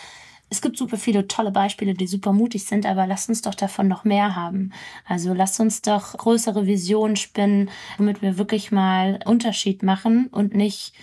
es 0.49 0.61
gibt 0.61 0.77
super 0.77 0.97
viele 0.97 1.27
tolle 1.27 1.51
Beispiele, 1.51 1.93
die 1.93 2.07
super 2.07 2.33
mutig 2.33 2.65
sind, 2.65 2.85
aber 2.85 3.05
lasst 3.05 3.29
uns 3.29 3.41
doch 3.41 3.55
davon 3.55 3.87
noch 3.87 4.03
mehr 4.03 4.35
haben. 4.35 4.71
Also 5.05 5.33
lasst 5.33 5.59
uns 5.59 5.81
doch 5.81 6.17
größere 6.17 6.65
Visionen 6.65 7.15
spinnen, 7.15 7.69
damit 7.97 8.21
wir 8.21 8.37
wirklich 8.37 8.71
mal 8.71 9.19
Unterschied 9.25 9.83
machen 9.83 10.27
und 10.31 10.55
nicht 10.55 10.93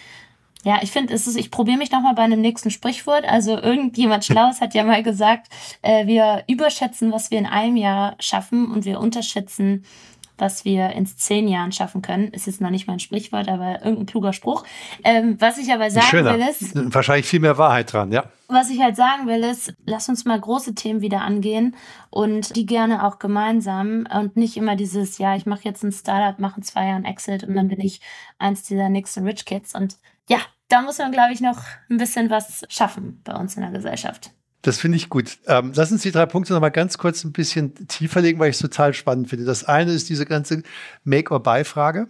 Ja, 0.64 0.80
ich 0.82 0.90
finde, 0.90 1.14
es 1.14 1.28
ist, 1.28 1.36
ich 1.36 1.52
probiere 1.52 1.78
mich 1.78 1.92
nochmal 1.92 2.14
bei 2.14 2.22
einem 2.22 2.40
nächsten 2.40 2.72
Sprichwort. 2.72 3.24
Also 3.24 3.56
irgendjemand 3.56 4.24
Schlaues 4.26 4.60
hat 4.60 4.74
ja 4.74 4.82
mal 4.82 5.04
gesagt, 5.04 5.48
äh, 5.82 6.06
wir 6.08 6.42
überschätzen, 6.48 7.12
was 7.12 7.30
wir 7.30 7.38
in 7.38 7.46
einem 7.46 7.76
Jahr 7.76 8.16
schaffen 8.18 8.72
und 8.72 8.84
wir 8.84 8.98
unterschätzen, 8.98 9.84
was 10.38 10.64
wir 10.64 10.90
in 10.90 11.06
zehn 11.06 11.48
Jahren 11.48 11.72
schaffen 11.72 12.02
können. 12.02 12.28
Ist 12.28 12.46
jetzt 12.46 12.60
noch 12.60 12.70
nicht 12.70 12.86
mein 12.86 13.00
Sprichwort, 13.00 13.48
aber 13.48 13.84
irgendein 13.84 14.06
kluger 14.06 14.32
Spruch. 14.32 14.64
Ähm, 15.04 15.36
was 15.40 15.58
ich 15.58 15.72
aber 15.72 15.90
sagen 15.90 16.06
Schöner. 16.06 16.34
will 16.34 16.46
ist. 16.48 16.94
Wahrscheinlich 16.94 17.26
viel 17.26 17.40
mehr 17.40 17.58
Wahrheit 17.58 17.92
dran, 17.92 18.12
ja. 18.12 18.24
Was 18.48 18.70
ich 18.70 18.80
halt 18.80 18.96
sagen 18.96 19.26
will 19.26 19.42
ist, 19.42 19.74
lass 19.86 20.08
uns 20.08 20.24
mal 20.24 20.40
große 20.40 20.74
Themen 20.74 21.00
wieder 21.00 21.22
angehen 21.22 21.74
und 22.10 22.54
die 22.54 22.66
gerne 22.66 23.04
auch 23.04 23.18
gemeinsam 23.18 24.06
und 24.12 24.36
nicht 24.36 24.56
immer 24.56 24.76
dieses, 24.76 25.18
ja, 25.18 25.34
ich 25.34 25.46
mache 25.46 25.64
jetzt 25.64 25.82
ein 25.82 25.92
Startup, 25.92 26.38
mache 26.38 26.58
in 26.58 26.62
zwei 26.62 26.86
Jahren 26.86 27.04
Exit 27.04 27.42
und 27.42 27.56
dann 27.56 27.68
bin 27.68 27.80
ich 27.80 28.00
eins 28.38 28.62
dieser 28.62 28.88
nächsten 28.88 29.26
Rich 29.26 29.46
Kids. 29.46 29.74
Und 29.74 29.96
ja, 30.28 30.38
da 30.68 30.82
muss 30.82 30.98
man, 30.98 31.12
glaube 31.12 31.32
ich, 31.32 31.40
noch 31.40 31.58
ein 31.90 31.96
bisschen 31.96 32.30
was 32.30 32.64
schaffen 32.68 33.20
bei 33.24 33.34
uns 33.34 33.56
in 33.56 33.62
der 33.62 33.72
Gesellschaft. 33.72 34.30
Das 34.62 34.78
finde 34.78 34.96
ich 34.96 35.08
gut. 35.08 35.38
Ähm, 35.46 35.72
lass 35.74 35.92
uns 35.92 36.02
die 36.02 36.10
drei 36.10 36.26
Punkte 36.26 36.52
noch 36.52 36.60
mal 36.60 36.70
ganz 36.70 36.98
kurz 36.98 37.24
ein 37.24 37.32
bisschen 37.32 37.86
tiefer 37.88 38.20
legen, 38.20 38.38
weil 38.38 38.50
ich 38.50 38.56
es 38.56 38.62
total 38.62 38.94
spannend 38.94 39.28
finde. 39.28 39.44
Das 39.44 39.64
eine 39.64 39.92
ist 39.92 40.08
diese 40.08 40.26
ganze 40.26 40.62
Make-or-Buy-Frage. 41.04 42.08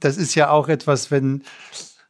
Das 0.00 0.16
ist 0.16 0.34
ja 0.34 0.50
auch 0.50 0.68
etwas, 0.68 1.10
wenn 1.10 1.42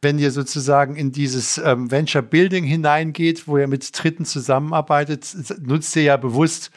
wenn 0.03 0.19
ihr 0.19 0.31
sozusagen 0.31 0.95
in 0.95 1.11
dieses 1.11 1.57
ähm, 1.57 1.89
Venture 1.89 2.21
Building 2.21 2.65
hineingeht, 2.65 3.47
wo 3.47 3.57
ihr 3.57 3.67
mit 3.67 3.89
Dritten 3.97 4.25
zusammenarbeitet, 4.25 5.33
nutzt 5.61 5.95
ihr 5.95 6.03
ja 6.03 6.17
bewusst 6.17 6.71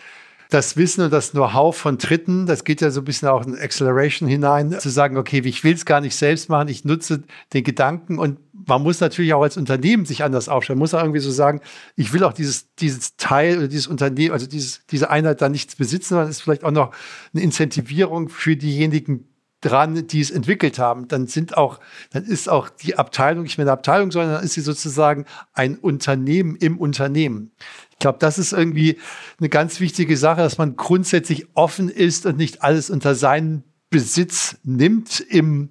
das 0.48 0.76
Wissen 0.76 1.02
und 1.02 1.12
das 1.12 1.32
Know-how 1.32 1.76
von 1.76 1.98
Dritten, 1.98 2.46
das 2.46 2.62
geht 2.62 2.80
ja 2.80 2.90
so 2.90 3.00
ein 3.00 3.04
bisschen 3.04 3.28
auch 3.28 3.44
in 3.44 3.58
Acceleration 3.58 4.28
hinein, 4.28 4.78
zu 4.78 4.90
sagen, 4.90 5.16
okay, 5.16 5.42
ich 5.44 5.64
will 5.64 5.74
es 5.74 5.84
gar 5.84 6.00
nicht 6.00 6.14
selbst 6.14 6.48
machen, 6.48 6.68
ich 6.68 6.84
nutze 6.84 7.24
den 7.52 7.64
Gedanken 7.64 8.18
und 8.18 8.38
man 8.66 8.82
muss 8.82 9.00
natürlich 9.00 9.32
auch 9.34 9.42
als 9.42 9.56
Unternehmen 9.56 10.04
sich 10.04 10.22
anders 10.22 10.48
aufstellen. 10.48 10.78
Man 10.78 10.84
muss 10.84 10.94
auch 10.94 11.02
irgendwie 11.02 11.20
so 11.20 11.30
sagen, 11.30 11.60
ich 11.94 12.12
will 12.12 12.24
auch 12.24 12.32
dieses, 12.32 12.74
dieses 12.74 13.16
Teil 13.16 13.58
oder 13.58 13.68
dieses 13.68 13.86
Unternehmen, 13.86 14.32
also 14.32 14.46
dieses, 14.46 14.84
diese 14.86 15.10
Einheit 15.10 15.40
da 15.40 15.48
nichts 15.48 15.76
besitzen, 15.76 16.10
sondern 16.10 16.30
ist 16.30 16.42
vielleicht 16.42 16.64
auch 16.64 16.70
noch 16.70 16.92
eine 17.32 17.42
Incentivierung 17.42 18.28
für 18.28 18.56
diejenigen 18.56 19.28
dran, 19.60 20.06
die 20.06 20.20
es 20.20 20.30
entwickelt 20.30 20.78
haben. 20.78 21.08
Dann 21.08 21.26
sind 21.26 21.56
auch, 21.56 21.80
dann 22.10 22.24
ist 22.24 22.48
auch 22.48 22.68
die 22.68 22.96
Abteilung 22.96 23.44
nicht 23.44 23.58
mehr 23.58 23.64
eine 23.64 23.72
Abteilung, 23.72 24.10
sondern 24.10 24.34
dann 24.34 24.44
ist 24.44 24.54
sie 24.54 24.60
sozusagen 24.60 25.24
ein 25.52 25.76
Unternehmen 25.76 26.56
im 26.56 26.78
Unternehmen. 26.78 27.52
Ich 27.92 27.98
glaube, 27.98 28.18
das 28.18 28.38
ist 28.38 28.52
irgendwie 28.52 28.98
eine 29.38 29.48
ganz 29.48 29.80
wichtige 29.80 30.16
Sache, 30.16 30.42
dass 30.42 30.58
man 30.58 30.76
grundsätzlich 30.76 31.46
offen 31.54 31.88
ist 31.88 32.26
und 32.26 32.36
nicht 32.36 32.62
alles 32.62 32.90
unter 32.90 33.14
seinen 33.14 33.64
Besitz 33.90 34.58
nimmt 34.64 35.20
im, 35.20 35.70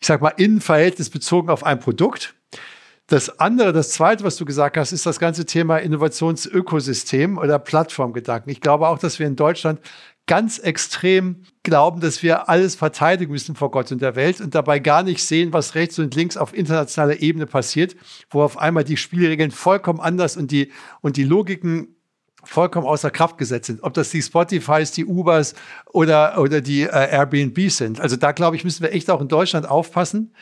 ich 0.00 0.06
sag 0.06 0.22
mal, 0.22 0.30
Innenverhältnis 0.30 1.10
bezogen 1.10 1.50
auf 1.50 1.64
ein 1.64 1.78
Produkt. 1.78 2.35
Das 3.08 3.38
andere, 3.38 3.72
das 3.72 3.90
zweite, 3.90 4.24
was 4.24 4.36
du 4.36 4.44
gesagt 4.44 4.76
hast, 4.76 4.90
ist 4.90 5.06
das 5.06 5.20
ganze 5.20 5.46
Thema 5.46 5.76
Innovationsökosystem 5.78 7.38
oder 7.38 7.60
Plattformgedanken. 7.60 8.50
Ich 8.50 8.60
glaube 8.60 8.88
auch, 8.88 8.98
dass 8.98 9.20
wir 9.20 9.28
in 9.28 9.36
Deutschland 9.36 9.80
ganz 10.26 10.58
extrem 10.58 11.42
glauben, 11.62 12.00
dass 12.00 12.24
wir 12.24 12.48
alles 12.48 12.74
verteidigen 12.74 13.30
müssen 13.30 13.54
vor 13.54 13.70
Gott 13.70 13.92
und 13.92 14.02
der 14.02 14.16
Welt 14.16 14.40
und 14.40 14.56
dabei 14.56 14.80
gar 14.80 15.04
nicht 15.04 15.24
sehen, 15.24 15.52
was 15.52 15.76
rechts 15.76 16.00
und 16.00 16.16
links 16.16 16.36
auf 16.36 16.52
internationaler 16.52 17.20
Ebene 17.20 17.46
passiert, 17.46 17.94
wo 18.30 18.42
auf 18.42 18.58
einmal 18.58 18.82
die 18.82 18.96
Spielregeln 18.96 19.52
vollkommen 19.52 20.00
anders 20.00 20.36
und 20.36 20.50
die, 20.50 20.72
und 21.00 21.16
die 21.16 21.22
Logiken 21.22 21.94
vollkommen 22.42 22.88
außer 22.88 23.12
Kraft 23.12 23.38
gesetzt 23.38 23.66
sind. 23.66 23.84
Ob 23.84 23.94
das 23.94 24.10
die 24.10 24.22
Spotifys, 24.22 24.90
die 24.90 25.04
Ubers 25.04 25.54
oder, 25.92 26.40
oder 26.40 26.60
die 26.60 26.82
äh, 26.82 26.88
Airbnb 26.88 27.70
sind. 27.70 28.00
Also 28.00 28.16
da, 28.16 28.32
glaube 28.32 28.56
ich, 28.56 28.64
müssen 28.64 28.82
wir 28.82 28.92
echt 28.92 29.10
auch 29.10 29.20
in 29.20 29.28
Deutschland 29.28 29.68
aufpassen, 29.68 30.34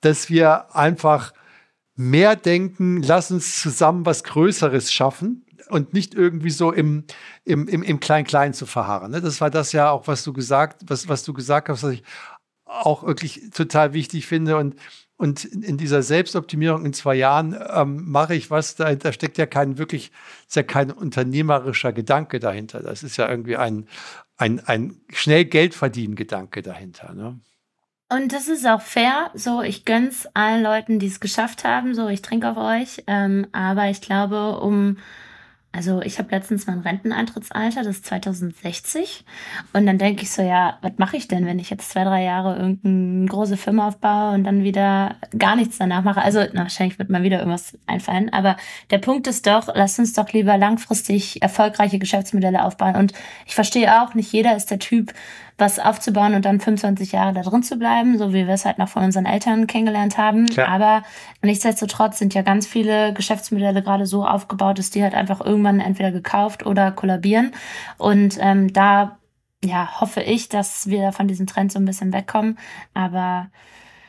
dass 0.00 0.30
wir 0.30 0.74
einfach 0.76 1.32
mehr 1.96 2.36
denken, 2.36 3.02
lass 3.02 3.30
uns 3.30 3.60
zusammen 3.60 4.04
was 4.06 4.24
Größeres 4.24 4.92
schaffen 4.92 5.44
und 5.68 5.94
nicht 5.94 6.14
irgendwie 6.14 6.50
so 6.50 6.72
im, 6.72 7.04
im, 7.44 7.68
im, 7.68 7.82
im 7.82 8.00
Klein-Klein 8.00 8.52
zu 8.54 8.66
verharren. 8.66 9.12
Ne? 9.12 9.20
Das 9.20 9.40
war 9.40 9.50
das 9.50 9.72
ja 9.72 9.90
auch, 9.90 10.06
was 10.06 10.24
du 10.24 10.32
gesagt, 10.32 10.82
was, 10.86 11.08
was 11.08 11.24
du 11.24 11.32
gesagt 11.32 11.68
hast, 11.68 11.82
was 11.82 11.92
ich 11.92 12.02
auch 12.64 13.04
wirklich 13.04 13.50
total 13.54 13.92
wichtig 13.92 14.26
finde. 14.26 14.56
Und, 14.56 14.76
und 15.16 15.44
in 15.44 15.78
dieser 15.78 16.02
Selbstoptimierung 16.02 16.84
in 16.84 16.92
zwei 16.92 17.14
Jahren 17.14 17.56
ähm, 17.72 18.10
mache 18.10 18.34
ich 18.34 18.50
was, 18.50 18.74
da, 18.74 18.94
da 18.94 19.12
steckt 19.12 19.38
ja 19.38 19.46
kein 19.46 19.78
wirklich, 19.78 20.10
ist 20.46 20.56
ja 20.56 20.64
kein 20.64 20.90
unternehmerischer 20.90 21.92
Gedanke 21.92 22.40
dahinter. 22.40 22.80
Das 22.80 23.02
ist 23.02 23.16
ja 23.16 23.28
irgendwie 23.28 23.56
ein, 23.56 23.88
ein, 24.36 24.60
ein 24.66 25.00
schnell 25.10 25.44
Geld 25.44 25.74
verdienen 25.74 26.16
Gedanke 26.16 26.62
dahinter. 26.62 27.14
Ne? 27.14 27.40
Und 28.08 28.32
das 28.32 28.48
ist 28.48 28.66
auch 28.66 28.82
fair. 28.82 29.30
So, 29.34 29.62
ich 29.62 29.84
gönn's 29.84 30.26
allen 30.34 30.62
Leuten, 30.62 30.98
die 30.98 31.06
es 31.06 31.20
geschafft 31.20 31.64
haben. 31.64 31.94
So, 31.94 32.08
ich 32.08 32.22
trinke 32.22 32.50
auf 32.50 32.56
euch. 32.56 33.02
Ähm, 33.06 33.46
aber 33.52 33.88
ich 33.88 34.00
glaube, 34.00 34.60
um 34.60 34.98
also 35.74 36.00
ich 36.02 36.20
habe 36.20 36.30
letztens 36.30 36.68
mein 36.68 36.78
Renteneintrittsalter, 36.80 37.82
das 37.82 37.96
ist 37.96 38.06
2060. 38.06 39.24
Und 39.72 39.86
dann 39.86 39.98
denke 39.98 40.22
ich 40.22 40.30
so, 40.30 40.40
ja, 40.40 40.78
was 40.82 40.92
mache 40.98 41.16
ich 41.16 41.26
denn, 41.26 41.46
wenn 41.46 41.58
ich 41.58 41.68
jetzt 41.68 41.90
zwei, 41.90 42.04
drei 42.04 42.22
Jahre 42.22 42.56
irgendeine 42.56 43.26
große 43.26 43.56
Firma 43.56 43.88
aufbaue 43.88 44.34
und 44.34 44.44
dann 44.44 44.62
wieder 44.62 45.16
gar 45.36 45.56
nichts 45.56 45.78
danach 45.78 46.04
mache? 46.04 46.22
Also 46.22 46.44
na, 46.52 46.62
wahrscheinlich 46.62 47.00
wird 47.00 47.10
mal 47.10 47.24
wieder 47.24 47.38
irgendwas 47.40 47.76
einfallen. 47.86 48.32
Aber 48.32 48.56
der 48.90 48.98
Punkt 48.98 49.26
ist 49.26 49.48
doch, 49.48 49.68
lasst 49.74 49.98
uns 49.98 50.12
doch 50.12 50.32
lieber 50.32 50.56
langfristig 50.56 51.42
erfolgreiche 51.42 51.98
Geschäftsmodelle 51.98 52.64
aufbauen. 52.64 52.94
Und 52.94 53.12
ich 53.44 53.56
verstehe 53.56 54.00
auch, 54.00 54.14
nicht 54.14 54.32
jeder 54.32 54.56
ist 54.56 54.70
der 54.70 54.78
Typ, 54.78 55.12
was 55.56 55.78
aufzubauen 55.78 56.34
und 56.34 56.44
dann 56.44 56.60
25 56.60 57.12
Jahre 57.12 57.32
da 57.32 57.42
drin 57.42 57.62
zu 57.62 57.76
bleiben, 57.76 58.18
so 58.18 58.32
wie 58.32 58.46
wir 58.46 58.54
es 58.54 58.64
halt 58.64 58.78
noch 58.78 58.88
von 58.88 59.04
unseren 59.04 59.26
Eltern 59.26 59.66
kennengelernt 59.66 60.18
haben. 60.18 60.46
Klar. 60.46 60.68
Aber 60.68 61.02
nichtsdestotrotz 61.42 62.18
sind 62.18 62.34
ja 62.34 62.42
ganz 62.42 62.66
viele 62.66 63.12
Geschäftsmodelle 63.12 63.82
gerade 63.82 64.06
so 64.06 64.26
aufgebaut, 64.26 64.78
dass 64.78 64.90
die 64.90 65.02
halt 65.02 65.14
einfach 65.14 65.40
irgendwann 65.40 65.80
entweder 65.80 66.10
gekauft 66.10 66.66
oder 66.66 66.90
kollabieren. 66.90 67.52
Und 67.98 68.36
ähm, 68.40 68.72
da 68.72 69.18
ja, 69.64 70.00
hoffe 70.00 70.20
ich, 70.22 70.48
dass 70.48 70.88
wir 70.88 71.12
von 71.12 71.28
diesem 71.28 71.46
Trend 71.46 71.72
so 71.72 71.78
ein 71.78 71.84
bisschen 71.84 72.12
wegkommen. 72.12 72.58
Aber 72.92 73.48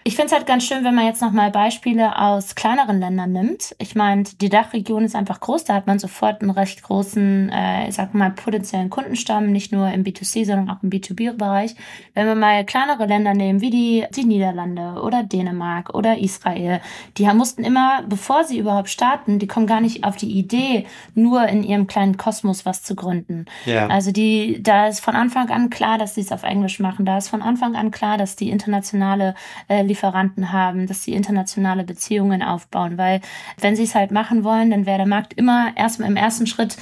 ich 0.08 0.16
finde 0.16 0.28
es 0.28 0.34
halt 0.34 0.46
ganz 0.46 0.64
schön, 0.64 0.84
wenn 0.84 0.94
man 0.94 1.08
jetzt 1.08 1.24
nochmal 1.24 1.50
Beispiele 1.50 2.20
aus 2.20 2.54
kleineren 2.54 3.00
Ländern 3.00 3.32
nimmt. 3.32 3.76
Ich 3.80 3.96
meine, 3.96 4.22
die 4.40 4.50
Dachregion 4.50 5.04
ist 5.04 5.16
einfach 5.16 5.40
groß, 5.40 5.64
da 5.64 5.74
hat 5.74 5.88
man 5.88 5.98
sofort 5.98 6.44
einen 6.44 6.52
recht 6.52 6.84
großen, 6.84 7.50
äh, 7.50 7.90
ich 7.90 7.96
sag 7.96 8.14
mal, 8.14 8.30
potenziellen 8.30 8.92
Kundenstamm, 8.92 9.52
nicht 9.52 9.72
nur 9.72 9.90
im 9.90 10.04
B2C, 10.04 10.46
sondern 10.46 10.70
auch 10.70 10.84
im 10.84 10.92
B2B-Bereich. 10.92 11.76
Wenn 12.14 12.28
wir 12.28 12.36
mal 12.36 12.64
kleinere 12.66 13.08
Länder 13.08 13.34
nehmen, 13.34 13.62
wie 13.62 13.72
die, 13.72 14.06
die 14.16 14.26
Niederlande 14.26 15.02
oder 15.02 15.24
Dänemark 15.24 15.96
oder 15.96 16.20
Israel, 16.20 16.82
die 17.18 17.26
mussten 17.34 17.64
immer, 17.64 18.04
bevor 18.08 18.44
sie 18.44 18.60
überhaupt 18.60 18.92
starten, 18.92 19.40
die 19.40 19.48
kommen 19.48 19.66
gar 19.66 19.82
nicht 19.82 20.04
auf 20.04 20.18
die 20.18 20.38
Idee, 20.38 20.86
nur 21.16 21.48
in 21.48 21.64
ihrem 21.64 21.88
kleinen 21.88 22.18
Kosmos 22.18 22.64
was 22.64 22.84
zu 22.84 22.96
gründen. 22.96 23.46
Yeah. 23.66 23.88
Also 23.88 24.12
die, 24.12 24.62
da 24.62 24.86
ist 24.86 25.00
von 25.00 25.16
Anfang 25.16 25.50
an 25.50 25.72
klar, 25.72 25.98
dass 25.98 26.14
sie 26.14 26.22
es 26.22 26.32
auf 26.32 26.44
Englisch 26.44 26.80
machen. 26.80 27.08
Da 27.08 27.18
ist 27.18 27.30
von 27.30 27.42
Anfang 27.42 27.76
an 27.76 27.90
klar, 27.90 28.20
dass 28.20 28.36
die 28.36 28.52
internationale 28.52 29.34
äh, 29.68 29.82
Lieferanten 29.96 30.52
haben, 30.52 30.88
dass 30.88 31.04
sie 31.04 31.14
internationale 31.14 31.86
Beziehungen 31.86 32.44
aufbauen, 32.44 32.98
weil 32.98 33.22
wenn 33.60 33.76
sie 33.76 33.84
es 33.84 33.96
halt 33.96 34.12
machen 34.12 34.44
wollen, 34.44 34.70
dann 34.70 34.86
wäre 34.86 34.98
der 34.98 35.08
Markt 35.08 35.34
immer 35.34 35.72
erstmal 35.76 36.10
im 36.10 36.18
ersten 36.18 36.48
Schritt 36.48 36.76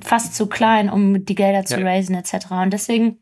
fast 0.00 0.34
zu 0.34 0.46
klein, 0.46 0.90
um 0.90 1.24
die 1.24 1.34
Gelder 1.34 1.64
zu 1.64 1.80
ja. 1.80 1.86
raisen 1.86 2.14
etc. 2.14 2.50
Und 2.50 2.72
deswegen 2.72 3.18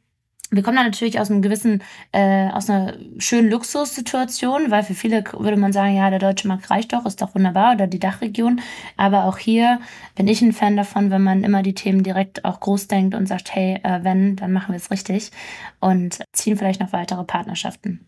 wir 0.50 0.62
kommen 0.62 0.76
da 0.76 0.82
natürlich 0.82 1.20
aus 1.20 1.30
einem 1.30 1.42
gewissen, 1.42 1.82
äh, 2.12 2.48
aus 2.48 2.68
einer 2.68 2.94
schönen 3.18 3.50
Luxussituation, 3.50 4.70
weil 4.70 4.82
für 4.82 4.94
viele 4.94 5.22
würde 5.38 5.56
man 5.56 5.72
sagen, 5.72 5.94
ja, 5.94 6.10
der 6.10 6.18
deutsche 6.18 6.48
Markt 6.48 6.70
reicht 6.70 6.92
doch, 6.92 7.06
ist 7.06 7.22
doch 7.22 7.34
wunderbar, 7.34 7.74
oder 7.74 7.86
die 7.86 8.00
Dachregion. 8.00 8.60
Aber 8.96 9.24
auch 9.24 9.38
hier 9.38 9.80
bin 10.16 10.26
ich 10.26 10.42
ein 10.42 10.52
Fan 10.52 10.76
davon, 10.76 11.10
wenn 11.10 11.22
man 11.22 11.44
immer 11.44 11.62
die 11.62 11.74
Themen 11.74 12.02
direkt 12.02 12.44
auch 12.44 12.60
groß 12.60 12.88
denkt 12.88 13.14
und 13.14 13.26
sagt, 13.26 13.54
hey, 13.54 13.78
äh, 13.82 14.00
wenn, 14.02 14.36
dann 14.36 14.52
machen 14.52 14.72
wir 14.72 14.76
es 14.76 14.90
richtig 14.90 15.30
und 15.78 16.18
ziehen 16.32 16.56
vielleicht 16.56 16.80
noch 16.80 16.92
weitere 16.92 17.24
Partnerschaften. 17.24 18.06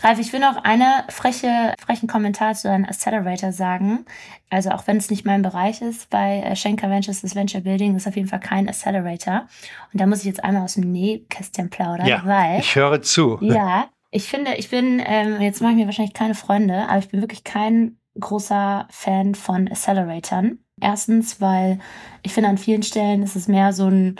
Ralf, 0.00 0.18
ich 0.18 0.32
will 0.32 0.40
noch 0.40 0.64
eine 0.64 1.04
freche, 1.08 1.74
frechen 1.78 2.08
Kommentar 2.08 2.54
zu 2.54 2.70
einem 2.70 2.84
Accelerator 2.84 3.52
sagen. 3.52 4.04
Also 4.52 4.70
auch 4.70 4.86
wenn 4.86 4.98
es 4.98 5.08
nicht 5.08 5.24
mein 5.24 5.40
Bereich 5.40 5.80
ist, 5.80 6.10
bei 6.10 6.40
äh, 6.40 6.54
Schenker 6.54 6.90
Ventures 6.90 7.22
das 7.22 7.34
Venture 7.34 7.62
Building 7.62 7.96
ist 7.96 8.06
auf 8.06 8.16
jeden 8.16 8.28
Fall 8.28 8.40
kein 8.40 8.68
Accelerator. 8.68 9.46
Und 9.92 10.00
da 10.00 10.04
muss 10.04 10.18
ich 10.18 10.26
jetzt 10.26 10.44
einmal 10.44 10.64
aus 10.64 10.74
dem 10.74 10.92
Nähkästchen 10.92 11.70
plaudern, 11.70 12.06
ja, 12.06 12.22
weil. 12.26 12.60
Ich 12.60 12.76
höre 12.76 13.00
zu. 13.00 13.38
Ja, 13.52 13.88
ich 14.10 14.28
finde, 14.28 14.54
ich 14.56 14.68
bin, 14.68 15.02
ähm, 15.04 15.40
jetzt 15.40 15.62
mache 15.62 15.72
ich 15.72 15.78
mir 15.78 15.86
wahrscheinlich 15.86 16.14
keine 16.14 16.34
Freunde, 16.34 16.86
aber 16.88 16.98
ich 16.98 17.08
bin 17.08 17.20
wirklich 17.20 17.44
kein 17.44 17.96
großer 18.18 18.86
Fan 18.90 19.34
von 19.34 19.68
Acceleratoren. 19.68 20.62
Erstens, 20.80 21.40
weil 21.40 21.78
ich 22.22 22.32
finde, 22.32 22.50
an 22.50 22.58
vielen 22.58 22.82
Stellen 22.82 23.22
ist 23.22 23.36
es 23.36 23.48
mehr 23.48 23.72
so 23.72 23.86
ein 23.86 24.16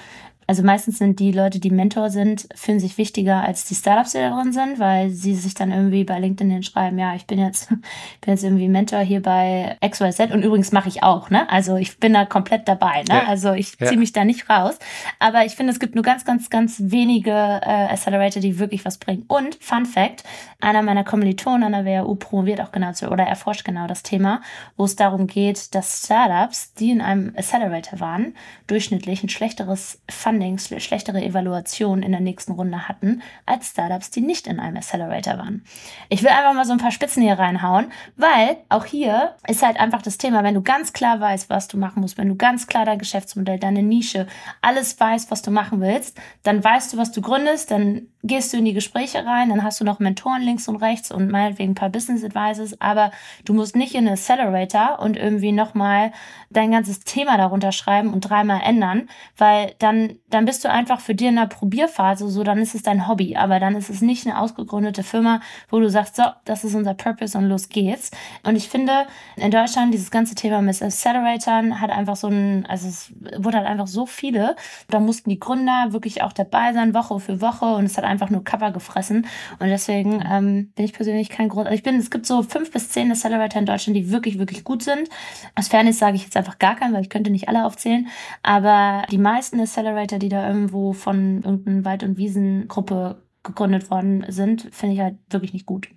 Also 0.52 0.64
meistens 0.64 0.98
sind 0.98 1.18
die 1.18 1.32
Leute, 1.32 1.60
die 1.60 1.70
Mentor 1.70 2.10
sind, 2.10 2.46
fühlen 2.54 2.78
sich 2.78 2.98
wichtiger 2.98 3.42
als 3.42 3.64
die 3.64 3.74
Startups, 3.74 4.12
die 4.12 4.18
da 4.18 4.28
drin 4.28 4.52
sind, 4.52 4.78
weil 4.78 5.08
sie 5.08 5.34
sich 5.34 5.54
dann 5.54 5.72
irgendwie 5.72 6.04
bei 6.04 6.18
LinkedIn 6.18 6.52
hinschreiben, 6.52 6.98
ja, 6.98 7.14
ich 7.14 7.24
bin 7.24 7.38
jetzt, 7.38 7.68
bin 8.20 8.34
jetzt 8.34 8.44
irgendwie 8.44 8.68
Mentor 8.68 8.98
hier 8.98 9.22
bei 9.22 9.78
XYZ 9.80 10.30
und 10.30 10.42
übrigens 10.42 10.70
mache 10.70 10.90
ich 10.90 11.02
auch, 11.02 11.30
ne? 11.30 11.48
Also 11.48 11.76
ich 11.76 11.96
bin 11.96 12.12
da 12.12 12.26
komplett 12.26 12.68
dabei, 12.68 13.02
ne? 13.08 13.14
Ja. 13.14 13.28
Also 13.28 13.54
ich 13.54 13.78
ziehe 13.78 13.96
mich 13.96 14.12
da 14.12 14.26
nicht 14.26 14.50
raus. 14.50 14.78
Aber 15.18 15.46
ich 15.46 15.56
finde, 15.56 15.72
es 15.72 15.80
gibt 15.80 15.94
nur 15.94 16.04
ganz, 16.04 16.26
ganz, 16.26 16.50
ganz 16.50 16.76
wenige 16.84 17.30
äh, 17.30 17.86
Accelerator, 17.88 18.42
die 18.42 18.58
wirklich 18.58 18.84
was 18.84 18.98
bringen. 18.98 19.24
Und 19.28 19.54
Fun 19.58 19.86
Fact, 19.86 20.22
einer 20.60 20.82
meiner 20.82 21.02
Kommilitonen 21.02 21.72
an 21.72 21.84
der 21.84 22.04
WHU 22.04 22.14
promoviert 22.16 22.60
auch 22.60 22.72
genau 22.72 22.92
zu, 22.92 23.10
oder 23.10 23.24
erforscht 23.24 23.64
genau 23.64 23.86
das 23.86 24.02
Thema, 24.02 24.42
wo 24.76 24.84
es 24.84 24.96
darum 24.96 25.28
geht, 25.28 25.74
dass 25.74 26.04
Startups, 26.04 26.74
die 26.74 26.90
in 26.90 27.00
einem 27.00 27.32
Accelerator 27.36 28.00
waren, 28.00 28.34
durchschnittlich 28.66 29.22
ein 29.22 29.30
schlechteres 29.30 30.02
Funding, 30.10 30.41
schlechtere 30.58 31.22
Evaluation 31.22 32.02
in 32.02 32.12
der 32.12 32.20
nächsten 32.20 32.52
Runde 32.52 32.88
hatten, 32.88 33.22
als 33.46 33.70
Startups, 33.70 34.10
die 34.10 34.20
nicht 34.20 34.46
in 34.46 34.60
einem 34.60 34.76
Accelerator 34.76 35.38
waren. 35.38 35.64
Ich 36.08 36.22
will 36.22 36.30
einfach 36.30 36.54
mal 36.54 36.64
so 36.64 36.72
ein 36.72 36.78
paar 36.78 36.90
Spitzen 36.90 37.22
hier 37.22 37.38
reinhauen, 37.38 37.92
weil 38.16 38.56
auch 38.68 38.84
hier 38.84 39.34
ist 39.48 39.62
halt 39.62 39.78
einfach 39.78 40.02
das 40.02 40.18
Thema, 40.18 40.44
wenn 40.44 40.54
du 40.54 40.62
ganz 40.62 40.92
klar 40.92 41.20
weißt, 41.20 41.50
was 41.50 41.68
du 41.68 41.78
machen 41.78 42.00
musst, 42.00 42.18
wenn 42.18 42.28
du 42.28 42.36
ganz 42.36 42.66
klar 42.66 42.84
dein 42.84 42.98
Geschäftsmodell, 42.98 43.58
deine 43.58 43.82
Nische, 43.82 44.26
alles 44.60 44.98
weißt, 44.98 45.30
was 45.30 45.42
du 45.42 45.50
machen 45.50 45.80
willst, 45.80 46.20
dann 46.42 46.62
weißt 46.62 46.92
du, 46.92 46.96
was 46.98 47.12
du 47.12 47.20
gründest, 47.20 47.70
dann 47.70 48.08
gehst 48.22 48.52
du 48.52 48.56
in 48.58 48.64
die 48.64 48.72
Gespräche 48.72 49.24
rein, 49.26 49.48
dann 49.48 49.64
hast 49.64 49.80
du 49.80 49.84
noch 49.84 49.98
Mentoren 49.98 50.42
links 50.42 50.68
und 50.68 50.76
rechts 50.76 51.10
und 51.10 51.30
meinetwegen 51.30 51.72
ein 51.72 51.74
paar 51.74 51.90
Business 51.90 52.24
Advisors, 52.24 52.80
aber 52.80 53.10
du 53.44 53.52
musst 53.52 53.74
nicht 53.74 53.94
in 53.94 54.06
einen 54.06 54.14
Accelerator 54.14 55.00
und 55.00 55.16
irgendwie 55.16 55.52
nochmal 55.52 56.12
dein 56.50 56.70
ganzes 56.70 57.00
Thema 57.00 57.36
darunter 57.36 57.72
schreiben 57.72 58.12
und 58.12 58.20
dreimal 58.20 58.60
ändern, 58.64 59.08
weil 59.36 59.74
dann, 59.78 60.16
dann 60.30 60.44
bist 60.44 60.64
du 60.64 60.70
einfach 60.70 61.00
für 61.00 61.14
dir 61.14 61.30
in 61.30 61.36
der 61.36 61.46
Probierphase, 61.46 62.28
so 62.28 62.44
dann 62.44 62.58
ist 62.58 62.74
es 62.74 62.82
dein 62.82 63.08
Hobby, 63.08 63.36
aber 63.36 63.58
dann 63.58 63.74
ist 63.74 63.90
es 63.90 64.02
nicht 64.02 64.26
eine 64.26 64.38
ausgegründete 64.38 65.02
Firma, 65.02 65.40
wo 65.68 65.80
du 65.80 65.90
sagst, 65.90 66.16
so, 66.16 66.24
das 66.44 66.64
ist 66.64 66.74
unser 66.74 66.94
Purpose 66.94 67.36
und 67.36 67.48
los 67.48 67.68
geht's. 67.68 68.10
Und 68.44 68.56
ich 68.56 68.68
finde, 68.68 69.06
in 69.36 69.50
Deutschland 69.50 69.92
dieses 69.92 70.10
ganze 70.10 70.34
Thema 70.34 70.62
mit 70.62 70.80
Acceleratoren 70.80 71.80
hat 71.80 71.90
einfach 71.90 72.16
so 72.16 72.28
ein, 72.28 72.66
also 72.66 72.88
es 72.88 73.12
wurde 73.38 73.58
halt 73.58 73.66
einfach 73.66 73.86
so 73.86 74.06
viele, 74.06 74.56
da 74.88 75.00
mussten 75.00 75.30
die 75.30 75.40
Gründer 75.40 75.88
wirklich 75.92 76.22
auch 76.22 76.32
dabei 76.32 76.72
sein, 76.72 76.94
Woche 76.94 77.18
für 77.18 77.40
Woche 77.40 77.66
und 77.66 77.84
es 77.84 77.96
hat 77.98 78.04
einfach 78.12 78.30
nur 78.30 78.44
Cover 78.44 78.70
gefressen. 78.70 79.26
Und 79.58 79.68
deswegen 79.68 80.22
ähm, 80.30 80.72
bin 80.74 80.84
ich 80.84 80.92
persönlich 80.92 81.28
kein 81.28 81.48
groß. 81.48 81.64
Also 81.64 81.74
ich 81.74 81.82
bin, 81.82 81.96
es 81.96 82.10
gibt 82.10 82.26
so 82.26 82.42
fünf 82.42 82.70
bis 82.70 82.90
zehn 82.90 83.10
Accelerator 83.10 83.58
in 83.58 83.66
Deutschland, 83.66 83.96
die 83.96 84.10
wirklich, 84.10 84.38
wirklich 84.38 84.64
gut 84.64 84.82
sind. 84.82 85.08
Aus 85.54 85.68
Fairness 85.68 85.98
sage 85.98 86.16
ich 86.16 86.24
jetzt 86.24 86.36
einfach 86.36 86.58
gar 86.58 86.76
keinen, 86.76 86.94
weil 86.94 87.02
ich 87.02 87.10
könnte 87.10 87.30
nicht 87.30 87.48
alle 87.48 87.64
aufzählen. 87.66 88.06
Aber 88.42 89.04
die 89.10 89.18
meisten 89.18 89.60
Accelerator, 89.60 90.18
die 90.18 90.28
da 90.28 90.46
irgendwo 90.46 90.92
von 90.92 91.42
irgendeiner 91.42 91.84
Wald- 91.84 92.04
und 92.04 92.16
Wiesengruppe 92.16 93.22
gegründet 93.42 93.90
worden 93.90 94.24
sind, 94.28 94.68
finde 94.72 94.94
ich 94.94 95.00
halt 95.00 95.16
wirklich 95.30 95.52
nicht 95.52 95.66
gut. 95.66 95.88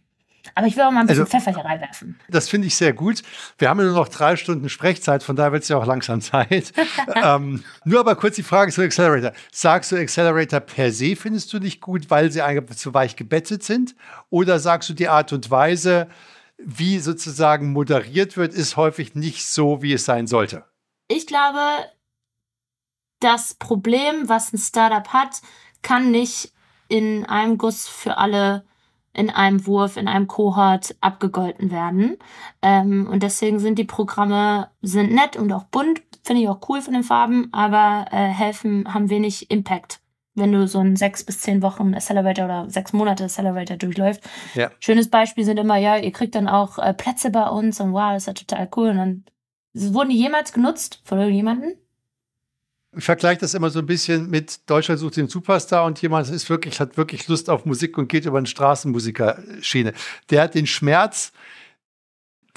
Aber 0.53 0.67
ich 0.67 0.75
will 0.75 0.83
auch 0.83 0.91
mal 0.91 1.01
ein 1.01 1.07
bisschen 1.07 1.23
also, 1.23 1.37
Pfeffer 1.37 1.53
hier 1.53 1.65
reinwerfen. 1.65 2.19
Das 2.29 2.47
finde 2.47 2.67
ich 2.67 2.75
sehr 2.75 2.93
gut. 2.93 3.23
Wir 3.57 3.69
haben 3.69 3.79
ja 3.79 3.85
nur 3.85 3.95
noch 3.95 4.07
drei 4.07 4.35
Stunden 4.35 4.69
Sprechzeit, 4.69 5.23
von 5.23 5.35
daher 5.35 5.51
wird 5.51 5.63
es 5.63 5.69
ja 5.69 5.77
auch 5.77 5.85
langsam 5.85 6.21
Zeit. 6.21 6.73
ähm, 7.15 7.63
nur 7.83 7.99
aber 7.99 8.15
kurz 8.15 8.35
die 8.35 8.43
Frage 8.43 8.71
zu 8.71 8.81
Accelerator. 8.81 9.31
Sagst 9.51 9.91
du, 9.91 9.95
Accelerator 9.95 10.59
per 10.59 10.91
se 10.91 11.15
findest 11.15 11.51
du 11.53 11.59
nicht 11.59 11.81
gut, 11.81 12.09
weil 12.09 12.31
sie 12.31 12.41
einfach 12.41 12.75
zu 12.75 12.93
weich 12.93 13.15
gebettet 13.15 13.63
sind? 13.63 13.95
Oder 14.29 14.59
sagst 14.59 14.89
du, 14.89 14.93
die 14.93 15.07
Art 15.07 15.33
und 15.33 15.49
Weise, 15.49 16.07
wie 16.57 16.99
sozusagen 16.99 17.71
moderiert 17.71 18.37
wird, 18.37 18.53
ist 18.53 18.77
häufig 18.77 19.15
nicht 19.15 19.45
so, 19.45 19.81
wie 19.81 19.93
es 19.93 20.05
sein 20.05 20.27
sollte? 20.27 20.65
Ich 21.07 21.27
glaube, 21.27 21.59
das 23.19 23.55
Problem, 23.55 24.27
was 24.29 24.53
ein 24.53 24.57
Startup 24.57 25.07
hat, 25.09 25.41
kann 25.81 26.11
nicht 26.11 26.51
in 26.87 27.25
einem 27.25 27.57
Guss 27.57 27.87
für 27.87 28.17
alle 28.17 28.65
in 29.15 29.29
einem 29.29 29.65
Wurf, 29.65 29.97
in 29.97 30.07
einem 30.07 30.27
Kohort 30.27 30.95
abgegolten 31.01 31.71
werden. 31.71 32.17
Ähm, 32.61 33.07
und 33.09 33.23
deswegen 33.23 33.59
sind 33.59 33.79
die 33.79 33.85
Programme 33.85 34.69
sind 34.81 35.11
nett 35.11 35.37
und 35.37 35.51
auch 35.51 35.63
bunt, 35.65 36.01
finde 36.23 36.41
ich 36.41 36.49
auch 36.49 36.59
cool 36.69 36.81
von 36.81 36.93
den 36.93 37.03
Farben, 37.03 37.49
aber 37.51 38.07
äh, 38.11 38.27
helfen, 38.27 38.93
haben 38.93 39.09
wenig 39.09 39.49
Impact 39.49 39.99
wenn 40.35 40.51
du 40.51 40.67
so 40.67 40.79
ein 40.79 40.95
sechs 40.95 41.23
bis 41.23 41.39
zehn 41.39 41.61
Wochen 41.61 41.93
Accelerator 41.93 42.45
oder 42.45 42.69
sechs 42.69 42.93
Monate 42.93 43.23
Accelerator 43.23 43.77
durchläufst. 43.77 44.21
Ja. 44.53 44.69
Schönes 44.79 45.09
Beispiel 45.09 45.45
sind 45.45 45.57
immer, 45.57 45.77
ja, 45.77 45.97
ihr 45.97 46.11
kriegt 46.11 46.35
dann 46.35 46.47
auch 46.47 46.77
äh, 46.77 46.93
Plätze 46.93 47.31
bei 47.31 47.47
uns 47.47 47.79
und 47.79 47.93
wow, 47.93 48.11
das 48.11 48.23
ist 48.23 48.27
ja 48.27 48.33
total 48.33 48.69
cool. 48.75 48.89
Und 48.89 48.97
dann 48.97 49.23
wurden 49.73 50.09
die 50.09 50.17
jemals 50.17 50.53
genutzt 50.53 51.01
von 51.05 51.19
irgendjemandem? 51.19 51.73
Ich 52.97 53.03
vergleiche 53.03 53.41
das 53.41 53.53
immer 53.53 53.69
so 53.69 53.79
ein 53.79 53.85
bisschen 53.85 54.29
mit 54.29 54.69
Deutschland 54.69 54.99
sucht 54.99 55.17
den 55.17 55.27
Superstar 55.27 55.85
und 55.85 56.01
jemand 56.01 56.29
ist 56.29 56.49
wirklich, 56.49 56.79
hat 56.79 56.97
wirklich 56.97 57.27
Lust 57.27 57.49
auf 57.49 57.65
Musik 57.65 57.97
und 57.97 58.07
geht 58.07 58.25
über 58.25 58.37
eine 58.37 58.47
Straßenmusikerschiene. 58.47 59.93
Der 60.29 60.43
hat 60.43 60.55
den 60.55 60.67
Schmerz 60.67 61.31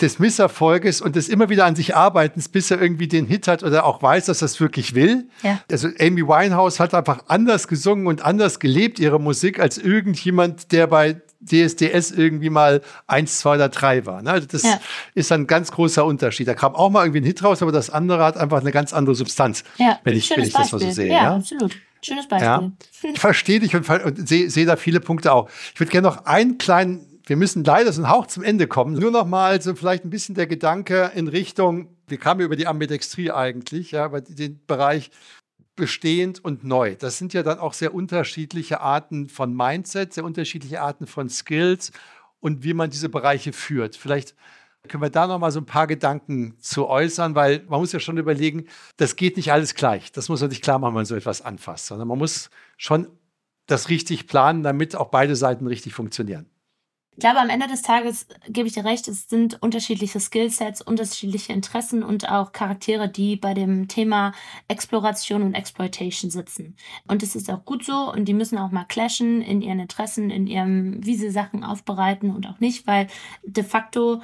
des 0.01 0.19
Misserfolges 0.19 1.01
und 1.01 1.17
des 1.17 1.29
immer 1.29 1.49
wieder 1.49 1.65
an 1.65 1.75
sich 1.75 1.97
Arbeitens, 1.97 2.49
bis 2.49 2.71
er 2.71 2.81
irgendwie 2.81 3.09
den 3.09 3.27
Hit 3.27 3.49
hat 3.49 3.63
oder 3.63 3.85
auch 3.85 4.01
weiß, 4.01 4.27
dass 4.27 4.43
er 4.43 4.47
es 4.47 4.61
wirklich 4.61 4.95
will. 4.95 5.29
Ja. 5.43 5.61
Also 5.71 5.89
Amy 5.99 6.23
Winehouse 6.23 6.79
hat 6.79 6.95
einfach 6.95 7.25
anders 7.27 7.67
gesungen 7.67 8.07
und 8.07 8.23
anders 8.23 8.61
gelebt 8.61 8.99
ihre 9.01 9.19
Musik 9.19 9.59
als 9.59 9.77
irgendjemand, 9.77 10.73
der 10.73 10.87
bei 10.87 11.21
DSDS 11.41 12.11
irgendwie 12.11 12.51
mal 12.51 12.83
eins, 13.07 13.39
zwei 13.39 13.55
oder 13.55 13.69
drei 13.69 14.07
war. 14.07 14.23
Ne? 14.23 14.31
Also 14.31 14.47
das 14.47 14.63
ja. 14.65 14.81
ist 15.15 15.31
ein 15.31 15.47
ganz 15.47 15.71
großer 15.71 16.05
Unterschied. 16.05 16.49
Da 16.49 16.55
kam 16.55 16.75
auch 16.75 16.91
mal 16.91 17.05
irgendwie 17.05 17.21
ein 17.21 17.25
Hit 17.25 17.43
raus, 17.43 17.63
aber 17.63 17.73
das 17.73 17.91
andere 17.91 18.25
hat 18.25 18.37
einfach 18.37 18.61
eine 18.61 18.73
ganz 18.73 18.93
andere 18.93 19.15
Substanz, 19.15 19.65
ja. 19.77 19.99
wenn 20.05 20.17
ich, 20.17 20.31
wenn 20.31 20.43
ich 20.43 20.53
das 20.53 20.73
mal 20.73 20.81
so 20.81 20.91
sehe. 20.91 21.09
Ja, 21.09 21.15
ja? 21.15 21.37
absolut. 21.37 21.77
Schönes 22.03 22.29
Beispiel. 22.29 22.47
Ja. 22.47 22.73
Ich 23.15 23.21
verstehe 23.21 23.61
dich 23.61 23.77
und, 23.77 23.89
und 23.89 24.29
sehe 24.29 24.51
seh 24.51 24.65
da 24.65 24.75
viele 24.75 24.99
Punkte 24.99 25.33
auch. 25.33 25.49
Ich 25.73 25.79
würde 25.79 25.93
gerne 25.93 26.09
noch 26.09 26.25
einen 26.25 26.59
kleinen, 26.59 27.21
wir 27.27 27.37
müssen 27.37 27.63
leider 27.63 27.93
so 27.93 28.03
einen 28.03 28.11
Hauch 28.11 28.27
zum 28.27 28.43
Ende 28.43 28.67
kommen. 28.67 28.95
Nur 28.95 29.13
noch 29.13 29.25
mal 29.25 29.63
so 29.63 29.75
vielleicht 29.77 30.05
ein 30.05 30.11
bisschen 30.11 30.35
der 30.35 30.49
Gedanke 30.49 31.13
in 31.15 31.29
Richtung, 31.29 31.89
wir 32.09 32.19
kamen 32.19 32.41
über 32.41 32.57
die 32.57 32.67
Ambidextrie 32.67 33.31
eigentlich, 33.31 33.93
ja, 33.93 34.07
über 34.07 34.21
den 34.21 34.61
Bereich 34.67 35.11
bestehend 35.79 36.45
und 36.45 36.65
neu. 36.65 36.95
Das 36.97 37.17
sind 37.17 37.33
ja 37.33 37.43
dann 37.43 37.59
auch 37.59 37.73
sehr 37.73 37.95
unterschiedliche 37.95 38.81
Arten 38.83 39.29
von 39.29 39.57
Mindset, 39.57 40.13
sehr 40.13 40.25
unterschiedliche 40.25 40.83
Arten 40.83 41.07
von 41.07 41.31
Skills 41.31 41.93
und 42.41 42.65
wie 42.65 42.75
man 42.75 42.91
diese 42.91 43.09
Bereiche 43.09 43.55
führt. 43.55 43.97
Vielleicht 43.97 44.35
können 44.89 45.03
wir 45.03 45.11
da 45.11 45.27
noch 45.27 45.39
mal 45.39 45.51
so 45.51 45.61
ein 45.61 45.67
paar 45.67 45.87
Gedanken 45.87 46.57
zu 46.61 46.87
äußern, 46.87 47.35
weil 47.35 47.65
man 47.69 47.81
muss 47.81 47.93
ja 47.93 48.01
schon 48.01 48.19
überlegen, 48.19 48.67
das 48.97 49.17
geht 49.17 49.37
nicht 49.37 49.53
alles 49.53 49.75
gleich. 49.75 50.13
Das 50.13 50.29
muss 50.29 50.41
man 50.41 50.51
sich 50.51 50.63
klar 50.63 50.79
machen, 50.79 50.91
wenn 50.91 51.01
man 51.01 51.05
so 51.07 51.17
etwas 51.17 51.43
anfasst, 51.43 51.87
sondern 51.87 52.09
man 52.09 52.19
muss 52.19 52.51
schon 52.77 53.09
das 53.67 53.89
richtig 53.89 54.27
planen, 54.27 54.63
damit 54.63 54.97
auch 54.97 55.09
beide 55.09 55.37
Seiten 55.37 55.67
richtig 55.67 55.95
funktionieren. 55.95 56.47
Ich 57.19 57.21
glaube, 57.21 57.41
am 57.41 57.51
Ende 57.51 57.67
des 57.67 57.83
Tages 57.83 58.29
gebe 58.49 58.69
ich 58.69 58.75
dir 58.75 58.85
recht, 58.85 59.09
es 59.09 59.29
sind 59.29 59.61
unterschiedliche 59.61 60.21
Skillsets, 60.21 60.81
unterschiedliche 60.81 61.53
Interessen 61.53 62.05
und 62.05 62.29
auch 62.29 62.53
Charaktere, 62.53 63.09
die 63.09 63.35
bei 63.35 63.55
dem 63.55 63.89
Thema 63.89 64.33
Exploration 64.69 65.43
und 65.43 65.55
Exploitation 65.55 66.31
sitzen. 66.31 66.77
Und 67.09 67.25
es 67.25 67.35
ist 67.35 67.51
auch 67.51 67.65
gut 67.65 67.85
so 67.85 68.13
und 68.13 68.27
die 68.27 68.35
müssen 68.35 68.57
auch 68.57 68.71
mal 68.71 68.85
clashen 68.85 69.43
in 69.43 69.63
ihren 69.63 69.81
Interessen, 69.81 70.31
in 70.31 70.47
ihrem, 70.47 71.05
wie 71.05 71.17
sie 71.17 71.31
Sachen 71.31 71.65
aufbereiten 71.65 72.31
und 72.31 72.47
auch 72.47 72.61
nicht, 72.61 72.87
weil 72.87 73.09
de 73.43 73.65
facto 73.65 74.23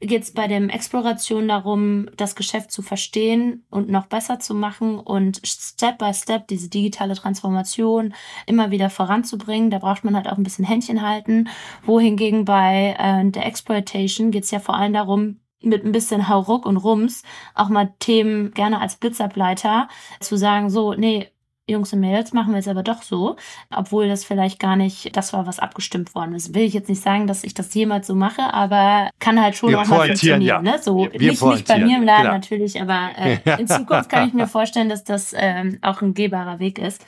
geht 0.00 0.22
es 0.22 0.32
bei 0.32 0.46
der 0.46 0.62
Exploration 0.62 1.48
darum, 1.48 2.08
das 2.16 2.36
Geschäft 2.36 2.70
zu 2.70 2.82
verstehen 2.82 3.64
und 3.70 3.88
noch 3.88 4.06
besser 4.06 4.38
zu 4.38 4.54
machen 4.54 4.98
und 4.98 5.40
Step 5.44 5.98
by 5.98 6.12
Step 6.12 6.48
diese 6.48 6.68
digitale 6.68 7.14
Transformation 7.14 8.14
immer 8.46 8.70
wieder 8.70 8.90
voranzubringen. 8.90 9.70
Da 9.70 9.78
braucht 9.78 10.04
man 10.04 10.14
halt 10.14 10.28
auch 10.28 10.36
ein 10.36 10.42
bisschen 10.42 10.64
Händchen 10.64 11.02
halten. 11.02 11.48
Wohingegen 11.84 12.44
bei 12.44 12.94
äh, 12.98 13.30
der 13.30 13.46
Exploitation 13.46 14.30
geht 14.30 14.44
es 14.44 14.50
ja 14.50 14.60
vor 14.60 14.76
allem 14.76 14.92
darum, 14.92 15.40
mit 15.62 15.84
ein 15.84 15.92
bisschen 15.92 16.28
Hauruck 16.28 16.66
und 16.66 16.76
Rums 16.76 17.22
auch 17.54 17.68
mal 17.68 17.94
Themen 17.98 18.52
gerne 18.52 18.80
als 18.80 18.96
Blitzableiter 18.96 19.88
zu 20.20 20.36
sagen, 20.36 20.70
so, 20.70 20.92
nee, 20.92 21.30
Jungs 21.68 21.92
und 21.92 22.00
Mädels 22.00 22.32
machen 22.32 22.52
wir 22.52 22.60
es 22.60 22.68
aber 22.68 22.84
doch 22.84 23.02
so, 23.02 23.36
obwohl 23.74 24.08
das 24.08 24.24
vielleicht 24.24 24.60
gar 24.60 24.76
nicht 24.76 25.16
das 25.16 25.32
war, 25.32 25.46
was 25.46 25.58
abgestimmt 25.58 26.14
worden 26.14 26.34
ist. 26.34 26.54
Will 26.54 26.62
ich 26.62 26.74
jetzt 26.74 26.88
nicht 26.88 27.02
sagen, 27.02 27.26
dass 27.26 27.42
ich 27.42 27.54
das 27.54 27.74
jemals 27.74 28.06
so 28.06 28.14
mache, 28.14 28.54
aber 28.54 29.10
kann 29.18 29.42
halt 29.42 29.56
schon 29.56 29.70
wir 29.70 29.80
auch 29.80 29.86
mal 29.86 30.06
funktionieren. 30.06 30.42
Ja. 30.42 30.62
Ne? 30.62 30.78
So, 30.80 31.08
wir 31.10 31.30
nicht, 31.30 31.42
nicht 31.42 31.66
bei 31.66 31.78
mir 31.80 31.96
im 31.96 32.04
Laden 32.04 32.22
genau. 32.22 32.34
natürlich, 32.34 32.80
aber 32.80 33.10
äh, 33.16 33.38
in 33.58 33.66
Zukunft 33.66 34.08
kann 34.08 34.28
ich 34.28 34.34
mir 34.34 34.46
vorstellen, 34.46 34.88
dass 34.88 35.02
das 35.02 35.34
ähm, 35.36 35.78
auch 35.82 36.02
ein 36.02 36.14
gehbarer 36.14 36.60
Weg 36.60 36.78
ist. 36.78 37.04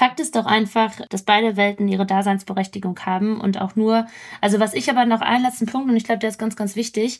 Fakt 0.00 0.18
ist 0.18 0.34
doch 0.34 0.46
einfach, 0.46 0.92
dass 1.10 1.24
beide 1.24 1.58
Welten 1.58 1.86
ihre 1.86 2.06
Daseinsberechtigung 2.06 2.98
haben 3.00 3.38
und 3.38 3.60
auch 3.60 3.76
nur, 3.76 4.06
also 4.40 4.58
was 4.58 4.72
ich 4.72 4.88
aber 4.88 5.04
noch 5.04 5.20
einen 5.20 5.44
letzten 5.44 5.66
Punkt, 5.66 5.90
und 5.90 5.96
ich 5.98 6.04
glaube, 6.04 6.20
der 6.20 6.30
ist 6.30 6.38
ganz, 6.38 6.56
ganz 6.56 6.74
wichtig, 6.74 7.18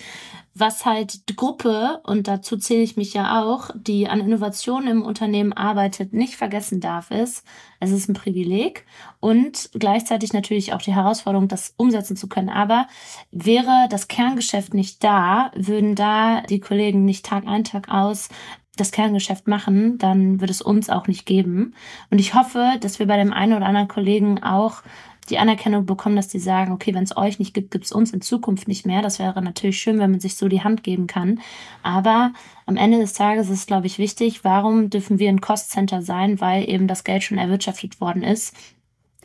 was 0.55 0.87
halt 0.87 1.29
die 1.29 1.37
Gruppe, 1.37 2.01
und 2.05 2.27
dazu 2.27 2.57
zähle 2.57 2.81
ich 2.81 2.97
mich 2.97 3.13
ja 3.13 3.45
auch, 3.45 3.69
die 3.75 4.09
an 4.09 4.21
Innovationen 4.21 4.89
im 4.89 5.03
Unternehmen 5.03 5.53
arbeitet, 5.53 6.15
nicht 6.15 6.37
vergessen 6.37 6.81
darf, 6.81 7.11
ist, 7.11 7.45
es 7.81 7.91
ist 7.91 8.09
ein 8.09 8.15
Privileg 8.15 8.87
und 9.21 9.69
gleichzeitig 9.75 10.33
natürlich 10.33 10.73
auch 10.73 10.83
die 10.83 10.95
Herausforderung, 10.95 11.49
das 11.49 11.75
umsetzen 11.77 12.17
zu 12.17 12.29
können. 12.29 12.49
Aber 12.49 12.87
wäre 13.31 13.89
das 13.91 14.09
Kerngeschäft 14.09 14.73
nicht 14.73 15.05
da, 15.05 15.51
würden 15.55 15.95
da 15.95 16.41
die 16.43 16.61
Kollegen 16.61 17.05
nicht 17.05 17.27
Tag 17.27 17.47
ein, 17.47 17.65
Tag 17.65 17.91
aus 17.91 18.31
das 18.77 18.93
Kerngeschäft 18.93 19.47
machen, 19.47 19.99
dann 19.99 20.41
wird 20.41 20.51
es 20.51 20.63
uns 20.63 20.91
auch 20.91 21.07
nicht 21.07 21.27
geben. 21.27 21.75
Und 22.11 22.19
ich 22.19 22.35
hoffe, 22.35 22.77
dass 22.81 22.99
wir 22.99 23.07
bei 23.07 23.17
dem 23.17 23.33
einen 23.33 23.55
oder 23.55 23.67
anderen 23.67 23.89
Kollegen 23.89 24.43
auch 24.43 24.83
die 25.29 25.39
Anerkennung 25.39 25.87
bekommen, 25.87 26.17
dass 26.17 26.29
die 26.29 26.39
sagen, 26.39 26.73
okay, 26.73 26.95
wenn 26.95 27.05
es 27.05 27.17
euch 27.17 27.39
nicht 27.39 27.55
gibt, 27.55 27.71
gibt 27.71 27.85
es 27.85 27.93
uns 27.93 28.13
in 28.13 28.21
Zukunft 28.21 28.69
nicht 28.69 28.87
mehr. 28.87 29.03
Das 29.03 29.19
wäre 29.19 29.43
natürlich 29.43 29.79
schön, 29.79 29.99
wenn 29.99 30.11
man 30.11 30.21
sich 30.21 30.35
so 30.35 30.49
die 30.49 30.63
Hand 30.63 30.83
geben 30.83 31.07
kann. 31.07 31.41
Aber 31.83 32.33
am 32.67 32.77
Ende 32.77 32.99
des 32.99 33.13
Tages 33.13 33.49
ist, 33.49 33.67
glaube 33.67 33.87
ich, 33.87 33.99
wichtig, 33.99 34.45
warum 34.45 34.91
dürfen 34.91 35.19
wir 35.19 35.29
ein 35.29 35.41
Cost-Center 35.41 36.03
sein, 36.03 36.41
weil 36.41 36.69
eben 36.69 36.89
das 36.89 37.05
Geld 37.05 37.23
schon 37.23 37.39
erwirtschaftet 37.39 38.01
worden 38.01 38.23
ist 38.23 38.57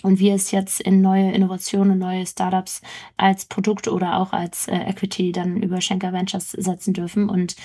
und 0.03 0.19
wir 0.19 0.35
es 0.35 0.51
jetzt 0.51 0.81
in 0.81 1.01
neue 1.01 1.31
Innovationen, 1.31 1.97
neue 1.97 2.25
Startups 2.25 2.81
als 3.17 3.45
Produkt 3.45 3.87
oder 3.87 4.19
auch 4.19 4.33
als 4.33 4.67
äh, 4.67 4.77
Equity 4.77 5.31
dann 5.31 5.57
über 5.57 5.81
Schenker 5.81 6.13
Ventures 6.13 6.51
setzen 6.51 6.93
dürfen. 6.93 7.29
Und 7.29 7.55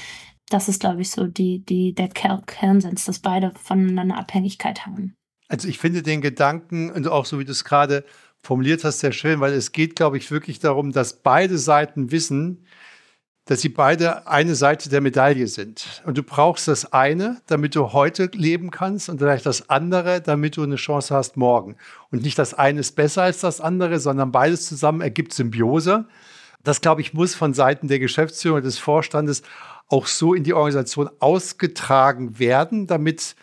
das 0.50 0.68
ist, 0.68 0.80
glaube 0.80 1.00
ich, 1.00 1.10
so 1.10 1.26
die, 1.26 1.64
die, 1.64 1.94
der 1.94 2.08
Kernsens, 2.08 3.04
dass 3.04 3.20
beide 3.20 3.52
voneinander 3.62 4.18
Abhängigkeit 4.18 4.84
haben. 4.84 5.14
Also 5.48 5.68
ich 5.68 5.78
finde 5.78 6.02
den 6.02 6.20
Gedanken 6.20 6.90
und 6.90 7.08
auch 7.08 7.24
so 7.24 7.38
wie 7.38 7.44
du 7.44 7.52
es 7.52 7.64
gerade 7.64 8.04
formuliert 8.42 8.84
hast, 8.84 9.00
sehr 9.00 9.12
schön, 9.12 9.40
weil 9.40 9.52
es 9.52 9.72
geht, 9.72 9.96
glaube 9.96 10.16
ich, 10.16 10.30
wirklich 10.30 10.58
darum, 10.60 10.92
dass 10.92 11.22
beide 11.22 11.58
Seiten 11.58 12.10
wissen, 12.10 12.66
dass 13.46 13.60
sie 13.60 13.68
beide 13.68 14.28
eine 14.28 14.54
Seite 14.54 14.88
der 14.88 15.00
Medaille 15.00 15.46
sind. 15.48 16.02
Und 16.04 16.16
du 16.16 16.22
brauchst 16.22 16.68
das 16.68 16.92
eine, 16.92 17.40
damit 17.46 17.74
du 17.74 17.92
heute 17.92 18.30
leben 18.32 18.70
kannst 18.70 19.08
und 19.08 19.18
vielleicht 19.18 19.46
das 19.46 19.68
andere, 19.68 20.20
damit 20.20 20.56
du 20.56 20.62
eine 20.62 20.76
Chance 20.76 21.14
hast 21.14 21.36
morgen. 21.36 21.76
Und 22.10 22.22
nicht 22.22 22.38
das 22.38 22.54
eine 22.54 22.80
ist 22.80 22.94
besser 22.94 23.22
als 23.22 23.40
das 23.40 23.60
andere, 23.60 23.98
sondern 23.98 24.30
beides 24.30 24.66
zusammen 24.66 25.00
ergibt 25.00 25.32
Symbiose. 25.32 26.06
Das, 26.62 26.80
glaube 26.80 27.00
ich, 27.00 27.14
muss 27.14 27.34
von 27.34 27.54
Seiten 27.54 27.88
der 27.88 27.98
Geschäftsführung 27.98 28.62
des 28.62 28.78
Vorstandes 28.78 29.42
auch 29.90 30.06
so 30.06 30.34
in 30.34 30.44
die 30.44 30.54
Organisation 30.54 31.10
ausgetragen 31.18 32.38
werden, 32.38 32.86
damit 32.86 33.34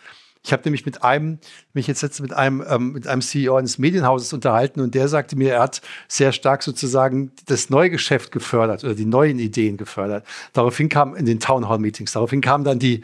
ich 0.48 0.52
habe 0.52 0.62
nämlich 0.64 0.86
mit 0.86 1.02
einem, 1.02 1.38
mich 1.74 1.88
jetzt 1.88 2.00
letztens 2.00 2.30
mit 2.30 2.32
einem, 2.32 2.64
ähm, 2.66 2.92
mit 2.92 3.06
einem 3.06 3.20
CEO 3.20 3.56
eines 3.56 3.76
Medienhauses 3.76 4.32
unterhalten 4.32 4.80
und 4.80 4.94
der 4.94 5.08
sagte 5.08 5.36
mir, 5.36 5.54
er 5.54 5.60
hat 5.60 5.82
sehr 6.06 6.32
stark 6.32 6.62
sozusagen 6.62 7.32
das 7.46 7.68
Neugeschäft 7.68 8.32
gefördert 8.32 8.82
oder 8.82 8.94
die 8.94 9.04
neuen 9.04 9.38
Ideen 9.38 9.76
gefördert. 9.76 10.24
Daraufhin 10.54 10.88
kam 10.88 11.14
in 11.16 11.26
den 11.26 11.38
Town 11.38 11.68
Hall 11.68 11.78
Meetings, 11.78 12.12
daraufhin 12.12 12.40
kamen 12.40 12.64
dann 12.64 12.78
die, 12.78 13.02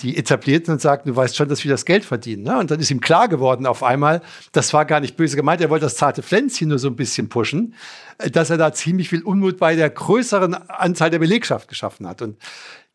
die 0.00 0.16
Etablierten 0.16 0.72
und 0.72 0.80
sagten, 0.80 1.10
du 1.10 1.16
weißt 1.16 1.36
schon, 1.36 1.50
dass 1.50 1.64
wir 1.64 1.70
das 1.70 1.84
Geld 1.84 2.04
verdienen. 2.04 2.44
Ne? 2.44 2.58
Und 2.58 2.70
dann 2.70 2.80
ist 2.80 2.90
ihm 2.90 3.00
klar 3.00 3.28
geworden 3.28 3.66
auf 3.66 3.82
einmal, 3.82 4.22
das 4.52 4.72
war 4.72 4.86
gar 4.86 5.00
nicht 5.00 5.16
böse 5.18 5.36
gemeint, 5.36 5.60
er 5.60 5.68
wollte 5.68 5.84
das 5.84 5.96
zarte 5.96 6.22
Pflänzchen 6.22 6.68
nur 6.68 6.78
so 6.78 6.88
ein 6.88 6.96
bisschen 6.96 7.28
pushen, 7.28 7.74
äh, 8.18 8.30
dass 8.30 8.48
er 8.48 8.56
da 8.56 8.72
ziemlich 8.72 9.10
viel 9.10 9.22
Unmut 9.22 9.58
bei 9.58 9.76
der 9.76 9.90
größeren 9.90 10.54
Anzahl 10.54 11.10
der 11.10 11.18
Belegschaft 11.18 11.68
geschaffen 11.68 12.06
hat. 12.06 12.22
Und 12.22 12.38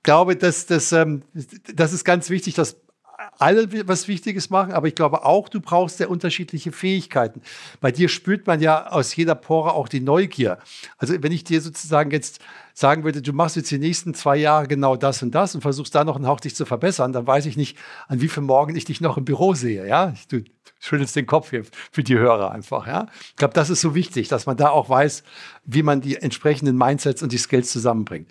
glaube, 0.03 0.35
dass 0.35 0.65
das, 0.65 0.91
ähm, 0.91 1.23
das 1.73 1.93
ist 1.93 2.03
ganz 2.03 2.29
wichtig, 2.29 2.55
dass 2.55 2.77
alle 3.37 3.87
was 3.87 4.07
Wichtiges 4.07 4.49
machen, 4.49 4.73
aber 4.73 4.87
ich 4.87 4.95
glaube 4.95 5.25
auch, 5.25 5.49
du 5.49 5.61
brauchst 5.61 5.97
sehr 5.97 6.09
unterschiedliche 6.09 6.71
Fähigkeiten. 6.71 7.41
Bei 7.79 7.91
dir 7.91 8.09
spürt 8.09 8.47
man 8.47 8.61
ja 8.61 8.87
aus 8.87 9.15
jeder 9.15 9.35
Pore 9.35 9.73
auch 9.73 9.87
die 9.87 9.99
Neugier. 9.99 10.57
Also 10.97 11.13
wenn 11.21 11.31
ich 11.31 11.43
dir 11.43 11.61
sozusagen 11.61 12.11
jetzt 12.11 12.39
sagen 12.73 13.03
würde, 13.03 13.21
du 13.21 13.33
machst 13.33 13.55
jetzt 13.55 13.71
die 13.71 13.79
nächsten 13.79 14.13
zwei 14.13 14.37
Jahre 14.37 14.67
genau 14.67 14.95
das 14.95 15.21
und 15.23 15.35
das 15.35 15.55
und 15.55 15.61
versuchst 15.61 15.93
da 15.93 16.03
noch 16.03 16.15
einen 16.15 16.27
Hauch 16.27 16.39
dich 16.39 16.55
zu 16.55 16.65
verbessern, 16.65 17.13
dann 17.13 17.27
weiß 17.27 17.45
ich 17.45 17.57
nicht, 17.57 17.77
an 18.07 18.21
wie 18.21 18.27
viel 18.27 18.43
Morgen 18.43 18.75
ich 18.75 18.85
dich 18.85 19.01
noch 19.01 19.17
im 19.17 19.25
Büro 19.25 19.53
sehe. 19.53 19.87
Ja, 19.87 20.13
du 20.29 20.43
schüttelst 20.79 21.15
den 21.15 21.27
Kopf 21.27 21.49
hier 21.51 21.63
für 21.91 22.03
die 22.03 22.17
Hörer 22.17 22.51
einfach. 22.51 22.87
Ja, 22.87 23.07
ich 23.29 23.35
glaube, 23.35 23.53
das 23.53 23.69
ist 23.69 23.81
so 23.81 23.95
wichtig, 23.95 24.27
dass 24.29 24.45
man 24.45 24.57
da 24.57 24.69
auch 24.69 24.89
weiß, 24.89 25.23
wie 25.65 25.83
man 25.83 26.01
die 26.01 26.17
entsprechenden 26.17 26.77
Mindsets 26.77 27.21
und 27.21 27.31
die 27.31 27.37
Skills 27.37 27.71
zusammenbringt. 27.71 28.29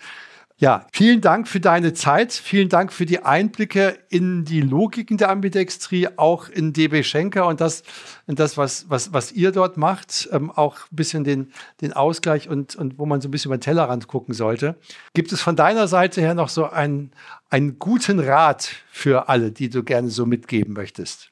Ja, 0.61 0.87
vielen 0.93 1.23
Dank 1.23 1.49
für 1.49 1.59
deine 1.59 1.95
Zeit. 1.95 2.35
Vielen 2.35 2.69
Dank 2.69 2.93
für 2.93 3.07
die 3.07 3.21
Einblicke 3.21 3.99
in 4.11 4.45
die 4.45 4.61
Logiken 4.61 5.17
der 5.17 5.31
Ambidextrie, 5.31 6.09
auch 6.19 6.51
in 6.51 6.75
DB 6.75 7.03
Schenker 7.03 7.47
und 7.47 7.63
das, 7.63 7.83
in 8.27 8.35
das 8.35 8.59
was, 8.59 8.85
was, 8.91 9.15
was 9.15 9.33
ihr 9.33 9.53
dort 9.53 9.79
macht. 9.79 10.29
Ähm, 10.33 10.51
auch 10.51 10.81
ein 10.93 10.97
bisschen 10.97 11.25
den, 11.25 11.51
den 11.81 11.95
Ausgleich 11.95 12.51
und, 12.51 12.77
und 12.77 12.99
wo 12.99 13.07
man 13.07 13.23
so 13.23 13.29
ein 13.29 13.31
bisschen 13.31 13.49
über 13.49 13.57
den 13.57 13.63
Tellerrand 13.63 14.07
gucken 14.07 14.35
sollte. 14.35 14.77
Gibt 15.15 15.33
es 15.33 15.41
von 15.41 15.57
deiner 15.57 15.89
Seite 15.89 16.21
her 16.21 16.35
noch 16.35 16.51
so 16.51 16.69
einen, 16.69 17.13
einen 17.49 17.79
guten 17.79 18.21
Rat 18.21 18.69
für 18.91 19.31
alle, 19.31 19.53
die 19.53 19.71
du 19.71 19.83
gerne 19.83 20.11
so 20.11 20.27
mitgeben 20.27 20.75
möchtest? 20.75 21.30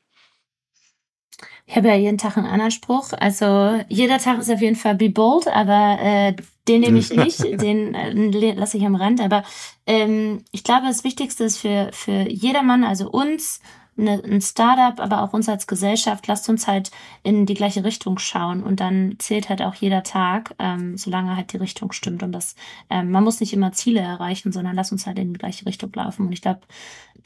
Ich 1.66 1.76
habe 1.76 1.88
ja 1.88 1.94
jeden 1.94 2.18
Tag 2.18 2.36
einen 2.36 2.46
anderen 2.46 2.70
Spruch. 2.70 3.12
Also 3.12 3.78
jeder 3.88 4.18
Tag 4.18 4.38
ist 4.38 4.50
auf 4.50 4.60
jeden 4.60 4.76
Fall 4.76 4.94
be 4.94 5.10
bold, 5.10 5.46
aber 5.48 5.98
äh, 6.00 6.34
den 6.66 6.80
nehme 6.80 6.98
ich 6.98 7.10
nicht, 7.10 7.42
den 7.62 7.94
äh, 7.94 8.52
lasse 8.52 8.78
ich 8.78 8.86
am 8.86 8.94
Rand. 8.94 9.20
Aber 9.20 9.42
ähm, 9.86 10.44
ich 10.50 10.64
glaube, 10.64 10.86
das 10.86 11.04
Wichtigste 11.04 11.44
ist 11.44 11.58
für, 11.58 11.90
für 11.92 12.28
jedermann, 12.28 12.84
also 12.84 13.10
uns, 13.10 13.60
eine, 13.98 14.22
ein 14.22 14.40
Startup, 14.40 15.00
aber 15.00 15.22
auch 15.22 15.32
uns 15.32 15.48
als 15.48 15.66
Gesellschaft, 15.66 16.26
lasst 16.26 16.48
uns 16.48 16.66
halt 16.66 16.90
in 17.22 17.46
die 17.46 17.54
gleiche 17.54 17.84
Richtung 17.84 18.18
schauen 18.18 18.62
und 18.62 18.80
dann 18.80 19.16
zählt 19.18 19.48
halt 19.48 19.60
auch 19.60 19.74
jeder 19.74 20.04
Tag, 20.04 20.54
ähm, 20.58 20.96
solange 20.96 21.36
halt 21.36 21.52
die 21.52 21.56
Richtung 21.56 21.92
stimmt. 21.92 22.22
Und 22.22 22.32
das, 22.32 22.54
ähm, 22.90 23.10
man 23.10 23.24
muss 23.24 23.40
nicht 23.40 23.52
immer 23.52 23.72
Ziele 23.72 24.00
erreichen, 24.00 24.52
sondern 24.52 24.76
lass 24.76 24.92
uns 24.92 25.06
halt 25.06 25.18
in 25.18 25.32
die 25.32 25.38
gleiche 25.38 25.66
Richtung 25.66 25.90
laufen. 25.94 26.26
Und 26.26 26.32
ich 26.32 26.42
glaube, 26.42 26.60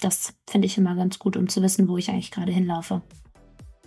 das 0.01 0.35
finde 0.49 0.67
ich 0.67 0.79
immer 0.79 0.95
ganz 0.97 1.19
gut, 1.19 1.37
um 1.37 1.49
zu 1.49 1.63
wissen, 1.63 1.89
wo 1.89 1.97
ich 1.99 2.09
eigentlich 2.09 2.31
gerade 2.31 2.53
hinlaufe. 2.53 3.03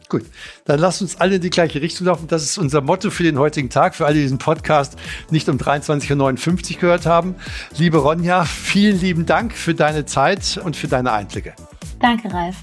Gut, 0.09 0.23
dann 0.65 0.79
lasst 0.79 1.01
uns 1.01 1.19
alle 1.19 1.35
in 1.35 1.41
die 1.41 1.49
gleiche 1.49 1.81
Richtung 1.81 2.07
laufen. 2.07 2.27
Das 2.27 2.43
ist 2.43 2.57
unser 2.57 2.81
Motto 2.81 3.09
für 3.09 3.23
den 3.23 3.39
heutigen 3.39 3.69
Tag, 3.69 3.95
für 3.95 4.05
alle, 4.05 4.15
die 4.15 4.21
diesen 4.21 4.37
Podcast 4.37 4.97
nicht 5.29 5.49
um 5.49 5.57
23.59 5.57 6.75
Uhr 6.75 6.79
gehört 6.81 7.05
haben. 7.05 7.35
Liebe 7.77 7.97
Ronja, 7.97 8.45
vielen 8.45 8.99
lieben 8.99 9.25
Dank 9.25 9.53
für 9.53 9.73
deine 9.73 10.05
Zeit 10.05 10.59
und 10.63 10.75
für 10.75 10.87
deine 10.87 11.11
Einblicke. 11.11 11.53
Danke, 11.99 12.31
Ralf. 12.31 12.57